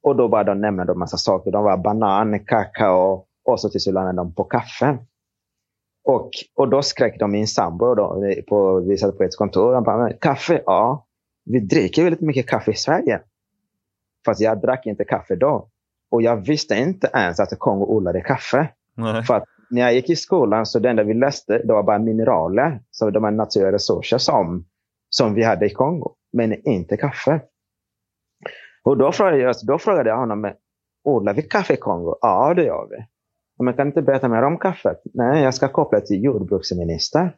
Och 0.02 0.16
då 0.16 0.28
bara 0.28 0.44
de 0.44 0.60
nämna 0.60 0.82
en 0.82 0.98
massa 0.98 1.16
saker. 1.16 1.50
De 1.50 1.64
var 1.64 1.76
banan, 1.76 2.44
kakao 2.44 3.26
och 3.44 3.60
så 3.60 3.68
till 3.68 3.80
slut 3.80 3.94
landade 3.94 4.16
de 4.16 4.34
på 4.34 4.44
kaffe. 4.44 4.98
Och, 6.04 6.30
och 6.54 6.68
då 6.68 6.82
skrek 6.82 7.18
de 7.18 7.30
min 7.30 7.48
sambo, 7.48 7.94
då, 7.94 8.24
på, 8.48 8.80
vi 8.80 8.98
satt 8.98 9.16
på 9.16 9.22
ett 9.22 9.36
kontor. 9.36 9.74
Han 9.74 9.82
bara, 9.82 10.12
kaffe? 10.12 10.62
Ja, 10.66 11.06
vi 11.44 11.60
dricker 11.60 12.04
väldigt 12.04 12.20
mycket 12.20 12.48
kaffe 12.48 12.70
i 12.70 12.74
Sverige. 12.74 13.20
Fast 14.24 14.40
jag 14.40 14.60
drack 14.60 14.86
inte 14.86 15.04
kaffe 15.04 15.36
då. 15.36 15.68
Och 16.10 16.22
jag 16.22 16.36
visste 16.46 16.74
inte 16.74 17.10
ens 17.14 17.40
att 17.40 17.58
Kongo 17.58 17.84
odlade 17.84 18.20
kaffe. 18.20 18.68
Nej. 18.94 19.22
För 19.22 19.34
att 19.34 19.44
när 19.70 19.80
jag 19.80 19.94
gick 19.94 20.10
i 20.10 20.16
skolan 20.16 20.66
så 20.66 20.78
det 20.78 20.90
enda 20.90 21.02
vi 21.02 21.14
läste 21.14 21.58
det 21.58 21.72
var 21.72 21.82
bara 21.82 21.98
mineraler. 21.98 22.80
Så 22.90 23.10
de 23.10 23.24
här 23.24 23.30
naturliga 23.30 23.72
resurser 23.72 24.18
som, 24.18 24.64
som 25.08 25.34
vi 25.34 25.42
hade 25.42 25.66
i 25.66 25.70
Kongo. 25.70 26.14
Men 26.32 26.68
inte 26.68 26.96
kaffe. 26.96 27.40
Och 28.84 28.96
då 28.96 29.12
frågade 29.12 29.38
jag, 29.38 29.54
då 29.66 29.78
frågade 29.78 30.10
jag 30.10 30.16
honom, 30.16 30.52
odlar 31.04 31.34
vi 31.34 31.42
kaffe 31.42 31.74
i 31.74 31.76
Kongo? 31.76 32.18
Ja, 32.20 32.54
det 32.54 32.64
gör 32.64 32.86
vi. 32.90 33.06
Men 33.58 33.74
kan 33.74 33.86
inte 33.86 34.02
berätta 34.02 34.28
mer 34.28 34.42
om 34.42 34.58
kaffet? 34.58 35.02
Nej, 35.14 35.42
jag 35.42 35.54
ska 35.54 35.68
koppla 35.68 36.00
till 36.00 36.24
jordbruksminister. 36.24 37.36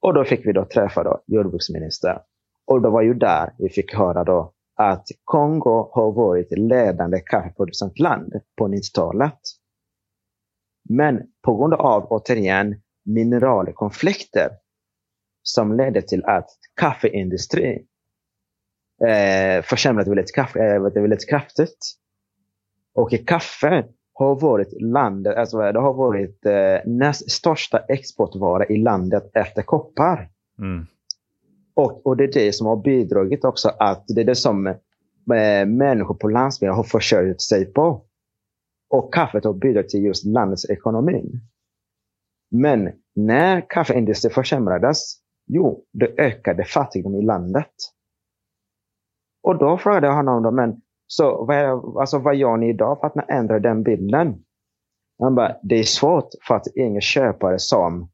Och 0.00 0.14
då 0.14 0.24
fick 0.24 0.46
vi 0.46 0.52
då 0.52 0.64
träffa 0.64 1.02
då 1.02 1.22
jordbruksminister. 1.26 2.22
Och 2.66 2.82
det 2.82 2.90
var 2.90 3.02
ju 3.02 3.14
där 3.14 3.54
vi 3.58 3.68
fick 3.68 3.94
höra 3.94 4.24
då 4.24 4.52
att 4.76 5.06
Kongo 5.24 5.90
har 5.92 6.12
varit 6.12 6.50
ledande 6.50 7.20
kaffeproducentland 7.20 8.32
på 8.58 8.68
90-talet. 8.68 9.38
Men 10.88 11.22
på 11.42 11.56
grund 11.56 11.74
av, 11.74 12.04
återigen, 12.04 12.80
mineralkonflikter 13.04 14.50
som 15.42 15.76
ledde 15.76 16.02
till 16.02 16.24
att 16.24 16.48
kaffeindustrin 16.80 17.86
eh, 19.06 19.62
försämrade 19.62 20.10
väldigt, 20.10 20.34
kaffe, 20.34 20.74
eh, 20.74 20.80
väldigt 20.80 21.28
kraftigt. 21.28 21.78
Och 22.94 23.10
kaffe 23.26 23.84
har 24.18 24.40
varit 24.40 24.82
landet, 24.82 25.36
alltså 25.36 25.72
det 25.72 25.80
har 25.80 25.94
varit 25.94 26.46
eh, 26.46 26.80
näst 26.84 27.30
största 27.30 27.78
exportvara 27.78 28.66
i 28.66 28.76
landet 28.76 29.30
efter 29.34 29.62
koppar. 29.62 30.30
Mm. 30.58 30.86
Och, 31.74 32.06
och 32.06 32.16
det 32.16 32.24
är 32.24 32.32
det 32.32 32.52
som 32.52 32.66
har 32.66 32.76
bidragit 32.76 33.44
också 33.44 33.68
att 33.78 34.04
det 34.08 34.20
är 34.20 34.24
det 34.24 34.34
som 34.34 34.66
eh, 34.66 35.66
människor 35.66 36.14
på 36.14 36.28
landsbygden 36.28 36.76
har 36.76 36.82
försörjt 36.82 37.40
sig 37.40 37.72
på. 37.72 38.04
Och 38.90 39.14
kaffet 39.14 39.44
har 39.44 39.52
bidragit 39.52 39.90
till 39.90 40.04
just 40.04 40.24
landets 40.24 40.70
ekonomi. 40.70 41.40
Men 42.50 42.92
när 43.14 43.70
kaffeindustrin 43.70 44.34
försämrades, 44.34 45.14
jo, 45.46 45.84
det 45.92 46.18
ökade 46.18 46.64
fattigdom 46.64 47.14
i 47.14 47.22
landet. 47.22 47.72
Och 49.42 49.58
då 49.58 49.78
frågade 49.78 50.06
jag 50.06 50.14
honom, 50.14 50.54
men 50.54 50.80
så 51.10 51.44
vad, 51.44 51.56
är, 51.56 52.00
alltså, 52.00 52.18
vad 52.18 52.36
gör 52.36 52.56
ni 52.56 52.68
idag 52.68 53.00
för 53.00 53.06
att 53.06 53.30
ändra 53.30 53.58
den 53.58 53.82
bilden? 53.82 54.44
Han 55.18 55.34
bara, 55.34 55.56
det 55.62 55.74
är 55.74 55.82
svårt 55.82 56.28
för 56.48 56.54
att 56.54 56.66
ingen 56.76 57.00
köpare 57.00 57.58
som 57.58 58.10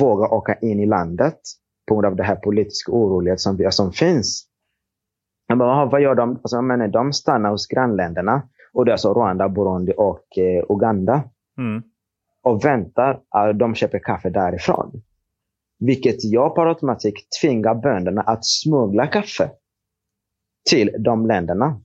vågar 0.00 0.32
åka 0.32 0.54
in 0.54 0.80
i 0.80 0.86
landet 0.86 1.38
på 1.88 1.94
grund 1.94 2.06
av 2.06 2.16
det 2.16 2.22
här 2.22 2.36
politiska 2.36 2.92
orolighet 2.92 3.40
som, 3.40 3.68
som 3.70 3.92
finns. 3.92 4.46
Han 5.48 5.58
bara, 5.58 5.86
vad 5.86 6.00
gör 6.00 6.14
de? 6.14 6.30
Alltså, 6.30 6.62
menar, 6.62 6.88
de 6.88 7.12
stannar 7.12 7.50
hos 7.50 7.66
grannländerna. 7.66 8.42
Och 8.72 8.84
det 8.84 8.90
är 8.90 8.92
alltså 8.92 9.14
Rwanda, 9.14 9.48
Burundi 9.48 9.92
och 9.96 10.38
eh, 10.38 10.64
Uganda. 10.68 11.22
Mm. 11.58 11.82
Och 12.42 12.64
väntar 12.64 13.20
att 13.28 13.58
de 13.58 13.74
köper 13.74 13.98
kaffe 13.98 14.30
därifrån. 14.30 15.02
Vilket 15.78 16.24
jag 16.24 16.54
per 16.54 16.66
automatik 16.66 17.14
tvingar 17.40 17.74
bönderna 17.74 18.22
att 18.22 18.44
smuggla 18.44 19.06
kaffe 19.06 19.50
till 20.70 20.90
de 20.98 21.26
länderna. 21.26 21.80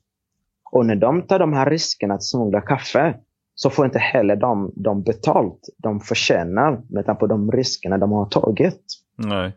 Och 0.72 0.86
när 0.86 0.96
de 0.96 1.22
tar 1.22 1.40
de 1.40 1.54
här 1.54 1.70
riskerna 1.70 2.14
att 2.14 2.24
smuggla 2.24 2.62
kaffe 2.62 3.16
så 3.56 3.70
får 3.70 3.86
inte 3.86 4.00
heller 4.00 4.36
de, 4.36 4.72
de 4.76 5.04
betalt 5.04 5.70
de 5.78 6.00
förtjänar 6.00 6.82
med 6.90 7.06
tanke 7.06 7.20
på 7.20 7.28
de 7.28 7.52
riskerna 7.52 7.98
de 7.98 8.12
har 8.12 8.26
tagit. 8.26 8.84
Nej. 9.16 9.54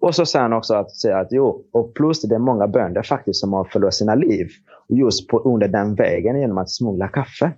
Och 0.00 0.14
så 0.14 0.38
han 0.38 0.52
också 0.52 0.74
att, 0.74 0.96
säger 0.96 1.16
att 1.16 1.28
jo, 1.30 1.64
och 1.72 1.94
plus 1.94 2.22
det 2.22 2.34
är 2.34 2.38
många 2.38 2.68
bönder 2.68 3.02
faktiskt 3.02 3.40
som 3.40 3.52
har 3.52 3.64
förlorat 3.64 3.94
sina 3.94 4.14
liv 4.14 4.48
just 4.88 5.28
på, 5.28 5.38
under 5.38 5.68
den 5.68 5.94
vägen 5.94 6.40
genom 6.40 6.58
att 6.58 6.70
smuggla 6.70 7.08
kaffe. 7.08 7.52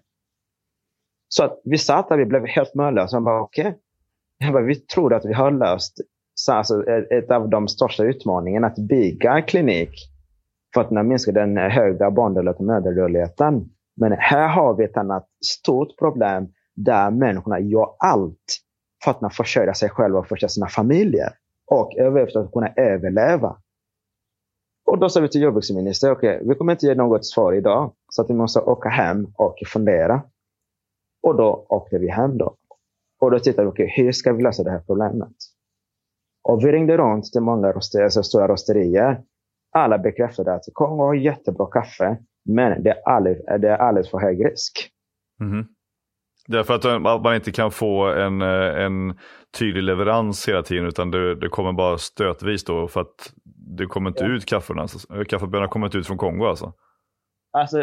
Så 1.28 1.44
att 1.44 1.60
vi 1.64 1.78
satt 1.78 2.08
där, 2.08 2.16
vi 2.16 2.24
blev 2.24 2.46
helt 2.46 2.74
mållösa. 2.74 3.16
Han 3.16 3.24
bara 3.24 3.40
okej. 3.40 3.74
Okay. 4.50 4.62
vi 4.62 4.74
tror 4.74 5.14
att 5.14 5.24
vi 5.24 5.32
har 5.32 5.50
löst 5.50 6.00
alltså, 6.50 6.84
ett 7.10 7.30
av 7.30 7.48
de 7.48 7.68
största 7.68 8.04
utmaningarna, 8.04 8.66
att 8.66 8.78
bygga 8.78 9.32
en 9.32 9.42
klinik 9.42 9.90
för 10.74 10.80
att 10.80 11.06
minska 11.06 11.32
den 11.32 11.56
höga 11.56 12.10
barndödligheten 12.10 12.68
och 12.68 12.74
mödradödligheten. 12.74 13.70
Men 13.96 14.12
här 14.12 14.48
har 14.48 14.74
vi 14.74 14.84
ett 14.84 14.96
annat 14.96 15.28
stort 15.46 15.98
problem 15.98 16.48
där 16.76 17.10
människorna 17.10 17.60
gör 17.60 17.88
allt 17.98 18.60
för 19.04 19.10
att 19.10 19.34
försörja 19.34 19.74
sig 19.74 19.88
själva 19.88 20.18
och 20.18 20.26
försörja 20.26 20.48
sina 20.48 20.68
familjer 20.68 21.32
och 21.66 21.92
för 21.96 22.40
att 22.40 22.52
kunna 22.52 22.72
överleva. 22.76 23.56
Och 24.86 24.98
då 24.98 25.08
sa 25.08 25.20
vi 25.20 25.28
till 25.28 25.42
jordbruksministern, 25.42 26.12
okej, 26.12 26.36
okay, 26.36 26.48
vi 26.48 26.54
kommer 26.54 26.72
inte 26.72 26.86
ge 26.86 26.94
något 26.94 27.26
svar 27.26 27.52
idag, 27.52 27.92
så 28.08 28.22
att 28.22 28.30
vi 28.30 28.34
måste 28.34 28.60
åka 28.60 28.88
hem 28.88 29.26
och 29.34 29.56
fundera. 29.66 30.22
Och 31.22 31.36
då 31.36 31.66
åkte 31.68 31.98
vi 31.98 32.08
hem 32.08 32.38
då. 32.38 32.56
Och 33.20 33.30
då 33.30 33.38
tittade 33.38 33.62
vi, 33.62 33.72
okay, 33.72 33.88
hur 33.96 34.12
ska 34.12 34.32
vi 34.32 34.42
lösa 34.42 34.62
det 34.62 34.70
här 34.70 34.82
problemet? 34.86 35.34
Och 36.42 36.64
vi 36.64 36.72
ringde 36.72 36.96
runt 36.96 37.24
till 37.24 37.40
många 37.40 37.72
roster, 37.72 38.02
alltså 38.02 38.22
stora 38.22 38.48
rosterier. 38.48 39.22
Alla 39.72 39.98
bekräftade 39.98 40.54
att 40.54 40.64
Kongo 40.72 41.02
har 41.02 41.14
jättebra 41.14 41.66
kaffe, 41.66 42.16
men 42.44 42.82
det 42.82 42.90
är 42.90 43.08
alldeles, 43.08 43.38
det 43.60 43.68
är 43.68 43.76
alldeles 43.76 44.10
för 44.10 44.18
hög 44.18 44.46
risk. 44.46 44.72
Mm. 45.40 45.66
Därför 46.46 46.74
att 46.74 47.02
man 47.22 47.34
inte 47.34 47.52
kan 47.52 47.70
få 47.70 48.04
en, 48.04 48.42
eh, 48.42 48.84
en 48.84 49.18
tydlig 49.58 49.82
leverans 49.82 50.48
hela 50.48 50.62
tiden 50.62 50.86
utan 50.86 51.10
det, 51.10 51.34
det 51.34 51.48
kommer 51.48 51.72
bara 51.72 51.98
stötvis 51.98 52.64
då 52.64 52.88
för 52.88 53.00
att 53.00 53.32
det 53.76 53.86
kommer 53.86 54.10
inte 54.10 54.24
ja. 54.24 54.30
ut 54.30 54.46
kafferna. 54.46 54.86
Kaffebönorna 55.28 55.68
kommer 55.68 55.86
inte 55.86 55.98
ut 55.98 56.06
från 56.06 56.18
Kongo 56.18 56.46
alltså. 56.46 56.72
Alltså, 57.52 57.78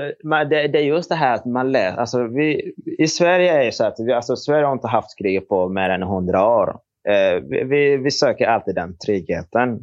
det, 0.50 0.68
det, 0.68 0.80
är 0.80 0.84
just 0.84 1.10
det 1.10 1.16
här 1.16 1.36
att 1.36 1.46
man 1.46 1.72
läser. 1.72 1.98
Alltså, 1.98 2.28
vi, 2.28 2.74
I 2.98 3.08
Sverige 3.08 3.62
är 3.62 3.66
det 3.66 3.72
så 3.72 3.86
att 3.86 3.96
vi, 4.00 4.14
alltså, 4.14 4.36
Sverige 4.36 4.66
har 4.66 4.74
inte 4.74 4.88
haft 4.88 5.18
krig 5.18 5.48
på 5.48 5.70
mer 5.70 5.90
än 5.90 6.04
hundra 6.04 6.48
år. 6.48 6.80
Eh, 7.10 7.44
vi, 7.44 7.98
vi, 7.98 8.12
söker 8.12 8.48
alltid 8.48 8.76
den 8.76 8.98
tryggheten. 8.98 9.80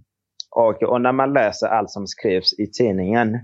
Och, 0.55 0.83
och 0.83 1.01
när 1.01 1.13
man 1.13 1.33
läser 1.33 1.67
allt 1.67 1.91
som 1.91 2.07
skrivs 2.07 2.59
i 2.59 2.67
tidningen, 2.67 3.39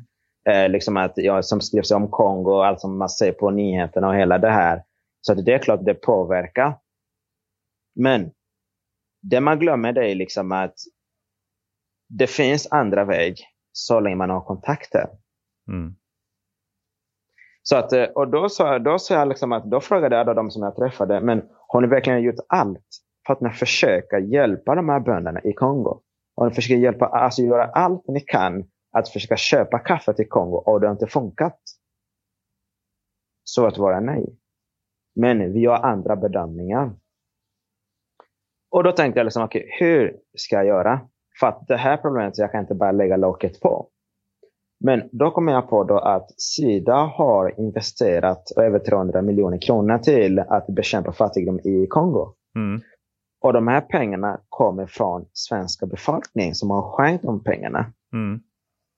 eh, 0.49 0.69
liksom 0.69 0.97
att, 0.97 1.13
ja, 1.17 1.43
som 1.43 1.61
skrivs 1.61 1.91
om 1.91 2.11
Kongo 2.11 2.51
och 2.51 2.67
allt 2.67 2.81
som 2.81 2.99
man 2.99 3.09
ser 3.09 3.33
på 3.33 3.51
nyheterna 3.51 4.09
och 4.09 4.15
hela 4.15 4.39
det 4.39 4.51
här. 4.51 4.83
Så 5.21 5.35
det 5.35 5.55
är 5.55 5.59
klart 5.59 5.85
det 5.85 5.95
påverkar. 5.95 6.79
Men 7.95 8.31
det 9.23 9.41
man 9.41 9.59
glömmer 9.59 9.93
det 9.93 10.11
är 10.11 10.15
liksom 10.15 10.53
att 10.53 10.75
det 12.09 12.27
finns 12.27 12.73
andra 12.73 13.05
väg 13.05 13.37
så 13.73 14.01
länge 14.01 14.17
man 14.17 14.31
har 14.31 14.41
kontakter. 14.41 15.07
Mm. 15.69 15.95
Så 17.63 17.77
att, 17.77 17.93
eh, 17.93 18.05
och 18.05 18.29
då 18.29 18.49
sa, 18.49 18.79
då 18.79 18.99
sa 18.99 19.15
jag 19.15 19.29
liksom 19.29 19.53
att, 19.53 19.65
då 19.65 19.81
frågade 19.81 20.17
jag 20.17 20.21
alla 20.21 20.35
de 20.35 20.51
som 20.51 20.63
jag 20.63 20.77
träffade, 20.77 21.21
men 21.21 21.43
har 21.69 21.81
ni 21.81 21.89
verkligen 21.89 22.23
gjort 22.23 22.45
allt 22.49 22.87
för 23.27 23.47
att 23.47 23.57
försöka 23.57 24.19
hjälpa 24.19 24.75
de 24.75 24.89
här 24.89 25.01
bönderna 25.01 25.41
i 25.41 25.53
Kongo? 25.53 26.03
Och 26.41 26.47
ni 26.47 26.55
försöker 26.55 26.77
hjälpa, 26.77 27.07
alltså 27.07 27.43
göra 27.43 27.65
allt 27.65 28.09
ni 28.09 28.21
kan 28.21 28.65
att 28.93 29.09
försöka 29.09 29.37
köpa 29.37 29.79
kaffe 29.79 30.13
till 30.13 30.29
Kongo 30.29 30.57
och 30.57 30.81
det 30.81 30.87
har 30.87 30.93
inte 30.93 31.07
funkat? 31.07 31.61
Så 33.45 33.67
att 33.67 33.79
vara 33.79 34.01
nej. 34.01 34.37
Men 35.15 35.53
vi 35.53 35.67
har 35.67 35.77
andra 35.77 36.17
bedömningar. 36.17 36.93
Och 38.71 38.85
då 38.85 38.93
tänkte 38.93 39.21
jag, 39.21 39.25
liksom, 39.25 39.45
okay, 39.45 39.67
hur 39.81 40.17
ska 40.37 40.57
jag 40.57 40.67
göra? 40.67 41.01
För 41.41 41.47
att 41.47 41.67
det 41.67 41.77
här 41.77 41.97
problemet, 41.97 42.39
jag 42.39 42.53
kan 42.53 42.61
inte 42.61 42.75
bara 42.75 42.93
lägga 42.93 43.17
locket 43.17 43.61
på. 43.61 43.89
Men 44.85 45.09
då 45.13 45.31
kom 45.31 45.49
jag 45.49 45.71
på 45.71 45.85
då 45.85 45.99
att 45.99 46.41
Sida 46.41 46.95
har 46.95 47.61
investerat 47.61 48.51
över 48.57 48.79
300 48.79 49.23
miljoner 49.23 49.61
kronor 49.61 49.99
till 49.99 50.39
att 50.39 50.67
bekämpa 50.67 51.13
fattigdom 51.13 51.61
i 51.61 51.87
Kongo. 51.87 52.35
Mm. 52.57 52.81
Och 53.41 53.53
de 53.53 53.69
här 53.69 53.81
pengarna 53.81 54.41
kommer 54.49 54.87
från 54.87 55.27
svenska 55.33 55.87
befolkningen 55.87 56.55
som 56.55 56.71
har 56.71 56.83
skänkt 56.83 57.25
de 57.25 57.43
pengarna. 57.43 57.93
Mm. 58.13 58.41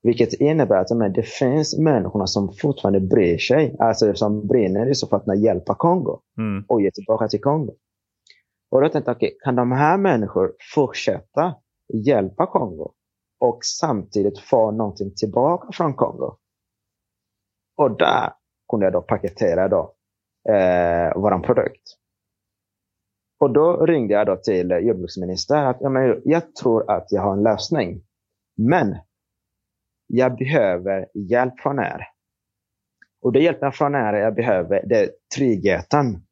Vilket 0.02 0.32
innebär 0.32 0.76
att 0.76 1.14
det 1.14 1.22
finns 1.22 1.78
människor 1.78 2.26
som 2.26 2.52
fortfarande 2.52 3.00
bryr 3.00 3.38
sig, 3.38 3.76
alltså 3.78 4.14
som 4.14 4.46
brinner 4.46 4.90
i 4.90 4.94
så 4.94 5.06
fall 5.06 5.30
att 5.30 5.42
hjälpa 5.42 5.74
Kongo 5.74 6.20
mm. 6.38 6.64
och 6.68 6.82
ge 6.82 6.90
tillbaka 6.90 7.28
till 7.28 7.40
Kongo. 7.40 7.74
Och 8.70 8.80
då 8.80 8.88
tänkte 8.88 9.10
jag, 9.10 9.16
okay, 9.16 9.30
kan 9.44 9.56
de 9.56 9.72
här 9.72 9.98
människorna 9.98 10.52
fortsätta 10.74 11.54
hjälpa 11.94 12.46
Kongo 12.46 12.92
och 13.40 13.58
samtidigt 13.64 14.38
få 14.38 14.70
någonting 14.70 15.14
tillbaka 15.16 15.72
från 15.72 15.94
Kongo? 15.94 16.36
Och 17.76 17.96
där 17.96 18.32
kunde 18.70 18.86
jag 18.86 18.92
då 18.92 19.02
paketera 19.02 19.68
då, 19.68 19.94
eh, 20.48 21.12
vår 21.16 21.42
produkt. 21.42 22.01
Och 23.42 23.52
då 23.52 23.86
ringde 23.86 24.14
jag 24.14 24.26
då 24.26 24.36
till 24.36 24.70
jordbruksministern 24.70 25.66
att 25.66 25.76
ja, 25.80 25.88
men 25.88 26.22
jag 26.24 26.54
tror 26.54 26.90
att 26.90 27.06
jag 27.10 27.22
har 27.22 27.32
en 27.32 27.42
lösning. 27.42 28.02
Men 28.56 28.96
jag 30.06 30.36
behöver 30.36 31.08
hjälp 31.14 31.60
från 31.60 31.78
er. 31.78 32.08
Och 33.22 33.32
det 33.32 33.40
hjälpen 33.40 33.72
från 33.72 33.94
er 33.94 34.12
jag 34.12 34.34
behöver, 34.34 34.82
det 34.86 34.98
är 34.98 35.10
tryggheten. 35.36 36.26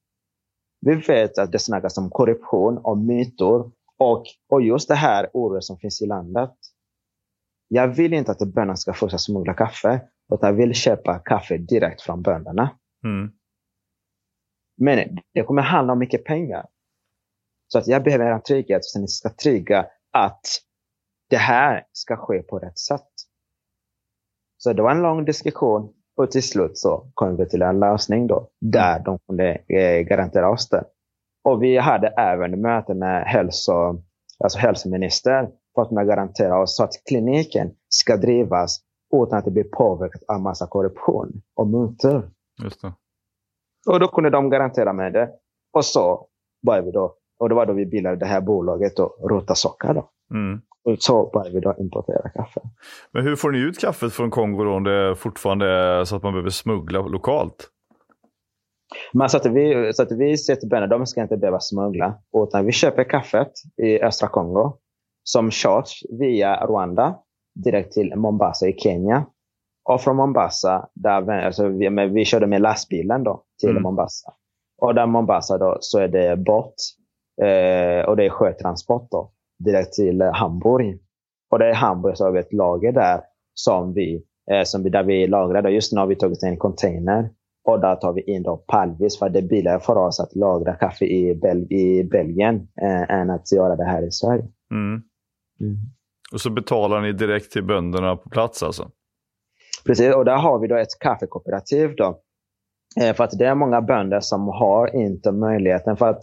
Vi 0.81 0.95
vet 0.95 1.39
att 1.39 1.53
det 1.53 1.59
snackas 1.59 1.99
om 1.99 2.11
korruption, 2.11 2.81
om 2.83 3.07
mytor 3.07 3.73
och, 3.99 4.25
och 4.49 4.63
just 4.63 4.89
det 4.89 4.95
här 4.95 5.31
ordet 5.37 5.65
som 5.65 5.79
finns 5.79 6.03
i 6.03 6.07
landet. 6.07 6.55
Jag 7.69 7.89
vill 7.89 8.13
inte 8.13 8.33
att 8.33 8.39
bönderna 8.39 8.77
ska 8.77 8.93
fortsätta 8.93 9.19
smuggla 9.19 9.55
kaffe, 9.55 10.01
utan 10.35 10.49
jag 10.49 10.57
vill 10.57 10.75
köpa 10.75 11.19
kaffe 11.19 11.59
direkt 11.59 12.03
från 12.03 12.23
bönderna. 12.23 12.79
Mm. 13.05 13.33
Men 14.77 15.19
det 15.35 15.43
kommer 15.43 15.63
handla 15.63 15.93
om 15.93 15.99
mycket 15.99 16.25
pengar. 16.25 16.67
Så 17.73 17.79
att 17.79 17.87
jag 17.87 18.05
behöver 18.05 18.31
en 18.31 18.43
trygghet, 18.43 18.83
ni 18.97 19.09
ska 19.09 19.29
trygga 19.29 19.87
att 20.13 20.47
det 21.31 21.37
här 21.37 21.87
ska 21.93 22.17
ske 22.17 22.43
på 22.43 22.59
rätt 22.59 22.79
sätt. 22.79 23.09
Så 24.59 24.73
det 24.73 24.83
var 24.83 24.91
en 24.91 25.03
lång 25.03 25.25
diskussion 25.25 25.93
och 26.17 26.31
till 26.31 26.43
slut 26.43 26.79
så 26.79 27.11
kom 27.15 27.37
vi 27.37 27.49
till 27.49 27.63
en 27.63 27.81
lösning 27.81 28.27
då, 28.27 28.49
där 28.61 28.99
de 28.99 29.19
kunde 29.19 29.49
eh, 29.69 30.01
garantera 30.01 30.51
oss 30.51 30.69
det. 30.69 30.85
Och 31.45 31.63
vi 31.63 31.79
hade 31.79 32.09
även 32.09 32.61
möte 32.61 32.95
med 32.95 33.25
hälso, 33.25 34.03
alltså 34.45 34.59
hälsominister 34.59 35.51
för 35.75 35.83
att 35.83 36.07
garantera 36.07 36.63
oss 36.63 36.77
så 36.77 36.85
att 36.85 36.93
kliniken 37.09 37.71
ska 37.89 38.17
drivas 38.17 38.81
utan 39.13 39.39
att 39.39 39.45
det 39.45 39.51
blir 39.51 39.65
påverkat 39.65 40.23
av 40.29 40.41
massa 40.41 40.67
korruption 40.67 41.43
och 41.55 41.67
mutor. 41.67 42.31
Och 43.87 44.01
då 44.01 44.09
kunde 44.09 44.31
de 44.31 44.51
garantera 44.51 44.93
med 44.93 45.13
det. 45.13 45.31
Och 45.73 45.85
så 45.85 46.27
började 46.67 46.87
vi 46.87 46.93
då. 46.93 47.17
Och 47.41 47.49
det 47.49 47.55
var 47.55 47.67
då 47.67 47.73
vi 47.73 47.87
bildade 47.87 48.17
det 48.17 48.27
här 48.27 48.41
bolaget, 48.41 48.93
Rota 49.31 49.55
Socker. 49.55 49.95
Då. 49.95 50.11
Mm. 50.35 50.61
Och 50.85 50.97
så 50.99 51.31
började 51.33 51.55
vi 51.55 51.61
då 51.61 51.75
importera 51.79 52.29
kaffe. 52.29 52.61
Men 53.13 53.25
hur 53.25 53.37
får 53.37 53.51
ni 53.51 53.59
ut 53.59 53.79
kaffet 53.79 54.13
från 54.13 54.31
Kongo 54.31 54.65
då, 54.65 54.73
om 54.73 54.85
det 54.85 55.17
fortfarande 55.17 55.67
är 55.67 56.05
så 56.05 56.17
att 56.17 56.23
man 56.23 56.33
behöver 56.33 56.51
smuggla 56.51 57.01
lokalt? 57.01 57.69
Men 59.13 59.29
så 59.29 59.37
att 59.37 59.47
vi, 59.47 59.93
så 59.95 60.03
att 60.03 60.13
vi 60.13 60.39
säger 60.39 60.61
till 60.61 60.69
bönderna, 60.69 60.99
de 60.99 61.07
ska 61.07 61.23
inte 61.23 61.37
behöva 61.37 61.61
smuggla. 61.61 62.19
Utan 62.37 62.67
vi 62.67 62.73
köper 62.73 63.05
kaffet 63.05 63.53
i 63.83 64.03
östra 64.03 64.29
Kongo 64.29 64.77
som 65.25 65.51
körs 65.51 66.03
via 66.21 66.67
Rwanda 66.67 67.19
direkt 67.65 67.93
till 67.93 68.17
Mombasa 68.17 68.69
i 68.69 68.73
Kenya. 68.73 69.27
Och 69.85 70.01
från 70.01 70.17
Mombasa, 70.17 70.89
där 70.95 71.21
vi, 71.21 71.33
alltså 71.33 71.69
vi, 71.69 72.09
vi 72.13 72.25
körde 72.25 72.47
med 72.47 72.61
lastbilen 72.61 73.25
då 73.25 73.43
till 73.61 73.71
mm. 73.71 73.83
Mombasa. 73.83 74.33
Och 74.83 74.95
där 74.95 75.07
Mombasa 75.07 75.59
då 75.59 75.77
så 75.81 75.99
är 75.99 76.09
det 76.09 76.37
båt 76.37 76.75
eh, 77.43 78.05
och 78.05 78.17
det 78.17 78.25
är 78.25 78.31
sjötransport 78.31 79.11
då 79.11 79.33
direkt 79.65 79.93
till 79.93 80.21
eh, 80.21 80.33
Hamburg. 80.33 80.99
Och 81.51 81.59
det 81.59 81.69
är 81.69 81.75
Hamburg 81.75 82.17
så 82.17 82.25
har 82.25 82.37
ett 82.37 82.53
lager 82.53 82.93
där 82.93 83.21
som 83.55 83.95
vi, 83.95 84.25
eh, 84.51 84.63
som 84.65 84.83
vi, 84.83 84.91
där 84.91 85.03
vi 85.03 85.27
lagrar. 85.27 85.69
Just 85.69 85.93
nu 85.93 86.01
har 86.01 86.07
vi 86.07 86.17
tagit 86.17 86.43
en 86.43 86.57
container 86.57 87.31
och 87.65 87.81
där 87.81 87.97
tar 87.97 88.13
vi 88.13 88.23
in 88.23 88.43
då 88.43 88.57
pallvis 88.57 89.19
för 89.19 89.29
det 89.29 89.39
är 89.39 89.49
billigare 89.49 89.81
för 89.81 89.97
oss 89.97 90.21
att 90.21 90.37
lagra 90.37 90.75
kaffe 90.75 91.05
i, 91.05 91.35
Bel 91.35 91.73
i 91.73 92.05
Belgien 92.05 92.69
eh, 92.83 93.11
än 93.11 93.31
att 93.31 93.53
göra 93.53 93.77
det 93.77 93.85
här 93.85 94.07
i 94.07 94.11
Sverige. 94.11 94.45
Mm. 94.71 95.03
Mm. 95.61 95.77
Och 96.33 96.41
så 96.41 96.51
betalar 96.51 97.01
ni 97.01 97.13
direkt 97.13 97.53
till 97.53 97.65
bönderna 97.65 98.17
på 98.17 98.29
plats 98.29 98.63
alltså? 98.63 98.91
Precis, 99.87 100.15
och 100.15 100.25
där 100.25 100.37
har 100.37 100.59
vi 100.59 100.69
då 100.69 100.77
ett 100.77 100.99
kaffekooperativ. 101.01 101.97
Då. 101.97 102.21
Eh, 103.01 103.15
för 103.15 103.25
att 103.25 103.39
det 103.39 103.47
är 103.47 103.55
många 103.55 103.81
bönder 103.83 104.21
som 104.21 104.49
har 104.49 104.97
inte 104.97 105.33
möjligheten. 105.33 105.97
för 105.97 106.09
att 106.09 106.23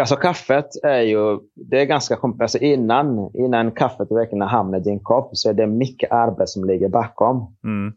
Alltså 0.00 0.16
kaffet 0.16 0.66
är 0.82 1.00
ju, 1.00 1.38
det 1.54 1.80
är 1.80 1.84
ganska 1.84 2.16
komplext. 2.16 2.54
Alltså 2.54 2.66
innan, 2.66 3.30
innan 3.34 3.72
kaffet 3.72 4.10
verkligen 4.10 4.48
hamnar 4.48 4.78
i 4.78 4.82
din 4.82 5.00
kopp 5.00 5.36
så 5.36 5.48
är 5.48 5.54
det 5.54 5.66
mycket 5.66 6.12
arbete 6.12 6.46
som 6.46 6.64
ligger 6.64 6.88
bakom. 6.88 7.56
Mm. 7.64 7.92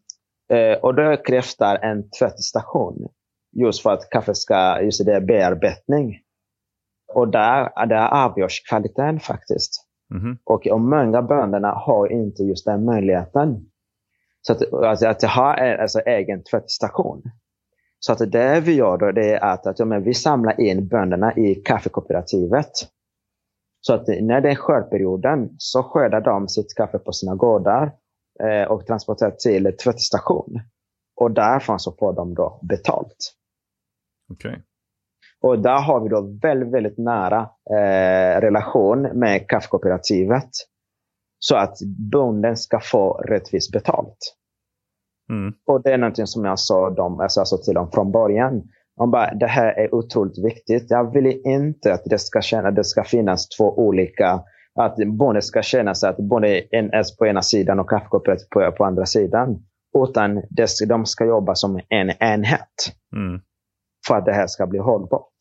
Eh, 0.54 0.78
och 0.78 0.96
då 0.96 1.18
krävs 1.18 1.58
där 1.58 1.76
en 1.84 2.10
tvättstation. 2.10 3.08
Just 3.56 3.84
för 3.84 3.94
att 3.94 4.10
kaffet 4.10 4.38
ska, 4.38 4.82
just 4.82 5.06
det, 5.06 5.22
bearbetning. 5.22 6.20
Och 7.14 7.28
där, 7.28 7.86
där 7.86 8.26
avgörs 8.26 8.70
kvaliteten 8.70 9.20
faktiskt. 9.20 9.72
Mm. 10.14 10.38
Och, 10.44 10.68
och 10.68 10.82
många 10.82 11.22
bönderna 11.22 11.72
har 11.72 12.12
inte 12.12 12.44
just 12.44 12.66
den 12.66 12.86
möjligheten. 12.86 13.66
Så 14.42 14.54
att, 14.54 14.74
alltså, 14.74 15.08
att 15.08 15.24
ha 15.24 15.80
alltså, 15.82 16.00
egen 16.00 16.44
tvättstation. 16.44 17.24
Så 18.06 18.12
att 18.14 18.32
det 18.32 18.60
vi 18.60 18.74
gör 18.74 18.98
då 18.98 19.12
det 19.12 19.34
är 19.34 19.44
att, 19.44 19.68
att 19.68 19.80
ja, 19.80 19.86
vi 19.86 20.14
samlar 20.14 20.62
in 20.62 20.88
bönderna 20.88 21.38
i 21.38 21.56
kaffekooperativet. 21.56 22.72
Så 23.82 23.94
att 23.94 24.08
när 24.08 24.42
det 24.42 24.50
är 24.50 24.56
skördperioden 24.56 25.50
så 25.58 25.84
skördar 25.84 26.22
de 26.22 26.48
sitt 26.48 26.76
kaffe 26.76 27.00
på 27.00 27.12
sina 27.12 27.36
gårdar 27.36 27.92
eh, 28.44 28.72
och 28.72 28.86
transporterar 28.86 29.32
till 29.32 29.78
tvättstation. 29.84 30.62
Och 31.22 31.32
därifrån 31.32 31.80
så 31.80 31.92
får 31.92 32.14
de 32.14 32.34
då 32.34 32.60
betalt. 32.62 33.34
Okay. 34.34 34.56
Och 35.42 35.60
där 35.60 35.82
har 35.82 36.00
vi 36.00 36.10
då 36.10 36.40
väldigt, 36.42 36.74
väldigt 36.74 36.98
nära 36.98 37.50
eh, 37.70 38.42
relation 38.42 39.02
med 39.02 39.50
kaffekooperativet. 39.50 40.50
Så 41.40 41.56
att 41.56 41.78
bonden 42.12 42.58
ska 42.58 42.80
få 42.80 43.14
rättvist 43.14 43.72
betalt. 43.72 44.36
Mm. 45.30 45.54
Och 45.68 45.84
det 45.84 45.94
är 45.94 45.98
någonting 45.98 46.28
som 46.28 46.46
jag 46.46 46.60
sa 46.60 46.90
dem, 46.90 47.20
alltså, 47.20 47.40
alltså 47.40 47.58
till 47.58 47.74
dem 47.74 47.92
från 47.94 48.12
början. 48.12 48.64
De 48.98 49.12
bara, 49.12 49.34
det 49.34 49.48
här 49.48 49.74
är 49.74 49.96
otroligt 49.96 50.46
viktigt. 50.46 50.86
Jag 50.90 51.14
vill 51.14 51.42
inte 51.46 51.94
att 51.94 52.04
det 52.06 52.20
ska, 52.20 52.42
känna, 52.42 52.72
det 52.72 52.84
ska 52.84 53.04
finnas 53.04 53.50
två 53.50 53.80
olika, 53.80 54.44
att 54.80 54.96
bonden 55.08 55.42
ska 55.42 55.62
känna 55.62 55.96
sig 55.96 56.10
att 56.10 56.18
bonden 56.18 56.52
är 56.52 57.18
på 57.18 57.28
ena 57.28 57.42
sidan 57.42 57.80
och 57.80 57.90
kaffekooperativet 57.90 58.50
på, 58.50 58.72
på 58.72 58.86
andra 58.86 59.06
sidan. 59.06 59.64
Utan 59.98 60.42
det, 60.50 60.70
de 60.88 61.06
ska 61.06 61.26
jobba 61.26 61.56
som 61.56 61.80
en 61.90 62.12
enhet. 62.20 62.94
Mm. 63.16 63.42
För 64.08 64.18
att 64.18 64.26
det 64.26 64.34
här 64.34 64.48
ska 64.48 64.68
bli 64.68 64.80
hållbart. 64.80 65.34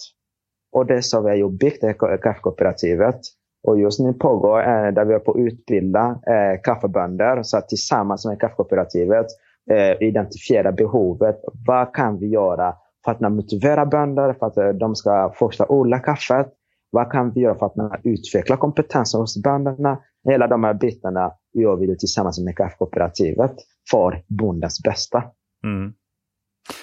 Och 0.73 0.87
det 0.87 1.03
så 1.03 1.21
vi 1.21 1.29
har 1.29 1.37
ju 1.37 1.49
byggt 1.49 1.85
kaffekooperativet. 2.23 3.21
Och 3.69 3.79
just 3.79 4.01
nu 4.01 4.13
pågår 4.13 4.61
eh, 4.61 4.93
där 4.93 5.05
vi 5.05 5.15
är 5.15 5.19
på 5.19 5.31
att 5.31 5.39
utbilda 5.39 6.21
eh, 6.27 6.61
kaffebönder. 6.63 7.43
Så 7.43 7.57
att 7.57 7.69
tillsammans 7.69 8.27
med 8.27 8.41
kaffekooperativet 8.41 9.27
eh, 9.71 10.09
identifiera 10.09 10.73
behovet. 10.73 11.37
Vad 11.67 11.95
kan 11.95 12.19
vi 12.19 12.27
göra 12.27 12.75
för 13.05 13.13
att 13.13 13.21
motivera 13.21 13.87
bönder 13.87 14.33
för 14.33 14.47
att 14.47 14.57
eh, 14.57 14.69
de 14.69 14.95
ska 14.95 15.33
fortsätta 15.37 15.73
odla 15.73 15.99
kaffet? 15.99 16.53
Vad 16.91 17.13
kan 17.13 17.33
vi 17.33 17.41
göra 17.41 17.55
för 17.55 17.67
att 17.67 18.01
utveckla 18.05 18.57
kompetensen 18.57 19.21
hos 19.21 19.43
bönderna? 19.43 19.99
Hela 20.29 20.47
de 20.47 20.65
här 20.65 20.75
bitarna 20.75 21.33
gör 21.53 21.77
vi 21.77 21.99
tillsammans 21.99 22.45
med 22.45 22.57
kaffekooperativet 22.57 23.55
för 23.91 24.25
bondens 24.29 24.83
bästa. 24.83 25.19
Mm. 25.65 25.93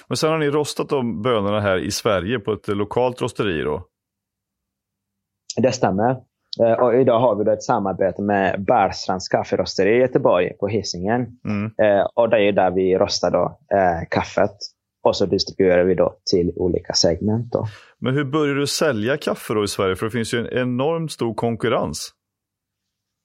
Men 0.07 0.17
sen 0.17 0.29
har 0.29 0.37
ni 0.37 0.49
rostat 0.49 0.89
de 0.89 1.21
bönorna 1.21 1.59
här 1.59 1.77
i 1.77 1.91
Sverige 1.91 2.39
på 2.39 2.53
ett 2.53 2.67
lokalt 2.67 3.21
rosteri 3.21 3.61
då? 3.61 3.85
Det 5.57 5.71
stämmer. 5.71 6.15
Eh, 6.59 6.73
och 6.73 6.95
idag 6.95 7.19
har 7.19 7.35
vi 7.35 7.51
ett 7.51 7.63
samarbete 7.63 8.21
med 8.21 8.65
Bärstrands 8.65 9.27
kafferosteri 9.27 9.89
i 9.89 9.99
Göteborg 9.99 10.53
på 10.59 10.67
Hisingen. 10.67 11.27
Mm. 11.45 11.71
Eh, 11.77 12.07
och 12.15 12.29
det 12.29 12.41
är 12.41 12.51
där 12.51 12.71
vi 12.71 12.97
rostar 12.97 13.31
då, 13.31 13.57
eh, 13.77 14.07
kaffet. 14.09 14.55
Och 15.03 15.15
så 15.15 15.25
distribuerar 15.25 15.83
vi 15.83 15.95
då 15.95 16.15
till 16.31 16.53
olika 16.55 16.93
segment. 16.93 17.51
Då. 17.51 17.65
Men 17.99 18.13
hur 18.13 18.23
börjar 18.23 18.55
du 18.55 18.67
sälja 18.67 19.17
kaffe 19.17 19.53
då 19.53 19.63
i 19.63 19.67
Sverige? 19.67 19.95
För 19.95 20.05
det 20.05 20.11
finns 20.11 20.33
ju 20.33 20.39
en 20.39 20.57
enormt 20.57 21.11
stor 21.11 21.33
konkurrens. 21.33 22.13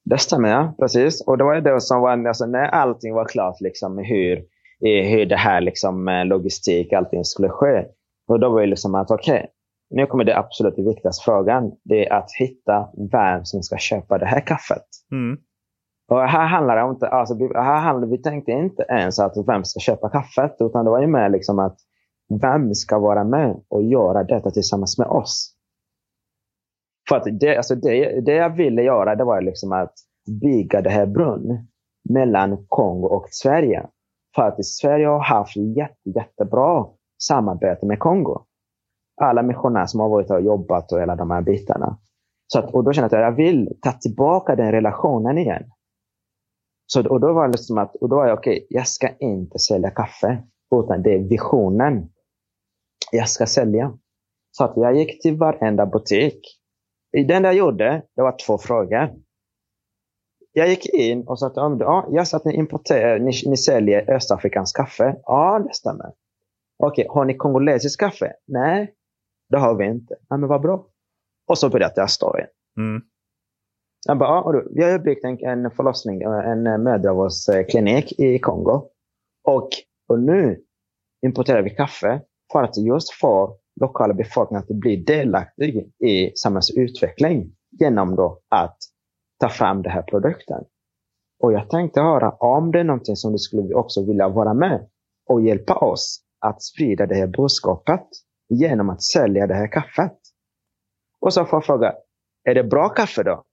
Det 0.05 0.19
stämmer, 0.19 0.49
ja. 0.49 0.75
Precis. 0.79 1.25
Och 1.27 1.39
det 1.39 1.45
var 1.45 1.61
det 1.61 1.81
som 1.81 2.01
var, 2.01 2.27
alltså, 2.27 2.47
när 2.47 2.69
allting 2.69 3.15
var 3.15 3.25
klart, 3.25 3.61
liksom, 3.61 3.99
hur, 3.99 4.43
hur 4.81 5.27
det 5.27 5.37
här 5.37 5.61
liksom, 5.61 6.23
logistik, 6.27 6.93
allting 6.93 7.25
skulle 7.25 7.49
ske. 7.49 7.85
Och 8.29 8.41
då 8.41 8.49
var 8.49 8.61
det 8.61 8.67
liksom 8.67 8.95
att 8.95 9.11
okej, 9.11 9.35
okay, 9.35 9.47
nu 9.95 10.07
kommer 10.07 10.25
det 10.25 10.39
absolut 10.39 10.79
viktigaste 10.79 11.25
frågan. 11.25 11.73
Det 11.85 12.07
är 12.07 12.13
att 12.13 12.31
hitta 12.39 12.89
vem 13.13 13.45
som 13.45 13.63
ska 13.63 13.77
köpa 13.77 14.19
det 14.19 14.27
här 14.27 14.41
kaffet. 14.41 14.87
Mm. 15.13 15.39
Och 16.11 16.21
här 16.21 16.47
handlar 16.47 16.77
det 16.77 16.91
inte, 16.91 17.09
alltså, 17.09 17.35
här 17.55 17.81
handlar, 17.81 18.09
vi 18.09 18.23
tänkte 18.23 18.53
inte 18.53 18.83
ens 18.83 19.19
att 19.19 19.33
vem 19.47 19.65
ska 19.65 19.81
köpa 19.81 20.09
kaffet. 20.09 20.57
Utan 20.61 20.85
det 20.85 20.91
var 20.91 21.01
ju 21.01 21.07
mer 21.07 21.29
liksom 21.29 21.59
att 21.59 21.77
vem 22.43 22.75
ska 22.75 22.99
vara 22.99 23.25
med 23.25 23.61
och 23.69 23.83
göra 23.83 24.25
detta 24.25 24.51
tillsammans 24.51 24.99
med 24.99 25.07
oss. 25.07 25.55
För 27.09 27.17
att 27.17 27.41
det, 27.41 27.57
alltså 27.57 27.75
det, 27.75 28.21
det 28.21 28.35
jag 28.35 28.57
ville 28.57 28.83
göra 28.83 29.17
det 29.17 29.25
var 29.25 29.41
liksom 29.41 29.73
att 29.73 29.95
bygga 30.41 30.81
det 30.81 30.91
här 30.91 31.07
brunn 31.07 31.67
mellan 32.11 32.67
Kongo 32.69 33.07
och 33.07 33.27
Sverige. 33.31 33.87
För 34.35 34.43
att 34.43 34.65
Sverige 34.65 35.07
har 35.07 35.21
haft 35.21 35.57
jätte, 35.57 36.11
jättebra 36.15 36.87
samarbete 37.19 37.87
med 37.87 37.99
Kongo 37.99 38.45
alla 39.23 39.43
missionärer 39.43 39.87
som 39.87 40.01
har 40.01 40.09
varit 40.09 40.31
och 40.31 40.43
jobbat 40.43 40.93
och 40.93 41.01
hela 41.01 41.17
de 41.17 41.31
här 41.31 41.43
bitarna. 41.43 41.99
Så 42.47 42.59
att, 42.59 42.75
och 42.75 42.85
då 42.85 42.93
kände 42.93 43.17
jag 43.17 43.25
att 43.25 43.31
jag 43.31 43.45
vill 43.45 43.79
ta 43.83 43.93
tillbaka 43.93 44.57
den 44.57 44.73
relationen 44.73 45.39
igen. 45.39 45.63
Så, 46.87 47.09
och 47.09 47.21
då 47.21 47.33
var 47.33 47.47
det 47.47 47.53
liksom 47.53 47.79
att, 47.79 47.97
och 47.97 48.09
då 48.09 48.17
var 48.17 48.27
jag 48.27 48.39
okej, 48.39 48.57
okay, 48.57 48.67
jag 48.69 48.89
ska 48.89 49.09
inte 49.09 49.59
sälja 49.59 49.91
kaffe. 49.91 50.43
Utan 50.75 51.03
det 51.03 51.15
är 51.15 51.19
visionen 51.19 52.09
jag 53.13 53.29
ska 53.29 53.47
sälja. 53.47 53.99
Så 54.51 54.65
att 54.65 54.73
jag 54.77 54.97
gick 54.97 55.23
till 55.23 55.37
varenda 55.37 55.87
butik. 55.87 56.41
Det 57.13 57.35
enda 57.35 57.49
jag 57.49 57.57
gjorde, 57.57 58.03
det 58.17 58.23
var 58.23 58.37
två 58.47 58.59
frågor. 58.59 59.11
Jag 60.53 60.69
gick 60.69 60.95
in 60.95 61.29
och 61.29 61.39
sa 61.39 61.47
att 61.47 61.57
ja, 61.57 62.07
jag 62.11 62.29
sa 62.29 62.37
att 62.37 62.45
ni, 62.45 62.55
importerar, 62.55 63.19
ni, 63.19 63.33
ni 63.47 63.57
säljer 63.57 64.11
östafrikansk 64.11 64.77
kaffe. 64.77 65.17
Ja, 65.23 65.59
det 65.59 65.75
stämmer. 65.75 66.13
Okej, 66.79 67.07
har 67.11 67.25
ni 67.25 67.37
kongolesisk 67.37 68.01
kaffe? 68.01 68.33
Nej, 68.47 68.95
det 69.49 69.59
har 69.59 69.75
vi 69.75 69.85
inte. 69.85 70.15
Ja, 70.29 70.37
men 70.37 70.49
vad 70.49 70.61
bra. 70.63 70.87
Och 71.49 71.59
så 71.59 71.69
berättade 71.69 72.01
jag 72.01 72.11
storyn. 72.11 72.47
Mm. 72.79 73.03
Jag 74.07 74.19
bara, 74.19 74.29
ja, 74.29 74.63
vi 74.71 74.83
har 74.83 74.99
byggt 74.99 75.25
en, 75.25 75.39
en 75.39 75.71
förlossning, 75.71 76.23
en 76.23 76.63
mödravårdsklinik 76.63 78.21
i 78.21 78.39
Kongo. 78.39 78.89
Och, 79.45 79.69
och 80.09 80.19
nu 80.19 80.61
importerar 81.27 81.63
vi 81.63 81.71
kaffe 81.71 82.21
för 82.53 82.63
att 82.63 82.77
just 82.77 83.13
få 83.13 83.59
lokala 83.81 84.15
befolkningen 84.15 84.63
att 84.63 84.77
bli 84.77 84.97
delaktig 84.97 85.93
i 85.99 86.33
samhällsutveckling 86.37 87.53
genom 87.81 88.17
då 88.17 88.41
att 88.49 88.79
ta 89.41 89.49
fram 89.49 89.83
den 89.83 89.93
här 89.93 90.03
produkten. 90.03 90.65
Och 91.43 91.53
jag 91.53 91.71
tänkte 91.71 92.01
höra 92.01 92.31
om 92.31 92.73
det 92.73 92.81
är 92.81 92.85
någonting 92.85 93.17
som 93.17 93.33
du 93.33 93.39
skulle 93.39 93.75
också 93.75 94.07
vilja 94.07 94.29
vara 94.29 94.55
med 94.55 94.89
och 95.27 95.43
hjälpa 95.43 95.75
oss 95.75 96.21
att 96.41 96.63
sprida 96.63 97.07
det 97.07 97.15
här 97.15 97.27
budskapet 97.27 98.07
genom 98.49 98.91
att 98.91 99.03
sälja 99.03 99.47
det 99.47 99.55
här 99.55 99.73
kaffet. 99.73 100.19
Och 101.21 101.35
så 101.35 101.45
får 101.45 101.57
jag 101.57 101.65
fråga, 101.65 101.95
är 102.45 102.55
det 102.55 102.65
bra 102.65 102.89
kaffe 102.89 103.23
då? 103.23 103.45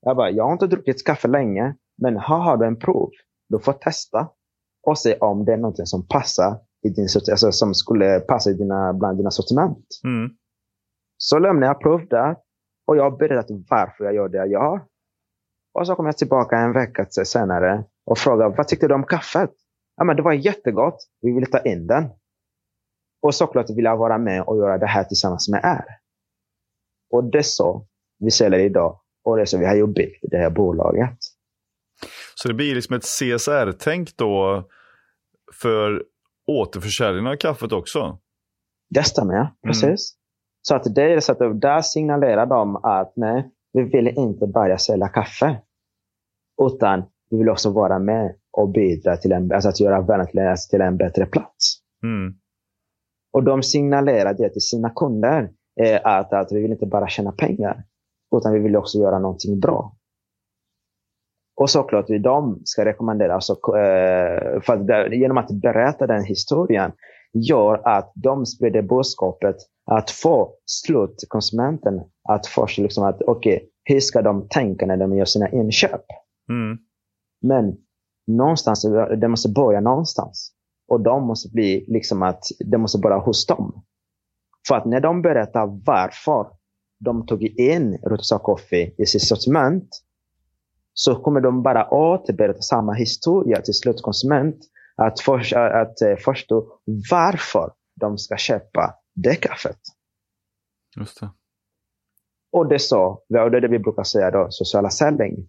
Jag 0.00 0.16
bara, 0.16 0.30
jag 0.30 0.44
har 0.44 0.52
inte 0.52 0.66
druckit 0.66 1.04
kaffe 1.04 1.28
länge, 1.28 1.74
men 2.02 2.16
här 2.16 2.38
har 2.38 2.56
du 2.56 2.66
en 2.66 2.78
prov. 2.78 3.10
Du 3.48 3.58
får 3.58 3.72
testa 3.72 4.28
och 4.82 4.98
se 4.98 5.16
om 5.16 5.44
det 5.44 5.52
är 5.52 5.56
något 5.56 5.88
som 5.88 6.08
passar 6.08 6.58
i 6.86 6.88
din, 6.88 7.08
alltså, 7.30 7.52
som 7.52 7.74
skulle 7.74 8.20
passa 8.20 8.50
i 8.50 8.54
dina, 8.54 8.92
bland 8.92 9.18
dina 9.18 9.30
sortiment. 9.30 9.86
Mm. 10.04 10.30
Så 11.16 11.38
lämnar 11.38 11.66
jag 11.66 11.80
prov 11.80 12.08
där 12.08 12.36
och 12.86 12.96
jag 12.96 13.10
har 13.10 13.16
berättat 13.16 13.56
varför 13.70 14.04
jag 14.04 14.14
gör 14.14 14.28
det 14.28 14.38
jag 14.38 14.50
gör. 14.50 14.80
Och 15.74 15.86
så 15.86 15.94
kommer 15.94 16.08
jag 16.08 16.18
tillbaka 16.18 16.58
en 16.58 16.72
vecka 16.72 17.06
senare 17.06 17.84
och 18.06 18.18
frågar, 18.18 18.48
vad 18.56 18.68
tyckte 18.68 18.88
du 18.88 18.94
om 18.94 19.04
kaffet? 19.04 19.50
Ja, 19.96 20.04
men 20.04 20.16
det 20.16 20.22
var 20.22 20.32
jättegott. 20.32 21.08
Vi 21.20 21.32
vill 21.32 21.50
ta 21.50 21.58
in 21.58 21.86
den. 21.86 22.04
Och 23.22 23.34
såklart 23.34 23.70
vill 23.70 23.84
jag 23.84 23.96
vara 23.96 24.18
med 24.18 24.42
och 24.42 24.56
göra 24.56 24.78
det 24.78 24.86
här 24.86 25.04
tillsammans 25.04 25.48
med 25.48 25.60
er. 25.64 25.84
Och 27.12 27.24
det 27.24 27.38
är 27.38 27.42
så 27.42 27.86
vi 28.18 28.30
säljer 28.30 28.60
idag. 28.60 29.00
Och 29.24 29.36
det 29.36 29.42
är 29.42 29.46
så 29.46 29.58
vi 29.58 29.66
har 29.66 29.86
byggt 29.86 30.18
det 30.22 30.36
här 30.36 30.50
bolaget. 30.50 31.18
Så 32.34 32.48
det 32.48 32.54
blir 32.54 32.74
liksom 32.74 32.96
ett 32.96 33.02
CSR-tänk 33.02 34.16
då 34.16 34.68
för 35.60 36.04
återförsäljning 36.46 37.26
av 37.26 37.36
kaffet 37.36 37.72
också? 37.72 38.18
Det 38.90 39.02
stämmer, 39.02 39.34
ja. 39.34 39.40
Mm. 39.40 39.54
Precis. 39.66 39.84
Mm. 39.84 40.16
Så 40.62 40.74
att 40.74 40.94
det 40.94 41.12
är 41.12 41.20
så 41.20 41.32
att 41.32 41.60
där 41.60 41.82
signalerar 41.82 42.46
de 42.46 42.76
att 42.76 43.12
nej, 43.16 43.50
vi 43.72 43.82
vill 43.82 44.08
inte 44.08 44.46
bara 44.46 44.78
sälja 44.78 45.08
kaffe. 45.08 45.56
Utan 46.62 47.02
vi 47.30 47.38
vill 47.38 47.48
också 47.48 47.70
vara 47.70 47.98
med 47.98 48.36
och 48.50 48.68
bidra 48.68 49.16
till 49.16 49.32
en, 49.32 49.52
alltså 49.52 49.68
att 49.68 49.80
göra 49.80 50.00
världen 50.00 50.56
till 50.70 50.80
en 50.80 50.96
bättre 50.96 51.26
plats. 51.26 51.78
Mm. 52.02 52.34
Och 53.36 53.44
de 53.44 53.62
signalerar 53.62 54.34
det 54.34 54.48
till 54.48 54.62
sina 54.62 54.90
kunder. 54.90 55.50
Eh, 55.80 56.00
att, 56.04 56.32
att 56.32 56.52
vi 56.52 56.62
vill 56.62 56.70
inte 56.70 56.86
bara 56.86 57.08
tjäna 57.08 57.32
pengar. 57.32 57.84
Utan 58.36 58.52
vi 58.52 58.58
vill 58.58 58.76
också 58.76 58.98
göra 58.98 59.18
någonting 59.18 59.60
bra. 59.60 59.96
Och 61.60 61.70
såklart, 61.70 62.06
de 62.22 62.60
ska 62.64 62.84
rekommendera, 62.84 63.34
alltså, 63.34 63.52
eh, 63.52 64.60
för 64.60 64.72
att, 64.72 65.12
genom 65.12 65.38
att 65.38 65.50
berätta 65.50 66.06
den 66.06 66.24
historien, 66.24 66.92
gör 67.32 67.88
att 67.88 68.12
de 68.14 68.46
sprider 68.46 68.82
budskapet 68.82 69.56
att 69.90 70.10
få 70.10 70.54
slutkonsumenten 70.66 72.00
att 72.28 72.46
först 72.46 72.78
liksom 72.78 73.04
att 73.04 73.22
okej, 73.22 73.56
okay, 73.56 73.68
hur 73.84 74.00
ska 74.00 74.22
de 74.22 74.48
tänka 74.48 74.86
när 74.86 74.96
de 74.96 75.16
gör 75.16 75.24
sina 75.24 75.50
inköp? 75.50 76.04
Mm. 76.48 76.78
Men 77.42 77.76
någonstans, 78.26 78.86
det 79.20 79.28
måste 79.28 79.48
börja 79.48 79.80
någonstans. 79.80 80.55
Och 80.88 81.00
de 81.00 81.26
måste 81.26 81.48
bli 81.48 81.84
liksom 81.88 82.22
att 82.22 82.44
det 82.58 82.78
måste 82.78 82.98
börja 82.98 83.18
hos 83.18 83.46
dem. 83.46 83.84
För 84.68 84.76
att 84.76 84.84
när 84.84 85.00
de 85.00 85.22
berättar 85.22 85.82
varför 85.86 86.46
de 86.98 87.26
tog 87.26 87.42
in 87.42 87.98
Rotosa 88.02 88.38
Coffee 88.38 88.94
i 88.98 89.06
sitt 89.06 89.22
sortiment 89.22 89.88
så 90.92 91.22
kommer 91.22 91.40
de 91.40 91.62
bara 91.62 91.90
återberätta 91.90 92.60
samma 92.60 92.92
historia 92.92 93.60
till 93.60 93.74
slutkonsument. 93.74 94.56
Att, 94.96 95.20
för, 95.20 95.56
att 95.56 96.02
eh, 96.02 96.16
förstå 96.16 96.80
varför 97.10 97.72
de 98.00 98.18
ska 98.18 98.36
köpa 98.36 98.94
det 99.14 99.34
kaffet. 99.34 99.78
Just 100.96 101.20
det. 101.20 101.30
Och 102.52 102.68
det 102.68 102.74
är 102.74 102.78
så, 102.78 103.22
det 103.28 103.38
är 103.38 103.60
det 103.60 103.68
vi 103.68 103.78
brukar 103.78 104.02
säga 104.02 104.30
då, 104.30 104.46
sociala 104.50 104.90
säljning. 104.90 105.48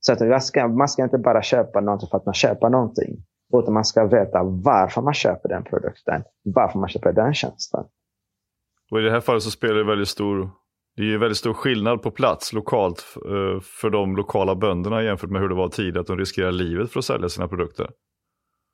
Så 0.00 0.12
att 0.12 0.20
man 0.20 0.40
ska, 0.40 0.68
man 0.68 0.88
ska 0.88 1.04
inte 1.04 1.18
bara 1.18 1.42
köpa 1.42 1.80
någonting 1.80 2.08
för 2.08 2.16
att 2.16 2.26
man 2.26 2.34
köper 2.34 2.68
någonting. 2.68 3.24
Utan 3.54 3.74
man 3.74 3.84
ska 3.84 4.06
veta 4.06 4.42
varför 4.42 5.02
man 5.02 5.14
köper 5.14 5.48
den 5.48 5.64
produkten. 5.64 6.22
Varför 6.44 6.78
man 6.78 6.88
köper 6.88 7.12
den 7.12 7.34
tjänsten. 7.34 7.84
Och 8.90 9.00
i 9.00 9.02
det 9.02 9.10
här 9.10 9.20
fallet 9.20 9.42
så 9.42 9.50
spelar 9.50 9.74
det 9.74 9.84
väldigt 9.84 10.08
stor, 10.08 10.50
det 10.96 11.14
är 11.14 11.18
väldigt 11.18 11.38
stor 11.38 11.52
skillnad 11.52 12.02
på 12.02 12.10
plats 12.10 12.52
lokalt 12.52 13.04
eh, 13.16 13.60
för 13.60 13.90
de 13.90 14.16
lokala 14.16 14.54
bönderna 14.54 15.02
jämfört 15.02 15.30
med 15.30 15.40
hur 15.40 15.48
det 15.48 15.54
var 15.54 15.68
tidigare. 15.68 16.00
Att 16.00 16.06
de 16.06 16.18
riskerar 16.18 16.52
livet 16.52 16.90
för 16.92 16.98
att 16.98 17.04
sälja 17.04 17.28
sina 17.28 17.48
produkter. 17.48 17.90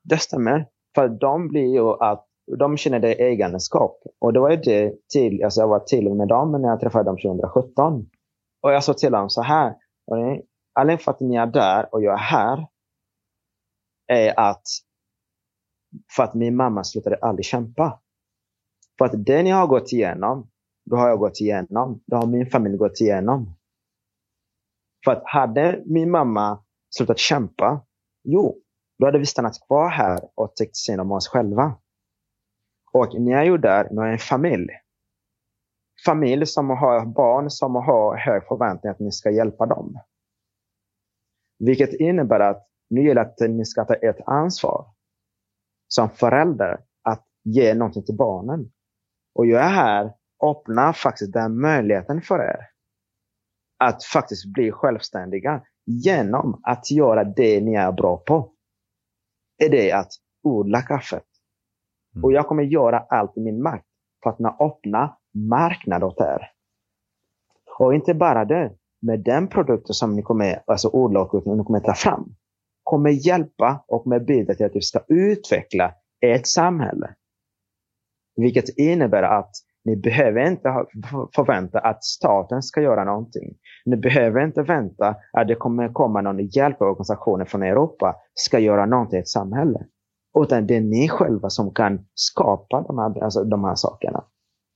Det 0.04 0.18
stämmer. 0.18 0.66
För 0.94 1.08
de 1.08 1.48
blir 1.48 1.72
ju 1.74 1.88
att 2.00 2.26
de 2.58 2.76
känner 2.76 3.00
det 3.00 3.12
egenskap. 3.12 4.02
Och 4.20 4.32
det 4.32 4.40
var 4.40 4.50
ju 4.50 4.56
det 4.56 4.94
till, 5.12 5.44
alltså 5.44 5.60
jag 5.60 5.68
var 5.68 5.80
till 5.80 6.14
med 6.14 6.28
dem 6.28 6.52
när 6.52 6.68
jag 6.68 6.80
träffade 6.80 7.04
dem 7.04 7.16
2017. 7.16 8.06
Och 8.62 8.72
jag 8.72 8.84
sa 8.84 8.94
till 8.94 9.12
dem 9.12 9.30
så 9.30 9.42
här. 9.42 9.74
Anledningen 10.74 11.04
för 11.04 11.10
att 11.10 11.20
ni 11.20 11.36
är 11.36 11.46
där 11.46 11.94
och 11.94 12.02
jag 12.02 12.14
är 12.14 12.18
här 12.18 12.66
är 14.06 14.40
att 14.40 14.62
för 16.16 16.22
att 16.22 16.34
min 16.34 16.56
mamma 16.56 16.84
slutade 16.84 17.16
aldrig 17.16 17.44
kämpa. 17.44 18.00
För 18.98 19.04
att 19.04 19.26
det 19.26 19.42
ni 19.42 19.50
har 19.50 19.66
gått 19.66 19.92
igenom, 19.92 20.50
då 20.84 20.96
har 20.96 21.08
jag 21.08 21.18
gått 21.18 21.40
igenom. 21.40 22.02
Det 22.06 22.16
har 22.16 22.26
min 22.26 22.46
familj 22.46 22.76
gått 22.76 23.00
igenom. 23.00 23.54
För 25.04 25.12
att 25.12 25.22
hade 25.24 25.82
min 25.86 26.10
mamma 26.10 26.64
slutat 26.90 27.18
kämpa, 27.18 27.86
jo, 28.24 28.58
då 28.98 29.06
hade 29.06 29.18
vi 29.18 29.26
stannat 29.26 29.66
kvar 29.66 29.88
här 29.88 30.30
och 30.34 30.56
tyckt 30.56 30.76
synd 30.76 31.00
om 31.00 31.12
oss 31.12 31.28
själva. 31.28 31.78
Och 32.92 33.20
ni 33.20 33.32
är 33.32 33.44
ju 33.44 33.58
där, 33.58 33.88
ni 33.90 33.96
har 33.96 34.06
en 34.06 34.18
familj. 34.18 34.68
familj 36.06 36.46
som 36.46 36.70
har 36.70 37.06
barn 37.06 37.50
som 37.50 37.74
har 37.74 38.16
hög 38.16 38.46
förväntning 38.48 38.90
att 38.90 39.00
ni 39.00 39.12
ska 39.12 39.30
hjälpa 39.30 39.66
dem. 39.66 39.98
Vilket 41.58 41.94
innebär 41.94 42.40
att 42.40 42.71
nu 42.92 43.06
gäller 43.06 43.20
att 43.20 43.40
ni 43.40 43.64
ska 43.64 43.84
ta 43.84 43.94
ett 43.94 44.28
ansvar 44.28 44.86
som 45.88 46.10
förälder 46.10 46.80
att 47.02 47.24
ge 47.44 47.74
någonting 47.74 48.04
till 48.04 48.16
barnen. 48.16 48.72
Och 49.34 49.46
jag 49.46 49.62
är 49.62 49.68
här 49.68 50.12
öppnar 50.44 50.92
faktiskt 50.92 51.32
den 51.32 51.60
möjligheten 51.60 52.22
för 52.22 52.38
er 52.38 52.68
att 53.78 54.04
faktiskt 54.04 54.46
bli 54.46 54.72
självständiga 54.72 55.62
genom 55.86 56.60
att 56.62 56.90
göra 56.90 57.24
det 57.24 57.60
ni 57.60 57.74
är 57.74 57.92
bra 57.92 58.16
på. 58.16 58.52
Är 59.58 59.68
det 59.68 59.92
att 59.92 60.12
odla 60.42 60.82
kaffet. 60.82 61.26
Mm. 62.14 62.24
Och 62.24 62.32
jag 62.32 62.46
kommer 62.46 62.62
göra 62.62 62.98
allt 62.98 63.36
i 63.36 63.40
min 63.40 63.62
makt 63.62 63.86
för 64.22 64.30
att 64.30 64.60
öppna 64.60 65.16
marknad 65.34 66.02
åt 66.02 66.20
er. 66.20 66.50
Och 67.78 67.94
inte 67.94 68.14
bara 68.14 68.44
det, 68.44 68.76
med 69.00 69.20
den 69.20 69.48
produkten 69.48 69.94
som 69.94 70.16
ni 70.16 70.22
kommer 70.22 70.62
alltså 70.66 70.90
odla 70.92 71.20
och 71.20 71.56
ni 71.56 71.64
kommer 71.64 71.80
ta 71.80 71.94
fram 71.94 72.34
kommer 72.82 73.10
hjälpa 73.10 73.84
och 73.88 74.06
med 74.06 74.24
bidra 74.24 74.54
till 74.54 74.66
att 74.66 74.76
vi 74.76 74.80
ska 74.80 75.00
utveckla 75.08 75.94
ett 76.20 76.46
samhälle. 76.46 77.14
Vilket 78.36 78.78
innebär 78.78 79.22
att 79.22 79.50
ni 79.84 79.96
behöver 79.96 80.48
inte 80.50 80.86
förvänta 81.34 81.78
att 81.78 82.04
staten 82.04 82.62
ska 82.62 82.82
göra 82.82 83.04
någonting. 83.04 83.54
Ni 83.84 83.96
behöver 83.96 84.44
inte 84.44 84.62
vänta 84.62 85.16
att 85.32 85.48
det 85.48 85.54
kommer 85.54 85.92
komma 85.92 86.20
någon 86.20 86.46
hjälporganisation 86.46 87.46
från 87.46 87.62
Europa 87.62 88.16
ska 88.34 88.58
göra 88.58 88.86
någonting 88.86 89.16
i 89.16 89.20
ett 89.20 89.28
samhälle. 89.28 89.86
Utan 90.38 90.66
det 90.66 90.76
är 90.76 90.80
ni 90.80 91.08
själva 91.08 91.50
som 91.50 91.74
kan 91.74 92.06
skapa 92.14 92.82
de 92.82 92.98
här, 92.98 93.24
alltså 93.24 93.44
de 93.44 93.64
här 93.64 93.74
sakerna. 93.74 94.24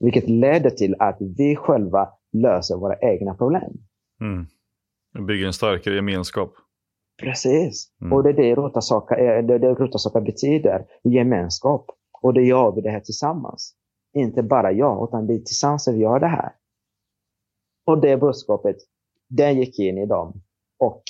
Vilket 0.00 0.28
leder 0.28 0.70
till 0.70 0.96
att 0.98 1.16
vi 1.20 1.56
själva 1.56 2.08
löser 2.32 2.76
våra 2.76 2.98
egna 2.98 3.34
problem. 3.34 3.72
Mm. 4.20 4.46
Det 5.12 5.22
bygger 5.22 5.46
en 5.46 5.52
starkare 5.52 5.94
gemenskap. 5.94 6.54
Precis. 7.22 7.88
Mm. 8.02 8.12
Och 8.12 8.22
det 8.22 8.28
är 8.28 8.34
det 8.34 8.54
Rotasaka, 8.54 9.16
det, 9.42 9.58
det 9.58 9.74
Rotasaka 9.74 10.20
betyder. 10.20 10.86
Gemenskap. 11.04 11.86
Och 12.22 12.34
det 12.34 12.42
gör 12.42 12.72
vi 12.72 12.80
det 12.80 12.90
här 12.90 13.00
tillsammans. 13.00 13.74
Inte 14.14 14.42
bara 14.42 14.72
jag, 14.72 15.08
utan 15.08 15.26
det 15.26 15.34
är 15.34 15.38
tillsammans 15.38 15.88
vi 15.88 15.98
gör 15.98 16.20
det 16.20 16.26
här. 16.26 16.52
Och 17.86 18.00
det 18.00 18.16
budskapet, 18.16 18.76
det 19.28 19.52
gick 19.52 19.78
in 19.78 19.98
i 19.98 20.06
dem 20.06 20.42
och 20.78 21.02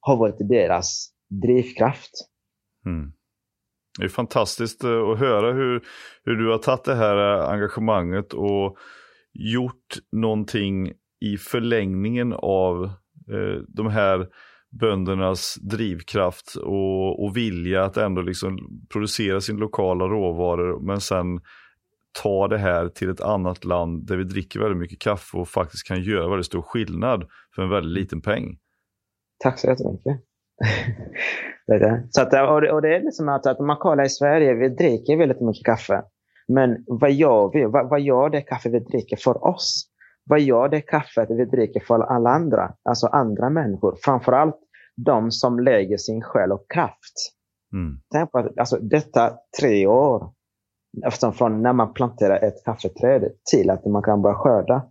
har 0.00 0.16
varit 0.16 0.48
deras 0.48 1.10
drivkraft. 1.42 2.10
Mm. 2.86 3.12
Det 3.98 4.04
är 4.04 4.08
fantastiskt 4.08 4.84
eh, 4.84 5.10
att 5.10 5.18
höra 5.18 5.52
hur, 5.52 5.82
hur 6.24 6.36
du 6.36 6.50
har 6.50 6.58
tagit 6.58 6.84
det 6.84 6.94
här 6.94 7.38
eh, 7.38 7.48
engagemanget 7.48 8.32
och 8.32 8.76
gjort 9.32 9.94
någonting 10.12 10.92
i 11.20 11.36
förlängningen 11.36 12.32
av 12.32 12.84
eh, 13.32 13.62
de 13.68 13.86
här 13.86 14.28
böndernas 14.70 15.54
drivkraft 15.54 16.54
och, 16.54 17.24
och 17.24 17.36
vilja 17.36 17.84
att 17.84 17.96
ändå 17.96 18.22
liksom 18.22 18.58
producera 18.92 19.40
sin 19.40 19.56
lokala 19.56 20.04
råvaror 20.04 20.80
men 20.80 21.00
sen 21.00 21.40
ta 22.22 22.48
det 22.48 22.58
här 22.58 22.88
till 22.88 23.10
ett 23.10 23.20
annat 23.20 23.64
land 23.64 24.06
där 24.06 24.16
vi 24.16 24.24
dricker 24.24 24.60
väldigt 24.60 24.78
mycket 24.78 25.00
kaffe 25.00 25.36
och 25.36 25.48
faktiskt 25.48 25.88
kan 25.88 26.02
göra 26.02 26.28
väldigt 26.28 26.46
stor 26.46 26.62
skillnad 26.62 27.24
för 27.54 27.62
en 27.62 27.70
väldigt 27.70 28.02
liten 28.02 28.20
peng. 28.22 28.58
Tack 29.38 29.58
så 29.58 29.66
jättemycket. 29.66 30.20
så 32.10 32.22
att, 32.22 32.50
och, 32.50 32.60
det, 32.60 32.72
och 32.72 32.82
det 32.82 32.96
är 32.96 33.00
liksom 33.00 33.28
att, 33.28 33.46
att 33.46 33.60
om 33.60 33.66
man 33.66 33.76
kollar 33.76 34.04
i 34.04 34.08
Sverige, 34.08 34.54
vi 34.54 34.68
dricker 34.68 35.16
väldigt 35.16 35.40
mycket 35.40 35.64
kaffe. 35.64 36.02
Men 36.48 36.84
vad 36.86 37.12
gör 37.12 37.50
vi? 37.52 37.64
Vad, 37.64 37.88
vad 37.88 38.00
gör 38.00 38.30
det 38.30 38.40
kaffe 38.40 38.68
vi 38.68 38.78
dricker 38.78 39.16
för 39.16 39.44
oss? 39.44 39.89
Vad 40.30 40.40
gör 40.40 40.68
det 40.68 40.80
kaffet 40.80 41.30
vi 41.30 41.44
dricker 41.44 41.80
för 41.80 42.00
alla 42.00 42.30
andra? 42.30 42.74
Alltså 42.82 43.06
andra 43.06 43.50
människor. 43.50 43.96
Framförallt 44.04 44.56
de 44.96 45.30
som 45.30 45.60
lägger 45.60 45.96
sin 45.96 46.22
själ 46.22 46.52
och 46.52 46.66
kraft. 46.74 47.14
Mm. 47.72 48.00
Tänk 48.12 48.32
på 48.32 48.50
alltså, 48.56 48.76
detta 48.76 49.32
tre 49.60 49.86
år 49.86 50.32
Eftersom 51.06 51.32
från 51.32 51.62
när 51.62 51.72
man 51.72 51.94
planterar 51.94 52.44
ett 52.44 52.64
kaffeträd 52.64 53.32
till 53.50 53.70
att 53.70 53.84
man 53.84 54.02
kan 54.02 54.22
börja 54.22 54.34
skörda. 54.34 54.82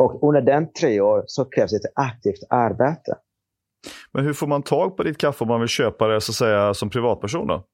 Och 0.00 0.28
under 0.28 0.40
den 0.42 0.72
tre 0.72 1.00
år 1.00 1.24
så 1.26 1.44
krävs 1.44 1.72
ett 1.72 1.92
aktivt 1.94 2.40
arbete. 2.50 3.18
Men 4.12 4.24
hur 4.24 4.32
får 4.32 4.46
man 4.46 4.62
tag 4.62 4.96
på 4.96 5.02
ditt 5.02 5.18
kaffe 5.18 5.44
om 5.44 5.48
man 5.48 5.60
vill 5.60 5.68
köpa 5.68 6.08
det 6.08 6.20
så 6.20 6.30
att 6.30 6.36
säga, 6.36 6.74
som 6.74 6.90
privatperson? 6.90 7.46
Då? 7.46 7.64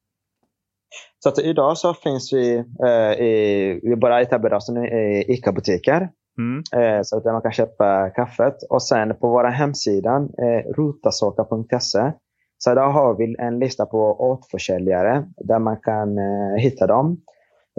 Så 1.19 1.29
att 1.29 1.39
idag 1.39 1.79
så 1.79 1.95
finns 1.95 2.33
vi, 2.33 2.65
eh, 2.85 3.25
i, 3.27 3.81
vi 3.83 3.97
bara 3.97 4.21
etablerat 4.21 4.57
oss 4.57 4.71
i 4.71 5.25
ICA-butiker. 5.29 6.09
Mm. 6.41 6.63
Eh, 6.73 7.03
så 7.03 7.21
där 7.21 7.33
man 7.33 7.43
kan 7.43 7.53
köpa 7.53 8.11
kaffet. 8.11 8.63
Och 8.71 8.83
sen 8.83 9.17
på 9.17 9.29
vår 9.29 9.45
hemsida, 9.45 10.17
eh, 10.17 10.73
rutasoka.se, 10.77 12.13
så 12.59 12.75
där 12.75 12.83
har 12.83 13.15
vi 13.15 13.37
en 13.39 13.59
lista 13.59 13.87
på 13.87 14.21
återförsäljare 14.21 15.25
där 15.37 15.59
man 15.59 15.77
kan 15.77 16.19
eh, 16.19 16.55
hitta 16.59 16.87
dem 16.87 17.21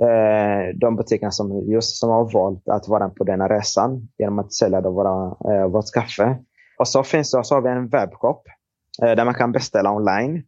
eh, 0.02 0.76
de 0.76 0.96
butikerna 0.96 1.32
som, 1.32 1.72
just, 1.72 1.98
som 1.98 2.10
har 2.10 2.34
valt 2.34 2.70
att 2.70 2.88
vara 2.88 3.10
på 3.10 3.24
denna 3.24 3.48
resan 3.48 4.08
genom 4.18 4.40
att 4.40 4.54
sälja 4.54 4.82
då 4.82 4.92
våra, 4.92 5.68
vårt 5.68 5.92
kaffe. 5.94 6.38
Och 6.80 6.88
så, 6.88 7.04
finns 7.04 7.32
det, 7.32 7.44
så 7.44 7.56
har 7.56 7.62
vi 7.62 7.70
en 7.70 7.90
webbshop 7.90 8.44
där 9.00 9.26
man 9.26 9.34
kan 9.34 9.52
beställa 9.52 9.92
online. 9.92 10.44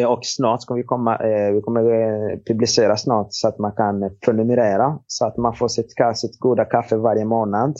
Eh, 0.00 0.12
och 0.12 0.20
snart 0.22 0.62
ska 0.62 0.74
vi 0.74 0.82
komma, 0.82 1.16
eh, 1.16 1.52
vi 1.52 1.60
kommer 1.60 1.80
eh, 1.80 2.38
publicera 2.46 2.96
snart 2.96 3.26
så 3.30 3.48
att 3.48 3.58
man 3.58 3.72
kan 3.72 4.10
prenumerera 4.24 4.98
så 5.06 5.26
att 5.26 5.36
man 5.36 5.54
får 5.54 5.68
sitt, 5.68 5.94
sitt 6.14 6.38
goda 6.38 6.64
kaffe 6.64 6.96
varje 6.96 7.24
månad. 7.24 7.76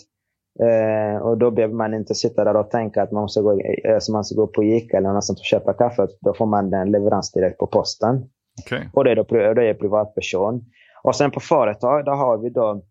Och 1.22 1.38
då 1.38 1.50
behöver 1.50 1.74
man 1.74 1.94
inte 1.94 2.14
sitta 2.14 2.44
där 2.44 2.56
och 2.56 2.70
tänka 2.70 3.02
att 3.02 3.12
man 3.12 3.22
måste 3.22 3.42
gå, 3.42 3.60
eh, 3.60 3.98
man 4.12 4.24
ska 4.24 4.40
gå 4.40 4.46
på 4.46 4.64
Ica 4.64 4.96
eller 4.96 5.08
någonstans 5.08 5.40
och 5.40 5.44
köpa 5.44 5.72
kaffe. 5.72 6.06
Då 6.20 6.34
får 6.34 6.46
man 6.46 6.70
den 6.70 6.90
leverans 6.90 7.32
direkt 7.32 7.58
på 7.58 7.66
posten. 7.66 8.24
Okay. 8.64 8.84
Och 8.92 9.04
det 9.04 9.10
är, 9.10 9.16
då, 9.16 9.24
det 9.54 9.68
är 9.68 9.74
privatperson. 9.74 10.64
Och 11.02 11.16
sen 11.16 11.30
på 11.30 11.40
företag, 11.40 12.04
där 12.04 12.12
har 12.12 12.38
vi 12.38 12.50
då 12.50 12.82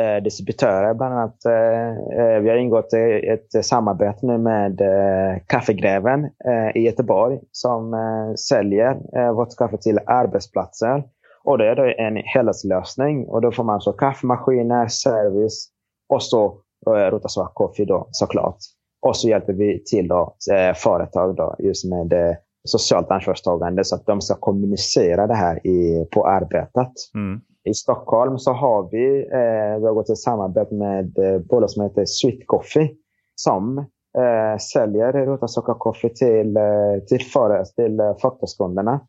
eh, 0.00 0.22
distributörer 0.22 0.94
bland 0.94 1.14
annat. 1.14 1.44
Eh, 1.44 1.90
eh 2.20 2.40
vi 2.40 2.48
har 2.48 2.56
ingått 2.56 2.92
ett 2.92 3.64
samarbete 3.64 4.26
nu 4.26 4.38
med 4.38 4.80
eh, 4.80 5.38
Kaffegräven 5.46 6.24
eh, 6.24 6.76
i 6.76 6.80
Göteborg 6.80 7.38
som 7.50 7.94
eh, 7.94 8.34
säljer 8.34 8.90
eh, 9.16 9.32
vårt 9.32 9.56
kaffe 9.56 9.76
till 9.76 9.98
arbetsplatser. 10.06 11.04
Och 11.44 11.58
det 11.58 11.68
är 11.68 11.76
då 11.76 11.94
en 11.98 12.16
helhetslösning. 12.16 13.26
Och 13.28 13.40
då 13.40 13.52
får 13.52 13.64
man 13.64 13.80
så 13.80 13.92
kaffemaskiner, 13.92 14.88
service 14.88 15.68
och 16.08 16.22
så 16.22 16.60
eh, 16.96 17.18
Svart 17.28 17.54
Coffee 17.54 17.84
då 17.84 18.08
såklart. 18.10 18.58
Och 19.06 19.16
så 19.16 19.28
hjälper 19.28 19.52
vi 19.52 19.84
till 19.84 20.08
då, 20.08 20.36
eh, 20.52 20.74
företag 20.74 21.36
då, 21.36 21.56
just 21.58 21.84
med 21.84 22.12
eh, 22.12 22.36
socialt 22.64 23.10
ansvarstagande 23.10 23.84
så 23.84 23.94
att 23.94 24.06
de 24.06 24.20
ska 24.20 24.34
kommunicera 24.34 25.26
det 25.26 25.34
här 25.34 25.66
i, 25.66 26.06
på 26.10 26.26
arbetet. 26.26 26.92
Mm. 27.14 27.40
I 27.64 27.74
Stockholm 27.74 28.38
så 28.38 28.52
har 28.52 28.90
vi, 28.90 29.20
eh, 29.32 29.80
vi 29.80 29.86
har 29.86 29.94
gått 29.94 30.10
i 30.10 30.16
samarbete 30.16 30.74
med 30.74 31.18
eh, 31.18 31.38
bolag 31.38 31.70
som 31.70 31.82
heter 31.82 32.04
Sweet 32.06 32.46
Coffee 32.46 32.90
som 33.34 33.78
eh, 34.18 34.58
säljer 34.72 35.12
Rota 35.12 35.48
sockerkaffe 35.48 36.08
till, 36.08 36.56
eh, 36.56 37.04
till, 37.08 37.26
för, 37.26 37.64
till 37.64 38.00
eh. 38.00 39.00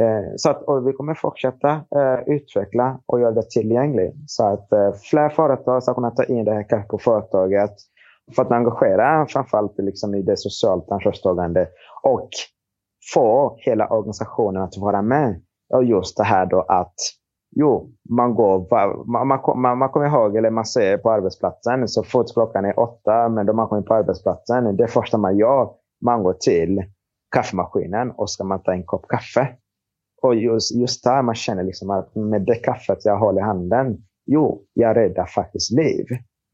Eh, 0.00 0.32
så 0.36 0.50
att, 0.50 0.62
och 0.62 0.88
vi 0.88 0.92
kommer 0.92 1.14
fortsätta 1.14 1.70
eh, 1.70 2.20
utveckla 2.26 3.00
och 3.06 3.20
göra 3.20 3.32
det 3.32 3.50
tillgängligt 3.50 4.14
så 4.26 4.46
att 4.46 4.72
eh, 4.72 4.92
fler 5.10 5.28
företag 5.28 5.82
ska 5.82 5.94
kunna 5.94 6.10
ta 6.10 6.24
in 6.24 6.44
det 6.44 6.52
här 6.52 6.68
kaffet 6.68 6.88
på 6.88 6.98
företaget 6.98 7.74
för 8.36 8.42
att 8.42 8.50
engagera 8.50 9.26
framförallt 9.26 9.78
liksom 9.78 10.14
i 10.14 10.22
det 10.22 10.36
socialt 10.36 10.90
ansvarstagande 10.90 11.68
och 12.02 12.28
få 13.14 13.56
hela 13.58 13.88
organisationen 13.88 14.62
att 14.62 14.76
vara 14.76 15.02
med. 15.02 15.42
Och 15.74 15.84
just 15.84 16.16
det 16.16 16.24
här 16.24 16.46
då 16.46 16.60
att 16.60 16.94
jo, 17.56 17.90
man 18.10 18.34
går, 18.34 18.66
man, 19.06 19.26
man, 19.56 19.78
man 19.78 19.88
kommer 19.88 20.06
ihåg, 20.06 20.36
eller 20.36 20.50
man 20.50 20.64
ser 20.64 20.98
på 20.98 21.10
arbetsplatsen, 21.10 21.88
så 21.88 22.02
fort 22.02 22.32
klockan 22.32 22.64
är 22.64 22.78
åtta, 22.78 23.28
men 23.28 23.46
då 23.46 23.52
man 23.52 23.68
kommer 23.68 23.82
på 23.82 23.94
arbetsplatsen, 23.94 24.76
det 24.76 24.88
första 24.88 25.18
man 25.18 25.36
gör, 25.36 25.70
man 26.04 26.22
går 26.22 26.32
till 26.32 26.84
kaffemaskinen 27.34 28.10
och 28.10 28.30
ska 28.30 28.44
man 28.44 28.62
ta 28.62 28.72
en 28.72 28.84
kopp 28.84 29.08
kaffe. 29.08 29.48
Och 30.22 30.34
just, 30.34 30.76
just 30.76 31.04
där 31.04 31.22
man 31.22 31.34
känner 31.34 31.62
liksom 31.62 31.90
att 31.90 32.14
med 32.14 32.42
det 32.42 32.54
kaffet 32.54 33.04
jag 33.04 33.18
håller 33.18 33.40
i 33.40 33.44
handen, 33.44 33.96
jo, 34.26 34.64
jag 34.74 34.96
räddar 34.96 35.26
faktiskt 35.26 35.70
liv. 35.70 36.06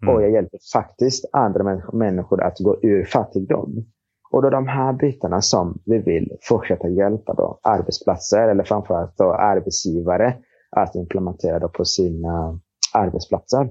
Mm. 0.02 0.14
Och 0.14 0.22
jag 0.22 0.30
hjälper 0.30 0.58
faktiskt 0.72 1.24
andra 1.32 1.80
människor 1.92 2.42
att 2.42 2.58
gå 2.58 2.78
ur 2.82 3.04
fattigdom. 3.04 3.84
Och 4.30 4.42
då 4.42 4.50
de 4.50 4.68
här 4.68 4.92
bitarna 4.92 5.40
som 5.40 5.82
vi 5.86 5.98
vill 5.98 6.36
fortsätta 6.42 6.88
hjälpa 6.88 7.34
då, 7.34 7.58
arbetsplatser 7.62 8.48
eller 8.48 8.64
framförallt 8.64 9.16
då 9.16 9.32
arbetsgivare 9.32 10.36
att 10.76 10.94
implementera 10.94 11.68
på 11.68 11.84
sina 11.84 12.60
arbetsplatser. 12.94 13.68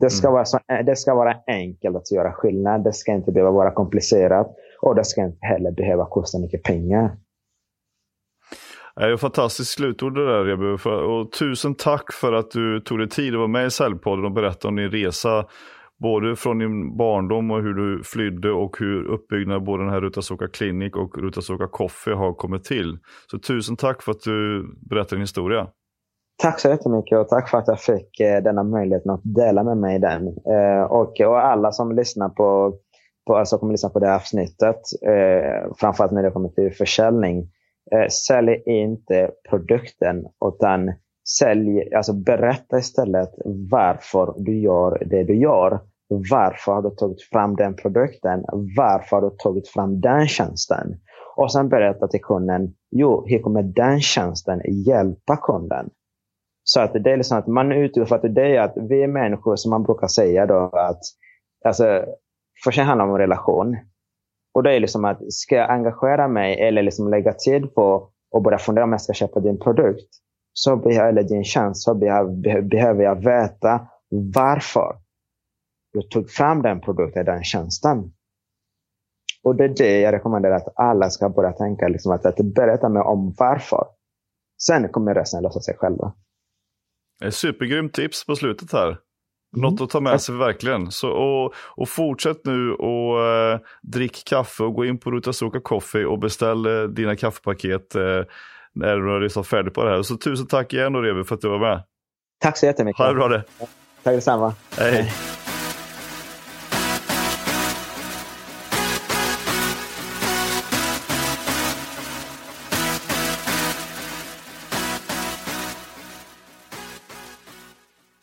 Det 0.00 0.10
ska, 0.10 0.26
mm. 0.26 0.34
vara 0.34 0.44
så, 0.44 0.58
det 0.86 0.96
ska 0.96 1.14
vara 1.14 1.36
enkelt 1.46 1.96
att 1.96 2.12
göra 2.12 2.32
skillnad. 2.32 2.84
Det 2.84 2.92
ska 2.92 3.12
inte 3.12 3.32
behöva 3.32 3.50
vara 3.50 3.70
komplicerat 3.70 4.46
och 4.82 4.94
det 4.94 5.04
ska 5.04 5.22
inte 5.24 5.46
heller 5.46 5.70
behöva 5.70 6.06
kosta 6.06 6.38
mycket 6.38 6.62
pengar. 6.62 7.16
Det 8.96 9.04
är 9.04 9.14
ett 9.14 9.20
fantastiskt 9.20 9.70
slutord 9.70 10.14
det 10.14 10.26
där 10.26 10.44
Rebu. 10.44 10.90
Och 10.90 11.32
tusen 11.32 11.74
tack 11.74 12.12
för 12.12 12.32
att 12.32 12.50
du 12.50 12.80
tog 12.80 12.98
dig 12.98 13.08
tid 13.08 13.34
att 13.34 13.38
vara 13.38 13.48
med 13.48 13.66
i 13.66 13.70
Cellpodden 13.70 14.24
och 14.24 14.32
berätta 14.32 14.68
om 14.68 14.76
din 14.76 14.90
resa. 14.90 15.44
Både 15.98 16.36
från 16.36 16.58
din 16.58 16.96
barndom 16.96 17.50
och 17.50 17.62
hur 17.62 17.74
du 17.74 18.02
flydde 18.04 18.50
och 18.50 18.76
hur 18.78 19.04
uppbyggnaden 19.04 19.64
både 19.64 19.82
den 19.82 19.92
här 19.92 20.00
Rutasoka 20.00 20.48
Clinic 20.48 20.94
och 20.94 21.18
Rutasoka 21.18 21.66
Coffee 21.66 22.14
har 22.14 22.34
kommit 22.34 22.64
till. 22.64 22.98
Så 23.30 23.38
tusen 23.38 23.76
tack 23.76 24.02
för 24.02 24.12
att 24.12 24.20
du 24.20 24.66
berättade 24.90 25.16
din 25.16 25.20
historia. 25.20 25.68
Tack 26.38 26.60
så 26.60 26.68
jättemycket 26.68 27.18
och 27.18 27.28
tack 27.28 27.48
för 27.48 27.58
att 27.58 27.68
jag 27.68 27.80
fick 27.80 28.20
eh, 28.20 28.42
denna 28.42 28.62
möjligheten 28.62 29.10
att 29.10 29.20
dela 29.24 29.64
med 29.64 29.76
mig 29.76 29.98
den. 29.98 30.28
Eh, 30.28 30.82
och, 30.82 31.20
och 31.20 31.44
alla 31.44 31.72
som 31.72 31.92
lyssnar 31.92 32.28
på, 32.28 32.74
på, 33.26 33.36
alltså 33.36 33.58
kommer 33.58 33.72
lyssna 33.72 33.88
på 33.88 33.98
det 33.98 34.06
här 34.06 34.16
avsnittet, 34.16 34.80
eh, 35.06 35.72
framförallt 35.76 36.12
när 36.12 36.22
det 36.22 36.30
kommer 36.30 36.48
till 36.48 36.74
försäljning, 36.74 37.50
sälj 38.26 38.62
inte 38.66 39.30
produkten 39.50 40.26
utan 40.46 40.92
sälj, 41.38 41.94
alltså 41.94 42.12
berätta 42.12 42.78
istället 42.78 43.30
varför 43.70 44.34
du 44.36 44.60
gör 44.60 45.02
det 45.06 45.24
du 45.24 45.36
gör. 45.36 45.80
Varför 46.08 46.72
har 46.72 46.82
du 46.82 46.90
tagit 46.90 47.22
fram 47.22 47.56
den 47.56 47.76
produkten? 47.76 48.44
Varför 48.76 49.16
har 49.16 49.30
du 49.30 49.36
tagit 49.36 49.68
fram 49.68 50.00
den 50.00 50.28
tjänsten? 50.28 50.96
Och 51.36 51.52
sen 51.52 51.68
berätta 51.68 52.08
till 52.08 52.20
kunden, 52.20 52.74
jo, 52.90 53.24
hur 53.26 53.38
kommer 53.38 53.62
den 53.62 54.00
tjänsten 54.00 54.60
hjälpa 54.86 55.36
kunden? 55.36 55.90
Så 56.68 56.80
att 56.80 56.92
det 56.92 57.12
är 57.12 57.16
liksom 57.16 57.38
att 57.38 57.46
man 57.46 57.72
utgår 57.72 58.14
att 58.14 58.34
det 58.34 58.56
är 58.56 58.60
att 58.60 58.74
vi 58.76 59.02
är 59.02 59.08
människor 59.08 59.56
som 59.56 59.70
man 59.70 59.82
brukar 59.82 60.06
säga 60.06 60.46
då 60.46 60.70
att 60.72 61.00
alltså, 61.64 62.04
först 62.64 62.78
handlar 62.78 63.06
om 63.06 63.18
relation. 63.18 63.76
Och 64.54 64.62
det 64.62 64.72
är 64.72 64.80
liksom 64.80 65.04
att 65.04 65.32
ska 65.32 65.54
jag 65.54 65.70
engagera 65.70 66.28
mig 66.28 66.60
eller 66.60 66.82
liksom 66.82 67.10
lägga 67.10 67.32
tid 67.32 67.74
på 67.74 68.10
och 68.30 68.42
börja 68.42 68.58
fundera 68.58 68.84
om 68.84 68.92
jag 68.92 69.00
ska 69.00 69.12
köpa 69.12 69.40
din 69.40 69.58
produkt 69.58 70.08
så 70.52 70.76
behöver, 70.76 71.08
eller 71.08 71.22
din 71.22 71.44
tjänst 71.44 71.82
så 71.82 71.94
behöver, 71.94 72.62
behöver 72.62 73.04
jag 73.04 73.24
veta 73.24 73.88
varför 74.34 74.96
du 75.92 76.02
tog 76.02 76.30
fram 76.30 76.62
den 76.62 76.80
produkten, 76.80 77.24
den 77.24 77.44
tjänsten. 77.44 78.12
Och 79.44 79.56
det 79.56 79.64
är 79.64 79.68
det 79.68 80.00
jag 80.00 80.14
rekommenderar 80.14 80.56
att 80.56 80.72
alla 80.76 81.10
ska 81.10 81.28
börja 81.28 81.52
tänka, 81.52 81.88
liksom 81.88 82.12
att, 82.12 82.26
att 82.26 82.36
berätta 82.36 82.88
mig 82.88 83.02
om 83.02 83.34
varför. 83.38 83.86
Sen 84.62 84.88
kommer 84.88 85.14
resten 85.14 85.42
lösa 85.42 85.60
sig 85.60 85.76
själva. 85.76 86.12
Supergrymt 87.30 87.92
tips 87.92 88.26
på 88.26 88.36
slutet 88.36 88.72
här. 88.72 88.86
Mm. 88.86 88.98
Något 89.52 89.80
att 89.80 89.90
ta 89.90 90.00
med 90.00 90.20
sig 90.20 90.34
verkligen. 90.34 90.90
Så, 90.90 91.10
och, 91.10 91.54
och 91.56 91.88
fortsätt 91.88 92.40
nu 92.44 92.72
och 92.72 93.24
eh, 93.24 93.60
drick 93.82 94.24
kaffe 94.26 94.62
och 94.62 94.74
gå 94.74 94.84
in 94.84 94.98
på 94.98 95.10
Rutasoka 95.10 95.60
Coffee 95.60 96.04
och 96.04 96.18
beställ 96.18 96.66
eh, 96.66 96.82
dina 96.82 97.16
kaffepaket 97.16 97.94
eh, 97.94 98.22
när 98.74 98.96
du 98.96 99.12
har 99.12 99.20
liksom 99.20 99.44
färdig 99.44 99.74
på 99.74 99.84
det 99.84 99.90
här. 99.90 100.02
Så 100.02 100.16
tusen 100.16 100.46
tack 100.46 100.72
igen 100.72 100.96
Revi 100.96 101.24
för 101.24 101.34
att 101.34 101.40
du 101.40 101.48
var 101.48 101.58
med. 101.58 101.82
Tack 102.40 102.58
så 102.58 102.66
jättemycket. 102.66 102.98
Ha 102.98 103.08
det 103.08 103.14
bra 103.14 103.28
det. 103.28 103.44
Tack 104.02 104.14
detsamma. 104.14 104.54
Hej. 104.78 104.92
Hej. 104.92 105.12